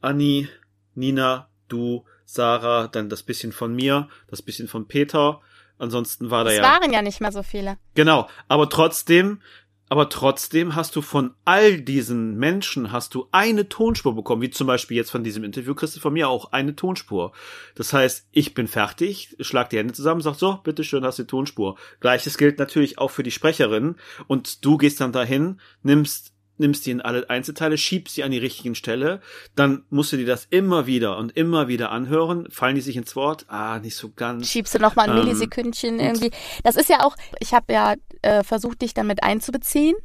Anni, 0.00 0.48
Nina, 0.96 1.48
du, 1.68 2.04
Sarah, 2.34 2.88
dann 2.88 3.08
das 3.08 3.22
bisschen 3.22 3.52
von 3.52 3.74
mir, 3.74 4.08
das 4.28 4.42
bisschen 4.42 4.68
von 4.68 4.86
Peter. 4.86 5.40
Ansonsten 5.78 6.30
war 6.30 6.44
da 6.44 6.50
ja. 6.50 6.56
Es 6.56 6.62
waren 6.62 6.92
ja 6.92 7.02
nicht 7.02 7.20
mal 7.20 7.32
so 7.32 7.42
viele. 7.42 7.78
Genau, 7.94 8.28
aber 8.48 8.68
trotzdem, 8.68 9.40
aber 9.88 10.08
trotzdem 10.08 10.74
hast 10.74 10.96
du 10.96 11.02
von 11.02 11.34
all 11.44 11.80
diesen 11.80 12.36
Menschen 12.36 12.90
hast 12.90 13.14
du 13.14 13.28
eine 13.32 13.68
Tonspur 13.68 14.14
bekommen, 14.14 14.42
wie 14.42 14.50
zum 14.50 14.66
Beispiel 14.66 14.96
jetzt 14.96 15.10
von 15.10 15.24
diesem 15.24 15.44
Interview 15.44 15.74
kriegst 15.74 15.96
du 15.96 16.00
von 16.00 16.12
mir 16.12 16.28
auch 16.28 16.52
eine 16.52 16.74
Tonspur. 16.74 17.32
Das 17.74 17.92
heißt, 17.92 18.28
ich 18.32 18.54
bin 18.54 18.66
fertig, 18.66 19.36
schlag 19.40 19.70
die 19.70 19.78
Hände 19.78 19.94
zusammen, 19.94 20.20
sag 20.20 20.34
so, 20.34 20.58
bitteschön, 20.64 21.04
hast 21.04 21.18
du 21.18 21.22
die 21.24 21.28
Tonspur. 21.28 21.76
Gleiches 22.00 22.38
gilt 22.38 22.58
natürlich 22.58 22.98
auch 22.98 23.10
für 23.10 23.22
die 23.22 23.30
Sprecherin 23.30 23.96
und 24.26 24.64
du 24.64 24.78
gehst 24.78 25.00
dann 25.00 25.12
dahin, 25.12 25.60
nimmst 25.82 26.33
nimmst 26.58 26.86
die 26.86 26.90
in 26.90 27.00
alle 27.00 27.28
Einzelteile, 27.28 27.78
schiebst 27.78 28.14
sie 28.14 28.24
an 28.24 28.30
die 28.30 28.38
richtigen 28.38 28.74
Stelle, 28.74 29.20
dann 29.54 29.84
musst 29.90 30.12
du 30.12 30.16
dir 30.16 30.26
das 30.26 30.46
immer 30.50 30.86
wieder 30.86 31.16
und 31.16 31.36
immer 31.36 31.68
wieder 31.68 31.90
anhören. 31.90 32.48
Fallen 32.50 32.74
die 32.74 32.80
sich 32.80 32.96
ins 32.96 33.16
Wort? 33.16 33.46
Ah, 33.48 33.78
nicht 33.78 33.96
so 33.96 34.10
ganz. 34.14 34.48
Schiebst 34.48 34.74
du 34.74 34.78
noch 34.78 34.96
mal 34.96 35.08
ein 35.08 35.16
ähm, 35.16 35.24
Millisekündchen 35.24 35.98
irgendwie. 35.98 36.30
Das 36.62 36.76
ist 36.76 36.88
ja 36.88 37.04
auch, 37.04 37.16
ich 37.40 37.54
habe 37.54 37.72
ja 37.72 37.94
äh, 38.22 38.44
versucht, 38.44 38.82
dich 38.82 38.94
damit 38.94 39.22
einzubeziehen 39.22 39.96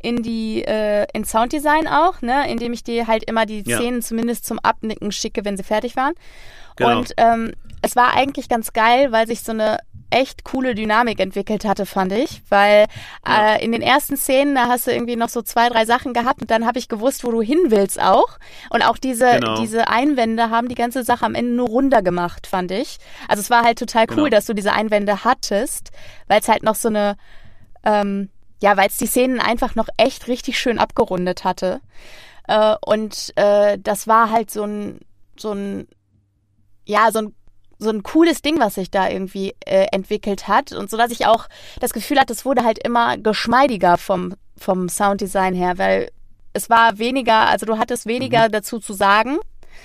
in 0.00 0.22
die 0.22 0.62
äh, 0.64 1.06
in 1.12 1.24
Sounddesign 1.24 1.88
auch, 1.88 2.22
ne, 2.22 2.50
indem 2.50 2.72
ich 2.72 2.84
dir 2.84 3.06
halt 3.06 3.24
immer 3.24 3.46
die 3.46 3.62
Szenen 3.62 3.96
ja. 3.96 4.00
zumindest 4.00 4.44
zum 4.44 4.58
Abnicken 4.60 5.10
schicke, 5.10 5.44
wenn 5.44 5.56
sie 5.56 5.64
fertig 5.64 5.96
waren. 5.96 6.14
Genau. 6.76 6.98
Und 6.98 7.12
ähm, 7.16 7.52
es 7.82 7.96
war 7.96 8.14
eigentlich 8.14 8.48
ganz 8.48 8.72
geil, 8.72 9.10
weil 9.10 9.26
sich 9.26 9.42
so 9.42 9.52
eine 9.52 9.78
echt 10.10 10.44
coole 10.44 10.74
Dynamik 10.74 11.20
entwickelt 11.20 11.64
hatte, 11.64 11.86
fand 11.86 12.12
ich. 12.12 12.42
Weil 12.48 12.86
ja. 13.26 13.54
äh, 13.54 13.64
in 13.64 13.72
den 13.72 13.82
ersten 13.82 14.16
Szenen, 14.16 14.54
da 14.54 14.68
hast 14.68 14.86
du 14.86 14.92
irgendwie 14.92 15.16
noch 15.16 15.28
so 15.28 15.42
zwei, 15.42 15.68
drei 15.68 15.84
Sachen 15.84 16.14
gehabt 16.14 16.40
und 16.40 16.50
dann 16.50 16.66
habe 16.66 16.78
ich 16.78 16.88
gewusst, 16.88 17.24
wo 17.24 17.30
du 17.30 17.42
hin 17.42 17.58
willst 17.66 18.00
auch. 18.00 18.38
Und 18.70 18.82
auch 18.82 18.98
diese, 18.98 19.32
genau. 19.32 19.60
diese 19.60 19.88
Einwände 19.88 20.50
haben 20.50 20.68
die 20.68 20.74
ganze 20.74 21.04
Sache 21.04 21.26
am 21.26 21.34
Ende 21.34 21.52
nur 21.52 21.68
runder 21.68 22.02
gemacht, 22.02 22.46
fand 22.46 22.70
ich. 22.70 22.98
Also 23.28 23.40
es 23.40 23.50
war 23.50 23.62
halt 23.64 23.78
total 23.78 24.06
cool, 24.10 24.16
genau. 24.16 24.28
dass 24.28 24.46
du 24.46 24.54
diese 24.54 24.72
Einwände 24.72 25.24
hattest, 25.24 25.90
weil 26.26 26.40
es 26.40 26.48
halt 26.48 26.62
noch 26.62 26.74
so 26.74 26.88
eine, 26.88 27.16
ähm, 27.84 28.30
ja, 28.62 28.76
weil 28.76 28.88
es 28.88 28.96
die 28.96 29.06
Szenen 29.06 29.40
einfach 29.40 29.74
noch 29.74 29.88
echt 29.96 30.28
richtig 30.28 30.58
schön 30.58 30.78
abgerundet 30.78 31.44
hatte. 31.44 31.80
Äh, 32.46 32.74
und 32.84 33.32
äh, 33.36 33.78
das 33.78 34.06
war 34.06 34.30
halt 34.30 34.50
so 34.50 34.64
ein, 34.64 35.00
so 35.36 35.52
ein, 35.52 35.86
ja, 36.86 37.10
so 37.12 37.20
ein 37.20 37.34
so 37.78 37.90
ein 37.90 38.02
cooles 38.02 38.42
Ding, 38.42 38.58
was 38.58 38.74
sich 38.74 38.90
da 38.90 39.08
irgendwie 39.08 39.54
äh, 39.64 39.86
entwickelt 39.92 40.48
hat 40.48 40.72
und 40.72 40.90
so 40.90 40.96
dass 40.96 41.10
ich 41.10 41.26
auch 41.26 41.48
das 41.80 41.92
Gefühl 41.92 42.18
hatte, 42.18 42.32
es 42.32 42.44
wurde 42.44 42.64
halt 42.64 42.78
immer 42.84 43.16
geschmeidiger 43.16 43.96
vom 43.96 44.34
vom 44.56 44.88
Sounddesign 44.88 45.54
her, 45.54 45.78
weil 45.78 46.10
es 46.52 46.68
war 46.68 46.98
weniger, 46.98 47.46
also 47.46 47.66
du 47.66 47.78
hattest 47.78 48.06
weniger 48.06 48.48
mhm. 48.48 48.52
dazu 48.52 48.78
zu 48.78 48.92
sagen. 48.92 49.38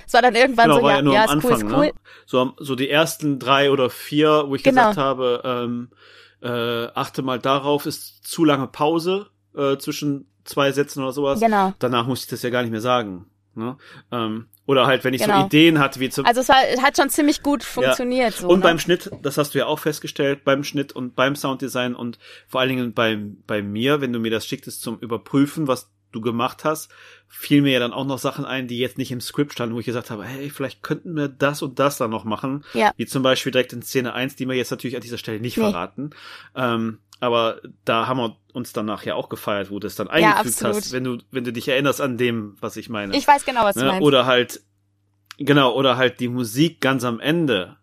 Es 0.08 0.14
war 0.14 0.22
dann 0.22 0.36
irgendwann 0.36 0.70
genau, 0.70 0.82
so, 0.82 0.90
ja, 0.90 1.02
ja, 1.02 1.12
ja 1.12 1.24
ist 1.26 1.30
Anfang, 1.30 1.52
cool, 1.52 1.58
ist 1.58 1.64
cool. 1.66 1.86
Ne? 1.86 1.92
So, 2.26 2.54
so 2.58 2.76
die 2.76 2.90
ersten 2.90 3.40
drei 3.40 3.70
oder 3.72 3.90
vier, 3.90 4.46
wo 4.48 4.56
ich 4.56 4.64
genau. 4.64 4.90
gesagt 4.90 4.98
habe, 4.98 5.42
ähm, 5.46 5.90
äh, 6.42 6.88
achte 6.94 7.22
mal 7.22 7.40
darauf, 7.40 7.86
ist 7.86 8.28
zu 8.28 8.44
lange 8.44 8.68
Pause 8.68 9.28
äh, 9.56 9.78
zwischen 9.78 10.28
zwei 10.44 10.72
Sätzen 10.72 11.04
oder 11.04 11.14
sowas. 11.14 11.40
Genau. 11.40 11.74
Danach 11.80 12.08
muss 12.08 12.24
ich 12.24 12.28
das 12.28 12.42
ja 12.42 12.50
gar 12.50 12.64
nicht 12.64 12.72
mehr 12.72 12.82
sagen. 12.82 13.28
Ne? 13.56 13.78
Ähm, 14.12 14.48
oder 14.66 14.86
halt, 14.88 15.04
wenn 15.04 15.14
ich 15.14 15.22
genau. 15.22 15.42
so 15.42 15.46
Ideen 15.48 15.80
hatte, 15.80 16.00
wie 16.00 16.10
zum 16.10 16.26
Also 16.26 16.42
es 16.42 16.50
war, 16.50 16.58
hat 16.82 16.96
schon 16.96 17.10
ziemlich 17.10 17.44
gut 17.44 17.64
funktioniert. 17.64 18.34
Ja. 18.36 18.42
So, 18.42 18.48
und 18.48 18.60
ne? 18.60 18.64
beim 18.64 18.80
Schnitt, 18.80 19.12
das 19.22 19.38
hast 19.38 19.54
du 19.54 19.60
ja 19.60 19.66
auch 19.66 19.80
festgestellt, 19.80 20.44
beim 20.46 20.64
Schnitt 20.64 20.94
und 20.94 21.16
beim 21.16 21.36
Sounddesign 21.36 21.96
und 21.96 22.18
vor 22.48 22.62
allen 22.62 22.70
Dingen 22.70 22.94
beim, 22.94 23.38
bei 23.46 23.62
mir, 23.62 24.00
wenn 24.00 24.14
du 24.14 24.20
mir 24.20 24.32
das 24.32 24.46
schicktest 24.46 24.82
zum 24.82 25.00
Überprüfen, 25.00 25.68
was 25.68 25.90
du 26.14 26.22
gemacht 26.22 26.64
hast, 26.64 26.92
fiel 27.28 27.62
mir 27.62 27.74
ja 27.74 27.80
dann 27.80 27.92
auch 27.92 28.06
noch 28.06 28.20
Sachen 28.20 28.46
ein, 28.46 28.68
die 28.68 28.78
jetzt 28.78 28.98
nicht 28.98 29.12
im 29.12 29.20
Skript 29.20 29.54
standen, 29.54 29.76
wo 29.76 29.80
ich 29.80 29.86
gesagt 29.86 30.12
habe, 30.12 30.24
hey, 30.24 30.50
vielleicht 30.50 30.84
könnten 30.84 31.16
wir 31.16 31.28
das 31.28 31.62
und 31.62 31.80
das 31.80 31.98
dann 31.98 32.12
noch 32.12 32.24
machen. 32.24 32.64
Ja. 32.74 32.92
Wie 32.96 33.06
zum 33.06 33.24
Beispiel 33.24 33.52
direkt 33.52 33.74
in 33.74 33.82
Szene 33.82 34.14
1, 34.14 34.36
die 34.36 34.48
wir 34.48 34.56
jetzt 34.56 34.72
natürlich 34.72 34.96
an 34.96 35.02
dieser 35.02 35.18
Stelle 35.18 35.40
nicht 35.40 35.58
nee. 35.58 35.64
verraten. 35.64 36.12
Ähm, 36.56 37.00
aber 37.20 37.62
da 37.86 38.08
haben 38.08 38.18
wir 38.18 38.38
uns 38.54 38.72
dann 38.72 38.86
nachher 38.86 39.16
auch 39.16 39.30
gefeiert, 39.30 39.72
wo 39.72 39.80
du 39.80 39.88
es 39.88 39.96
dann 39.96 40.08
eingefügt 40.08 40.62
ja, 40.62 40.70
hast, 40.70 40.92
wenn 40.92 41.04
du, 41.04 41.18
wenn 41.32 41.44
du 41.44 41.52
dich 41.52 41.68
erinnerst 41.68 42.00
an 42.00 42.18
dem, 42.18 42.56
was 42.60 42.78
ich 42.78 42.88
meine. 42.88 43.16
Ich 43.18 43.28
weiß 43.28 43.46
genau, 43.46 43.64
was 43.64 43.76
du 43.76 43.82
ne? 43.82 43.88
meinst. 43.88 44.04
Oder 44.04 44.26
halt, 44.26 44.62
genau, 45.38 45.74
oder 45.74 45.98
halt 45.98 46.20
die 46.20 46.30
Musik 46.30 46.80
ganz 46.80 47.04
am 47.04 47.20
Ende 47.20 47.78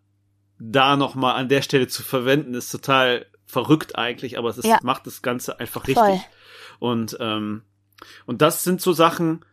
da 0.58 0.96
nochmal 0.96 1.36
an 1.36 1.48
der 1.48 1.62
Stelle 1.62 1.88
zu 1.88 2.02
verwenden, 2.02 2.54
ist 2.54 2.70
total 2.70 3.26
verrückt 3.46 3.98
eigentlich, 3.98 4.38
aber 4.38 4.48
es 4.48 4.58
ist, 4.58 4.66
ja. 4.66 4.78
macht 4.82 5.06
das 5.06 5.22
Ganze 5.22 5.58
einfach 5.58 5.82
richtig. 5.88 5.96
Voll. 5.96 6.20
Und, 6.78 7.16
ähm, 7.20 7.62
und 8.26 8.40
das 8.40 8.62
sind 8.62 8.80
so 8.80 8.92
Sachen, 8.92 9.44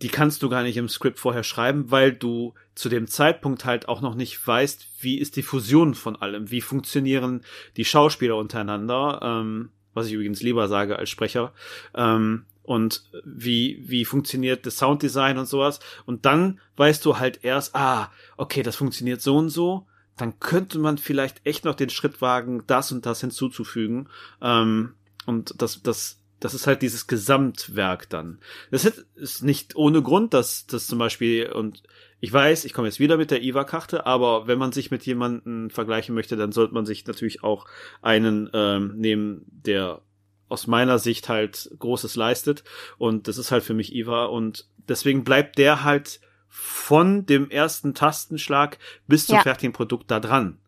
die 0.00 0.08
kannst 0.08 0.42
du 0.42 0.48
gar 0.48 0.62
nicht 0.62 0.76
im 0.76 0.88
Skript 0.88 1.18
vorher 1.18 1.44
schreiben, 1.44 1.90
weil 1.90 2.12
du 2.12 2.54
zu 2.74 2.88
dem 2.88 3.06
Zeitpunkt 3.06 3.64
halt 3.64 3.88
auch 3.88 4.00
noch 4.00 4.14
nicht 4.14 4.44
weißt, 4.44 4.86
wie 5.00 5.18
ist 5.18 5.36
die 5.36 5.42
Fusion 5.42 5.94
von 5.94 6.16
allem, 6.16 6.50
wie 6.50 6.60
funktionieren 6.60 7.44
die 7.76 7.84
Schauspieler 7.84 8.36
untereinander, 8.36 9.20
ähm, 9.22 9.70
was 9.94 10.06
ich 10.06 10.12
übrigens 10.14 10.42
lieber 10.42 10.68
sage 10.68 10.98
als 10.98 11.10
Sprecher, 11.10 11.52
ähm, 11.94 12.44
und 12.62 13.02
wie, 13.24 13.82
wie 13.86 14.04
funktioniert 14.04 14.66
das 14.66 14.78
Sounddesign 14.78 15.36
und 15.36 15.46
sowas. 15.46 15.80
Und 16.06 16.24
dann 16.26 16.60
weißt 16.76 17.04
du 17.04 17.18
halt 17.18 17.42
erst, 17.42 17.74
ah, 17.74 18.10
okay, 18.36 18.62
das 18.62 18.76
funktioniert 18.76 19.20
so 19.20 19.36
und 19.36 19.48
so. 19.48 19.86
Dann 20.16 20.38
könnte 20.38 20.78
man 20.78 20.96
vielleicht 20.98 21.44
echt 21.44 21.64
noch 21.64 21.74
den 21.74 21.90
Schritt 21.90 22.20
wagen, 22.20 22.62
das 22.68 22.92
und 22.92 23.04
das 23.04 23.20
hinzuzufügen. 23.20 24.08
Ähm, 24.40 24.94
und 25.26 25.54
das, 25.60 25.82
das 25.82 26.22
das 26.42 26.54
ist 26.54 26.66
halt 26.66 26.82
dieses 26.82 27.06
Gesamtwerk 27.06 28.08
dann. 28.10 28.38
Das 28.72 28.84
ist 28.84 29.44
nicht 29.44 29.76
ohne 29.76 30.02
Grund, 30.02 30.34
dass 30.34 30.66
das 30.66 30.88
zum 30.88 30.98
Beispiel, 30.98 31.50
und 31.50 31.84
ich 32.22 32.32
weiß, 32.32 32.64
ich 32.64 32.72
komme 32.72 32.86
jetzt 32.86 33.00
wieder 33.00 33.16
mit 33.16 33.32
der 33.32 33.42
IVA-Karte, 33.42 34.06
aber 34.06 34.46
wenn 34.46 34.56
man 34.56 34.70
sich 34.70 34.92
mit 34.92 35.04
jemandem 35.04 35.70
vergleichen 35.70 36.14
möchte, 36.14 36.36
dann 36.36 36.52
sollte 36.52 36.72
man 36.72 36.86
sich 36.86 37.04
natürlich 37.04 37.42
auch 37.42 37.66
einen 38.00 38.48
ähm, 38.54 38.94
nehmen, 38.96 39.44
der 39.48 40.02
aus 40.48 40.68
meiner 40.68 41.00
Sicht 41.00 41.28
halt 41.28 41.68
Großes 41.80 42.14
leistet. 42.14 42.62
Und 42.96 43.26
das 43.26 43.38
ist 43.38 43.50
halt 43.50 43.64
für 43.64 43.74
mich 43.74 43.92
IVA. 43.92 44.26
Und 44.26 44.68
deswegen 44.88 45.24
bleibt 45.24 45.58
der 45.58 45.82
halt 45.82 46.20
von 46.48 47.26
dem 47.26 47.50
ersten 47.50 47.92
Tastenschlag 47.92 48.78
bis 49.08 49.26
zum 49.26 49.34
ja. 49.34 49.42
fertigen 49.42 49.72
Produkt 49.72 50.08
da 50.08 50.20
dran. 50.20 50.58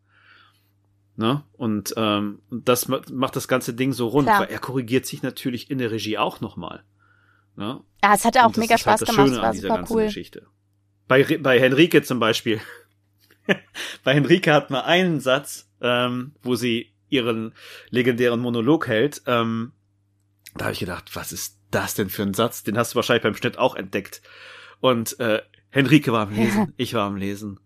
Ne? 1.14 1.44
Und, 1.52 1.94
ähm, 1.96 2.40
das 2.50 2.88
macht 2.88 3.36
das 3.36 3.46
ganze 3.46 3.74
Ding 3.74 3.92
so 3.92 4.08
rund, 4.08 4.26
Klar. 4.26 4.40
weil 4.40 4.48
er 4.48 4.58
korrigiert 4.58 5.06
sich 5.06 5.22
natürlich 5.22 5.70
in 5.70 5.78
der 5.78 5.92
Regie 5.92 6.18
auch 6.18 6.40
nochmal. 6.40 6.82
Ne? 7.54 7.80
Ja, 8.02 8.12
es 8.12 8.24
hat 8.24 8.36
auch 8.38 8.56
mega 8.56 8.76
Spaß 8.76 9.02
halt 9.02 9.10
gemacht, 9.10 9.28
Schöne 9.28 9.40
war 9.40 9.54
super 9.54 9.84
cool. 9.88 10.04
Geschichte. 10.06 10.48
Bei, 11.08 11.22
bei 11.38 11.60
Henrike 11.60 12.02
zum 12.02 12.18
Beispiel. 12.18 12.60
bei 14.04 14.14
Henrike 14.14 14.52
hat 14.52 14.70
man 14.70 14.82
einen 14.82 15.20
Satz, 15.20 15.70
ähm, 15.80 16.32
wo 16.42 16.54
sie 16.54 16.92
ihren 17.08 17.54
legendären 17.90 18.40
Monolog 18.40 18.86
hält. 18.88 19.22
Ähm, 19.26 19.72
Da 20.54 20.64
habe 20.64 20.72
ich 20.72 20.80
gedacht, 20.80 21.14
was 21.14 21.32
ist 21.32 21.58
das 21.70 21.94
denn 21.94 22.08
für 22.08 22.22
ein 22.22 22.34
Satz? 22.34 22.62
Den 22.62 22.78
hast 22.78 22.92
du 22.92 22.96
wahrscheinlich 22.96 23.22
beim 23.22 23.36
Schnitt 23.36 23.58
auch 23.58 23.74
entdeckt. 23.74 24.22
Und 24.80 25.18
äh, 25.20 25.42
Henrike 25.70 26.12
war 26.12 26.28
am 26.28 26.34
Lesen, 26.34 26.60
ja. 26.60 26.72
ich 26.76 26.94
war 26.94 27.06
am 27.06 27.16
Lesen. 27.16 27.60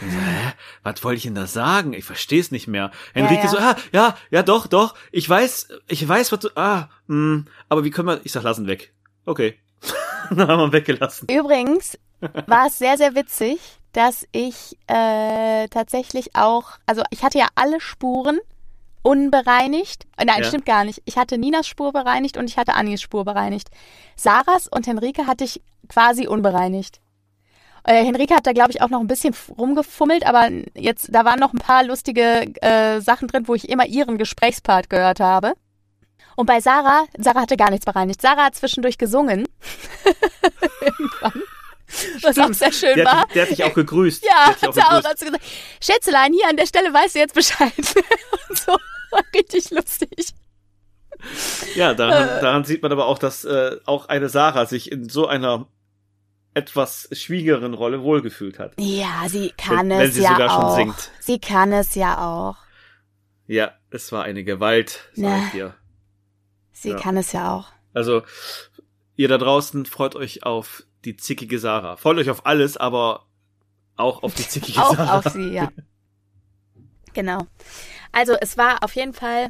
So, 0.00 0.06
hä? 0.06 0.52
Was 0.82 1.04
wollte 1.04 1.18
ich 1.18 1.24
denn 1.24 1.34
da 1.34 1.46
sagen? 1.46 1.92
Ich 1.92 2.04
verstehe 2.04 2.40
es 2.40 2.50
nicht 2.50 2.66
mehr. 2.66 2.90
Henrike 3.12 3.42
ja, 3.42 3.44
ja. 3.44 3.50
so, 3.50 3.58
ah, 3.58 3.76
ja, 3.92 4.16
ja, 4.30 4.42
doch, 4.42 4.66
doch. 4.66 4.94
Ich 5.12 5.28
weiß, 5.28 5.68
ich 5.88 6.08
weiß, 6.08 6.32
was 6.32 6.40
du, 6.40 6.48
ah, 6.56 6.88
mh, 7.06 7.34
hm, 7.34 7.44
aber 7.68 7.84
wie 7.84 7.90
können 7.90 8.08
wir, 8.08 8.20
ich 8.24 8.32
sag, 8.32 8.42
lassen 8.42 8.66
weg. 8.66 8.94
Okay. 9.26 9.58
Dann 10.30 10.48
haben 10.48 10.60
wir 10.60 10.72
weggelassen. 10.72 11.28
Übrigens 11.28 11.98
war 12.46 12.66
es 12.66 12.78
sehr, 12.78 12.96
sehr 12.96 13.14
witzig, 13.14 13.58
dass 13.92 14.26
ich 14.32 14.78
äh, 14.86 15.68
tatsächlich 15.68 16.36
auch, 16.36 16.72
also 16.86 17.02
ich 17.10 17.22
hatte 17.22 17.38
ja 17.38 17.48
alle 17.54 17.80
Spuren 17.80 18.38
unbereinigt. 19.02 20.06
Äh, 20.16 20.26
nein, 20.26 20.42
ja. 20.42 20.44
stimmt 20.44 20.66
gar 20.66 20.84
nicht. 20.84 21.02
Ich 21.04 21.16
hatte 21.16 21.38
Ninas 21.38 21.66
Spur 21.66 21.92
bereinigt 21.92 22.36
und 22.36 22.48
ich 22.48 22.58
hatte 22.58 22.74
Annis 22.74 23.02
Spur 23.02 23.24
bereinigt. 23.24 23.68
Sarahs 24.16 24.68
und 24.68 24.86
Henrike 24.86 25.26
hatte 25.26 25.44
ich 25.44 25.62
quasi 25.88 26.26
unbereinigt. 26.26 27.00
Äh, 27.84 28.04
Henrike 28.04 28.34
hat 28.34 28.46
da, 28.46 28.52
glaube 28.52 28.72
ich, 28.72 28.82
auch 28.82 28.90
noch 28.90 29.00
ein 29.00 29.06
bisschen 29.06 29.34
rumgefummelt, 29.56 30.26
aber 30.26 30.50
jetzt, 30.74 31.14
da 31.14 31.24
waren 31.24 31.40
noch 31.40 31.54
ein 31.54 31.58
paar 31.58 31.82
lustige 31.82 32.54
äh, 32.60 33.00
Sachen 33.00 33.28
drin, 33.28 33.48
wo 33.48 33.54
ich 33.54 33.68
immer 33.68 33.86
ihren 33.86 34.18
Gesprächspart 34.18 34.90
gehört 34.90 35.20
habe. 35.20 35.54
Und 36.36 36.46
bei 36.46 36.60
Sarah, 36.60 37.04
Sarah 37.18 37.42
hatte 37.42 37.56
gar 37.56 37.70
nichts 37.70 37.86
bereinigt. 37.86 38.20
Sarah 38.20 38.44
hat 38.44 38.54
zwischendurch 38.54 38.98
gesungen. 38.98 39.48
Irgendwann. 40.80 41.42
Was 42.22 42.32
Stimmt. 42.32 42.50
auch 42.50 42.54
sehr 42.54 42.72
schön 42.72 42.96
der 42.96 43.04
war. 43.04 43.20
Hat, 43.22 43.34
der 43.34 43.42
hat 43.42 43.50
dich 43.50 43.64
auch 43.64 43.74
gegrüßt. 43.74 44.24
Ja, 44.24 44.46
hat, 44.46 44.68
auch, 44.68 44.76
auch 44.76 45.04
hat 45.04 45.18
gesagt, 45.18 45.44
Schätzelein, 45.82 46.32
hier 46.32 46.48
an 46.48 46.56
der 46.56 46.66
Stelle 46.66 46.92
weißt 46.92 47.14
du 47.14 47.18
jetzt 47.18 47.34
Bescheid. 47.34 47.72
Und 48.48 48.58
so, 48.58 48.72
war 49.10 49.22
richtig 49.34 49.70
lustig. 49.70 50.34
Ja, 51.74 51.94
daran, 51.94 52.28
äh, 52.28 52.40
daran 52.40 52.64
sieht 52.64 52.82
man 52.82 52.92
aber 52.92 53.06
auch, 53.06 53.18
dass 53.18 53.44
äh, 53.44 53.76
auch 53.84 54.08
eine 54.08 54.28
Sarah 54.28 54.66
sich 54.66 54.90
in 54.90 55.08
so 55.08 55.26
einer 55.26 55.66
etwas 56.54 57.08
schwiegeren 57.12 57.74
Rolle 57.74 58.02
wohlgefühlt 58.02 58.58
hat. 58.58 58.74
Ja, 58.78 59.28
sie 59.28 59.52
kann 59.56 59.90
wenn, 59.90 59.92
es 59.92 59.98
wenn 60.00 60.12
sie 60.12 60.22
ja 60.22 60.32
sogar 60.32 60.56
auch. 60.56 60.76
Schon 60.76 60.86
singt. 60.86 61.10
Sie 61.20 61.38
kann 61.38 61.72
es 61.72 61.94
ja 61.94 62.18
auch. 62.18 62.56
Ja, 63.46 63.72
es 63.90 64.12
war 64.12 64.24
eine 64.24 64.44
Gewalt, 64.44 65.10
sag 65.14 65.24
ne. 65.24 65.42
ich 65.46 65.52
dir. 65.52 65.74
Sie 66.72 66.90
ja. 66.90 66.96
kann 66.96 67.16
es 67.16 67.32
ja 67.32 67.54
auch. 67.54 67.68
Also, 67.92 68.22
ihr 69.16 69.28
da 69.28 69.38
draußen 69.38 69.86
freut 69.86 70.16
euch 70.16 70.44
auf 70.44 70.84
die 71.04 71.16
zickige 71.16 71.58
Sarah. 71.58 71.96
Freut 71.96 72.18
euch 72.18 72.30
auf 72.30 72.46
alles, 72.46 72.76
aber 72.76 73.26
auch 73.96 74.22
auf 74.22 74.34
die 74.34 74.46
zickige 74.46 74.80
auch 74.80 74.94
Sarah. 74.96 75.18
Auch 75.18 75.26
auf 75.26 75.32
sie, 75.32 75.50
ja. 75.50 75.70
Genau. 77.12 77.44
Also, 78.12 78.34
es 78.40 78.56
war 78.56 78.84
auf 78.84 78.94
jeden 78.94 79.14
Fall 79.14 79.48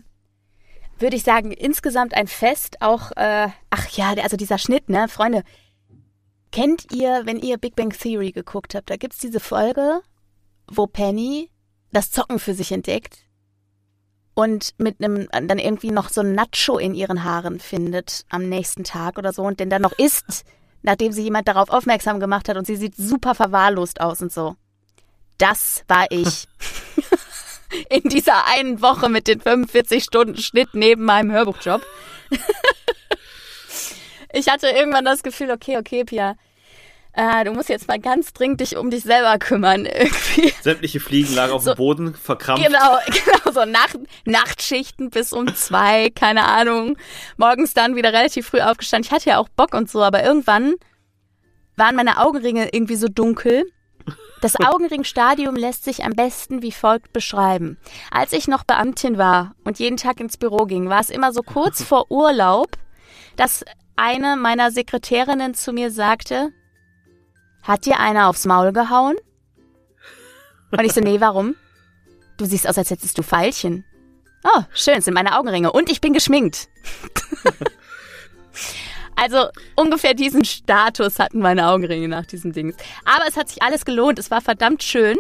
würde 0.99 1.17
ich 1.17 1.23
sagen, 1.23 1.51
insgesamt 1.51 2.13
ein 2.13 2.27
Fest. 2.27 2.83
Auch, 2.83 3.11
äh, 3.13 3.49
ach 3.71 3.89
ja, 3.91 4.13
also 4.23 4.37
dieser 4.37 4.59
Schnitt, 4.59 4.91
ne, 4.91 5.09
Freunde, 5.09 5.45
Kennt 6.53 6.93
ihr, 6.93 7.23
wenn 7.27 7.39
ihr 7.39 7.59
Big 7.59 7.77
Bang 7.77 7.91
Theory 7.91 8.33
geguckt 8.33 8.75
habt, 8.75 8.91
da 8.91 8.97
gibt's 8.97 9.19
diese 9.19 9.39
Folge, 9.39 10.01
wo 10.67 10.87
Penny 10.87 11.51
das 11.93 12.11
Zocken 12.11 12.41
für 12.41 12.55
sich 12.55 12.73
entdeckt 12.73 13.19
und 14.35 14.75
mit 14.79 15.03
einem 15.03 15.29
dann 15.31 15.59
irgendwie 15.59 15.93
noch 15.93 16.09
so 16.09 16.23
ein 16.23 16.35
Nacho 16.35 16.79
in 16.79 16.95
ihren 16.95 17.23
Haaren 17.23 17.61
findet 17.61 18.25
am 18.31 18.49
nächsten 18.49 18.83
Tag 18.83 19.17
oder 19.17 19.33
so 19.33 19.43
und 19.43 19.61
den 19.61 19.71
dann 19.71 19.83
noch 19.83 19.93
isst, 19.93 20.45
nachdem 20.83 21.13
sie 21.13 21.23
jemand 21.23 21.49
darauf 21.49 21.71
aufmerksam 21.71 22.21
gemacht 22.21 22.49
hat 22.49 22.57
und 22.57 22.67
sie 22.67 22.77
sieht 22.77 22.97
super 22.97 23.35
verwahrlost 23.35 24.01
aus 24.01 24.23
und 24.23 24.33
so. 24.33 24.57
Das 25.39 25.85
war 25.89 26.07
ich. 26.11 26.47
in 27.89 28.09
dieser 28.09 28.47
einen 28.47 28.83
Woche 28.83 29.09
mit 29.09 29.29
den 29.29 29.41
45 29.41 30.05
Stunden 30.05 30.37
Schnitt 30.37 30.71
neben 30.73 31.05
meinem 31.05 31.33
Hörbuchjob. 31.33 31.83
ich 34.33 34.49
hatte 34.49 34.69
irgendwann 34.69 35.05
das 35.05 35.23
Gefühl, 35.23 35.51
okay, 35.51 35.79
okay, 35.79 36.05
Pia, 36.05 36.37
äh, 37.13 37.45
du 37.45 37.53
musst 37.53 37.69
jetzt 37.69 37.89
mal 37.89 37.99
ganz 37.99 38.33
dringend 38.33 38.61
dich 38.61 38.77
um 38.77 38.91
dich 38.91 39.03
selber 39.03 39.39
kümmern 39.39 39.85
irgendwie. 39.87 40.53
Sämtliche 40.63 41.01
Fliegen 41.01 41.35
lagen 41.35 41.53
auf 41.53 41.63
so, 41.63 41.73
dem 41.73 41.77
Boden, 41.77 42.15
verkrampft. 42.15 42.67
Genau, 42.67 42.99
genau, 43.07 43.53
so 43.53 43.65
Nacht, 43.65 43.99
Nachtschichten 44.25 45.11
bis 45.11 45.33
um 45.33 45.53
zwei, 45.55 46.11
keine 46.11 46.45
Ahnung. 46.45 46.97
Morgens 47.37 47.75
dann 47.75 47.97
wieder 47.97 48.13
relativ 48.13 48.49
früh 48.49 48.61
aufgestanden. 48.61 49.07
Ich 49.07 49.13
hatte 49.13 49.31
ja 49.31 49.39
auch 49.39 49.49
Bock 49.49 49.75
und 49.75 49.91
so, 49.91 50.03
aber 50.03 50.23
irgendwann 50.23 50.75
waren 51.77 51.97
meine 51.97 52.21
Augenringe 52.21 52.69
irgendwie 52.73 52.97
so 52.97 53.09
dunkel. 53.09 53.65
Das 54.41 54.55
Augenringstadium 54.61 55.57
lässt 55.57 55.85
sich 55.85 56.05
am 56.05 56.13
besten 56.13 56.63
wie 56.63 56.73
folgt 56.73 57.13
beschreiben. 57.13 57.77
Als 58.11 58.33
ich 58.33 58.47
noch 58.47 58.65
Beamtin 58.65 59.19
war 59.19 59.55
und 59.65 59.79
jeden 59.81 59.97
Tag 59.97 60.21
ins 60.21 60.37
Büro 60.37 60.67
ging, 60.67 60.89
war 60.89 61.01
es 61.01 61.11
immer 61.11 61.33
so 61.33 61.43
kurz 61.43 61.83
vor 61.83 62.11
Urlaub, 62.11 62.77
dass 63.37 63.65
eine 63.97 64.37
meiner 64.37 64.71
Sekretärinnen 64.71 65.55
zu 65.55 65.73
mir 65.73 65.91
sagte, 65.91 66.53
hat 67.63 67.87
dir 67.87 67.99
einer 67.99 68.29
aufs 68.29 68.47
Maul 68.47 68.73
gehauen? 68.73 69.17
Und 70.71 70.85
ich 70.85 70.93
so, 70.93 71.01
nee, 71.01 71.21
warum? 71.21 71.57
Du 72.37 72.45
siehst 72.45 72.69
aus, 72.69 72.79
als 72.79 72.91
hättest 72.91 73.19
du 73.19 73.23
Pfeilchen. 73.23 73.85
Oh, 74.45 74.63
schön, 74.73 74.99
es 74.99 75.05
sind 75.05 75.15
meine 75.15 75.39
Augenringe. 75.39 75.73
Und 75.73 75.91
ich 75.91 76.01
bin 76.01 76.13
geschminkt. 76.13 76.69
also 79.17 79.49
ungefähr 79.77 80.15
diesen 80.15 80.45
Status 80.45 81.19
hatten 81.19 81.41
meine 81.41 81.69
Augenringe 81.69 82.09
nach 82.09 82.25
diesem 82.25 82.53
Ding. 82.53 82.75
Aber 83.05 83.25
es 83.29 83.37
hat 83.37 83.49
sich 83.49 83.63
alles 83.63 83.85
gelohnt. 83.85 84.19
Es 84.19 84.31
war 84.31 84.41
verdammt 84.41 84.83
schön. 84.83 85.19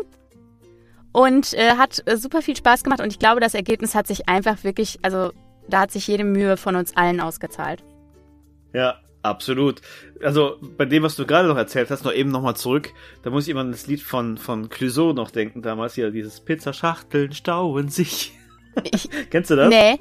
Und 1.12 1.53
äh, 1.55 1.76
hat 1.76 2.03
äh, 2.07 2.16
super 2.16 2.41
viel 2.41 2.57
Spaß 2.57 2.84
gemacht. 2.84 3.01
Und 3.01 3.09
ich 3.09 3.18
glaube, 3.18 3.41
das 3.41 3.55
Ergebnis 3.55 3.95
hat 3.95 4.07
sich 4.07 4.28
einfach 4.28 4.62
wirklich, 4.64 4.99
also 5.03 5.32
da 5.68 5.80
hat 5.80 5.91
sich 5.91 6.07
jede 6.07 6.24
Mühe 6.24 6.57
von 6.57 6.76
uns 6.76 6.97
allen 6.97 7.20
ausgezahlt. 7.20 7.82
Ja, 8.72 9.01
absolut. 9.22 9.80
Also 10.22 10.56
bei 10.76 10.84
dem, 10.84 11.02
was 11.02 11.16
du 11.16 11.26
gerade 11.26 11.48
noch 11.48 11.56
erzählt 11.56 11.90
hast, 11.90 12.04
noch 12.04 12.12
eben 12.12 12.30
nochmal 12.30 12.56
zurück, 12.56 12.90
da 13.22 13.30
muss 13.30 13.44
ich 13.44 13.50
immer 13.50 13.60
an 13.60 13.72
das 13.72 13.86
Lied 13.86 14.02
von, 14.02 14.38
von 14.38 14.68
Clouseau 14.68 15.12
noch 15.12 15.30
denken, 15.30 15.62
damals 15.62 15.94
hier, 15.94 16.10
dieses 16.10 16.40
Pizzaschachteln 16.40 17.32
stauen 17.32 17.88
sich. 17.88 18.32
Kennst 19.30 19.50
du 19.50 19.56
das? 19.56 19.68
Nee. 19.68 19.98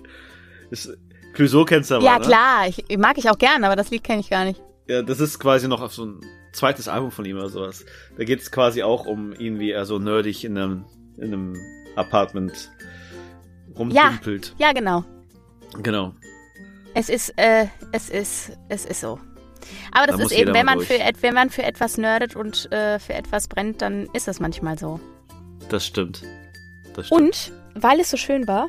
Das, 0.70 0.90
Clouseau 1.34 1.64
kennst 1.66 1.92
du 1.92 1.96
aber, 1.96 2.06
Ja, 2.06 2.20
ne? 2.20 2.26
klar, 2.26 2.68
ich, 2.68 2.98
mag 2.98 3.18
ich 3.18 3.30
auch 3.30 3.38
gern, 3.38 3.64
aber 3.64 3.76
das 3.76 3.92
Lied 3.92 4.04
kenne 4.04 4.20
ich 4.20 4.30
gar 4.30 4.46
nicht. 4.46 4.62
Ja, 4.88 5.02
das 5.02 5.20
ist 5.20 5.40
quasi 5.40 5.68
noch 5.68 5.82
auf 5.82 5.94
so 5.94 6.06
ein 6.06 6.22
zweites 6.52 6.88
Album 6.88 7.12
von 7.12 7.26
ihm 7.26 7.38
oder 7.38 7.50
sowas. 7.50 7.86
Da 8.18 8.24
geht 8.24 8.42
es 8.42 8.52
quasi 8.52 8.84
auch 8.84 9.06
um 9.06 9.34
ihn, 9.34 9.60
wie 9.60 9.72
er 9.72 9.86
so 9.86 10.00
nerdig 10.00 10.44
in 10.44 10.58
einem, 10.58 10.86
in 11.18 11.34
einem 11.34 11.56
Apartment 11.96 12.72
rumdümpelt. 13.78 14.56
Ja, 14.58 14.68
ja, 14.68 14.74
genau. 14.74 15.04
Genau. 15.82 16.14
Es 17.00 17.08
ist, 17.08 17.34
äh, 17.38 17.68
es 17.94 18.10
ist, 18.10 18.52
es 18.68 18.84
ist 18.84 19.00
so. 19.00 19.20
Aber 19.94 20.08
das 20.08 20.18
da 20.18 20.24
ist 20.24 20.32
eben, 20.34 20.54
wenn 20.54 20.66
man, 20.66 20.82
für, 20.82 21.00
wenn 21.22 21.34
man 21.34 21.50
für 21.50 21.64
etwas 21.64 21.98
nerdet 21.98 22.36
und 22.36 22.70
äh, 22.74 23.00
für 23.00 23.14
etwas 23.14 23.48
brennt, 23.48 23.82
dann 23.82 24.10
ist 24.12 24.28
das 24.28 24.42
manchmal 24.42 24.78
so. 24.78 25.00
Das 25.70 25.86
stimmt. 25.86 26.24
das 26.96 27.08
stimmt. 27.08 27.22
Und, 27.22 27.54
weil 27.76 28.02
es 28.02 28.10
so 28.10 28.18
schön 28.18 28.50
war, 28.50 28.68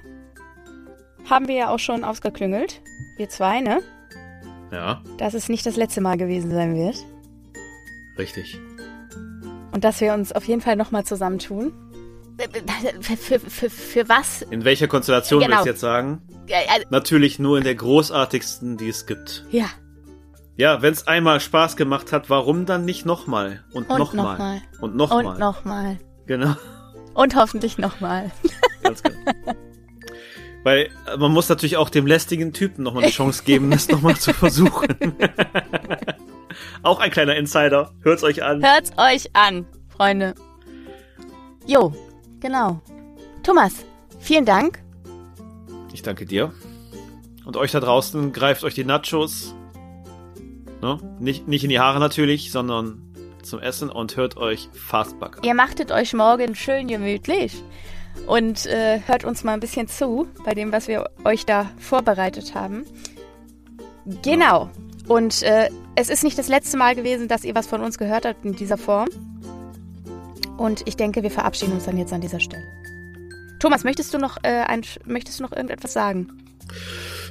haben 1.28 1.48
wir 1.48 1.56
ja 1.56 1.70
auch 1.70 1.80
schon 1.80 2.04
ausgeklüngelt. 2.04 2.80
Wir 3.16 3.28
zwei, 3.28 3.60
ne? 3.60 3.82
Ja. 4.70 5.02
Dass 5.18 5.34
es 5.34 5.48
nicht 5.48 5.66
das 5.66 5.74
letzte 5.74 6.00
Mal 6.00 6.16
gewesen 6.16 6.52
sein 6.52 6.76
wird. 6.76 6.98
Richtig. 8.16 8.60
Und 9.72 9.82
dass 9.82 10.00
wir 10.00 10.14
uns 10.14 10.30
auf 10.30 10.44
jeden 10.44 10.60
Fall 10.60 10.76
nochmal 10.76 11.04
zusammentun. 11.04 11.72
Für, 13.00 13.38
für, 13.38 13.70
für, 13.70 14.08
was? 14.08 14.42
In 14.42 14.64
welcher 14.64 14.88
Konstellation 14.88 15.40
genau. 15.40 15.56
willst 15.56 15.66
du 15.66 15.70
jetzt 15.70 15.80
sagen? 15.80 16.22
Also, 16.68 16.86
Natürlich 16.90 17.38
nur 17.38 17.58
in 17.58 17.64
der 17.64 17.74
großartigsten, 17.74 18.76
die 18.76 18.88
es 18.88 19.06
gibt. 19.06 19.44
Ja. 19.50 19.66
Ja, 20.56 20.82
wenn 20.82 20.92
es 20.92 21.06
einmal 21.06 21.40
Spaß 21.40 21.76
gemacht 21.76 22.12
hat, 22.12 22.28
warum 22.28 22.66
dann 22.66 22.84
nicht 22.84 23.06
nochmal? 23.06 23.64
Und, 23.72 23.88
und 23.88 23.98
nochmal. 23.98 24.62
Noch 24.72 24.82
und 24.82 24.96
nochmal. 24.96 25.26
Und 25.26 25.38
nochmal. 25.38 25.98
Genau. 26.26 26.54
Und 27.14 27.34
hoffentlich 27.34 27.78
nochmal. 27.78 28.30
Ganz 28.82 29.02
genau. 29.02 29.16
Weil 30.62 30.90
äh, 31.06 31.16
man 31.16 31.32
muss 31.32 31.48
natürlich 31.48 31.76
auch 31.76 31.88
dem 31.88 32.06
lästigen 32.06 32.52
Typen 32.52 32.82
nochmal 32.84 33.04
eine 33.04 33.12
Chance 33.12 33.44
geben, 33.44 33.70
das 33.70 33.88
nochmal 33.90 34.16
zu 34.16 34.32
versuchen. 34.32 34.88
auch 36.82 37.00
ein 37.00 37.10
kleiner 37.10 37.36
Insider. 37.36 37.92
Hört's 38.02 38.22
euch 38.22 38.42
an. 38.42 38.62
Hört's 38.62 38.92
euch 38.98 39.30
an, 39.34 39.66
Freunde. 39.88 40.34
Jo, 41.66 41.94
genau. 42.40 42.80
Thomas, 43.42 43.84
vielen 44.18 44.44
Dank 44.44 44.80
ich 46.00 46.02
danke 46.02 46.24
dir. 46.24 46.52
Und 47.44 47.56
euch 47.56 47.72
da 47.72 47.80
draußen 47.80 48.32
greift 48.32 48.64
euch 48.64 48.74
die 48.74 48.84
Nachos. 48.84 49.54
Ne? 50.82 50.98
Nicht, 51.18 51.46
nicht 51.46 51.62
in 51.62 51.70
die 51.70 51.78
Haare 51.78 52.00
natürlich, 52.00 52.50
sondern 52.52 53.02
zum 53.42 53.60
Essen 53.60 53.90
und 53.90 54.16
hört 54.16 54.36
euch 54.36 54.68
Fastback. 54.72 55.38
Ihr 55.42 55.54
machtet 55.54 55.92
euch 55.92 56.14
morgen 56.14 56.54
schön 56.54 56.88
gemütlich 56.88 57.62
und 58.26 58.66
äh, 58.66 59.00
hört 59.06 59.24
uns 59.24 59.44
mal 59.44 59.52
ein 59.52 59.60
bisschen 59.60 59.88
zu 59.88 60.26
bei 60.44 60.54
dem, 60.54 60.72
was 60.72 60.88
wir 60.88 61.10
euch 61.24 61.44
da 61.46 61.70
vorbereitet 61.78 62.54
haben. 62.54 62.84
Genau. 64.22 64.70
Und 65.06 65.42
äh, 65.42 65.68
es 65.96 66.08
ist 66.08 66.24
nicht 66.24 66.38
das 66.38 66.48
letzte 66.48 66.76
Mal 66.76 66.94
gewesen, 66.94 67.28
dass 67.28 67.44
ihr 67.44 67.54
was 67.54 67.66
von 67.66 67.82
uns 67.82 67.98
gehört 67.98 68.24
habt 68.24 68.44
in 68.44 68.54
dieser 68.54 68.78
Form. 68.78 69.08
Und 70.60 70.86
ich 70.86 70.94
denke, 70.96 71.22
wir 71.22 71.30
verabschieden 71.30 71.72
uns 71.72 71.84
dann 71.84 71.96
jetzt 71.96 72.12
an 72.12 72.20
dieser 72.20 72.38
Stelle. 72.38 72.62
Thomas, 73.60 73.82
möchtest 73.82 74.12
du 74.12 74.18
noch, 74.18 74.36
äh, 74.42 74.64
ein, 74.66 74.82
möchtest 75.06 75.38
du 75.38 75.42
noch 75.42 75.52
irgendetwas 75.52 75.94
sagen? 75.94 76.30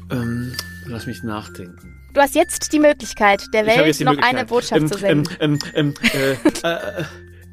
Ähm, 0.10 0.56
Lass 0.88 1.06
mich 1.06 1.22
nachdenken. 1.22 1.96
Du 2.16 2.22
hast 2.22 2.34
jetzt 2.34 2.74
die 2.74 2.80
Möglichkeit, 2.80 3.44
der 3.54 3.68
Welt 3.68 4.00
noch 4.00 4.18
eine 4.18 4.46
Botschaft 4.46 4.82
ähm, 4.82 4.88
zu 4.92 4.98
senden. 4.98 5.38
Ähm, 5.40 5.60
ähm, 5.76 5.94
ähm, 6.04 6.38
äh, 6.64 6.68
äh, 6.68 7.04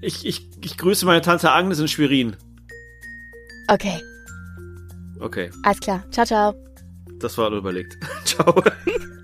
ich, 0.00 0.24
ich, 0.24 0.48
ich 0.64 0.78
grüße 0.78 1.04
meine 1.04 1.20
Tante 1.20 1.52
Agnes 1.52 1.78
in 1.78 1.88
Schwerin. 1.88 2.36
Okay, 3.68 4.00
Okay, 5.20 5.50
alles 5.62 5.80
klar. 5.80 6.04
Ciao, 6.10 6.24
ciao. 6.24 6.54
das 7.18 7.36
war 7.36 7.50
überlegt. 7.52 7.98
Ciao. 8.24 8.62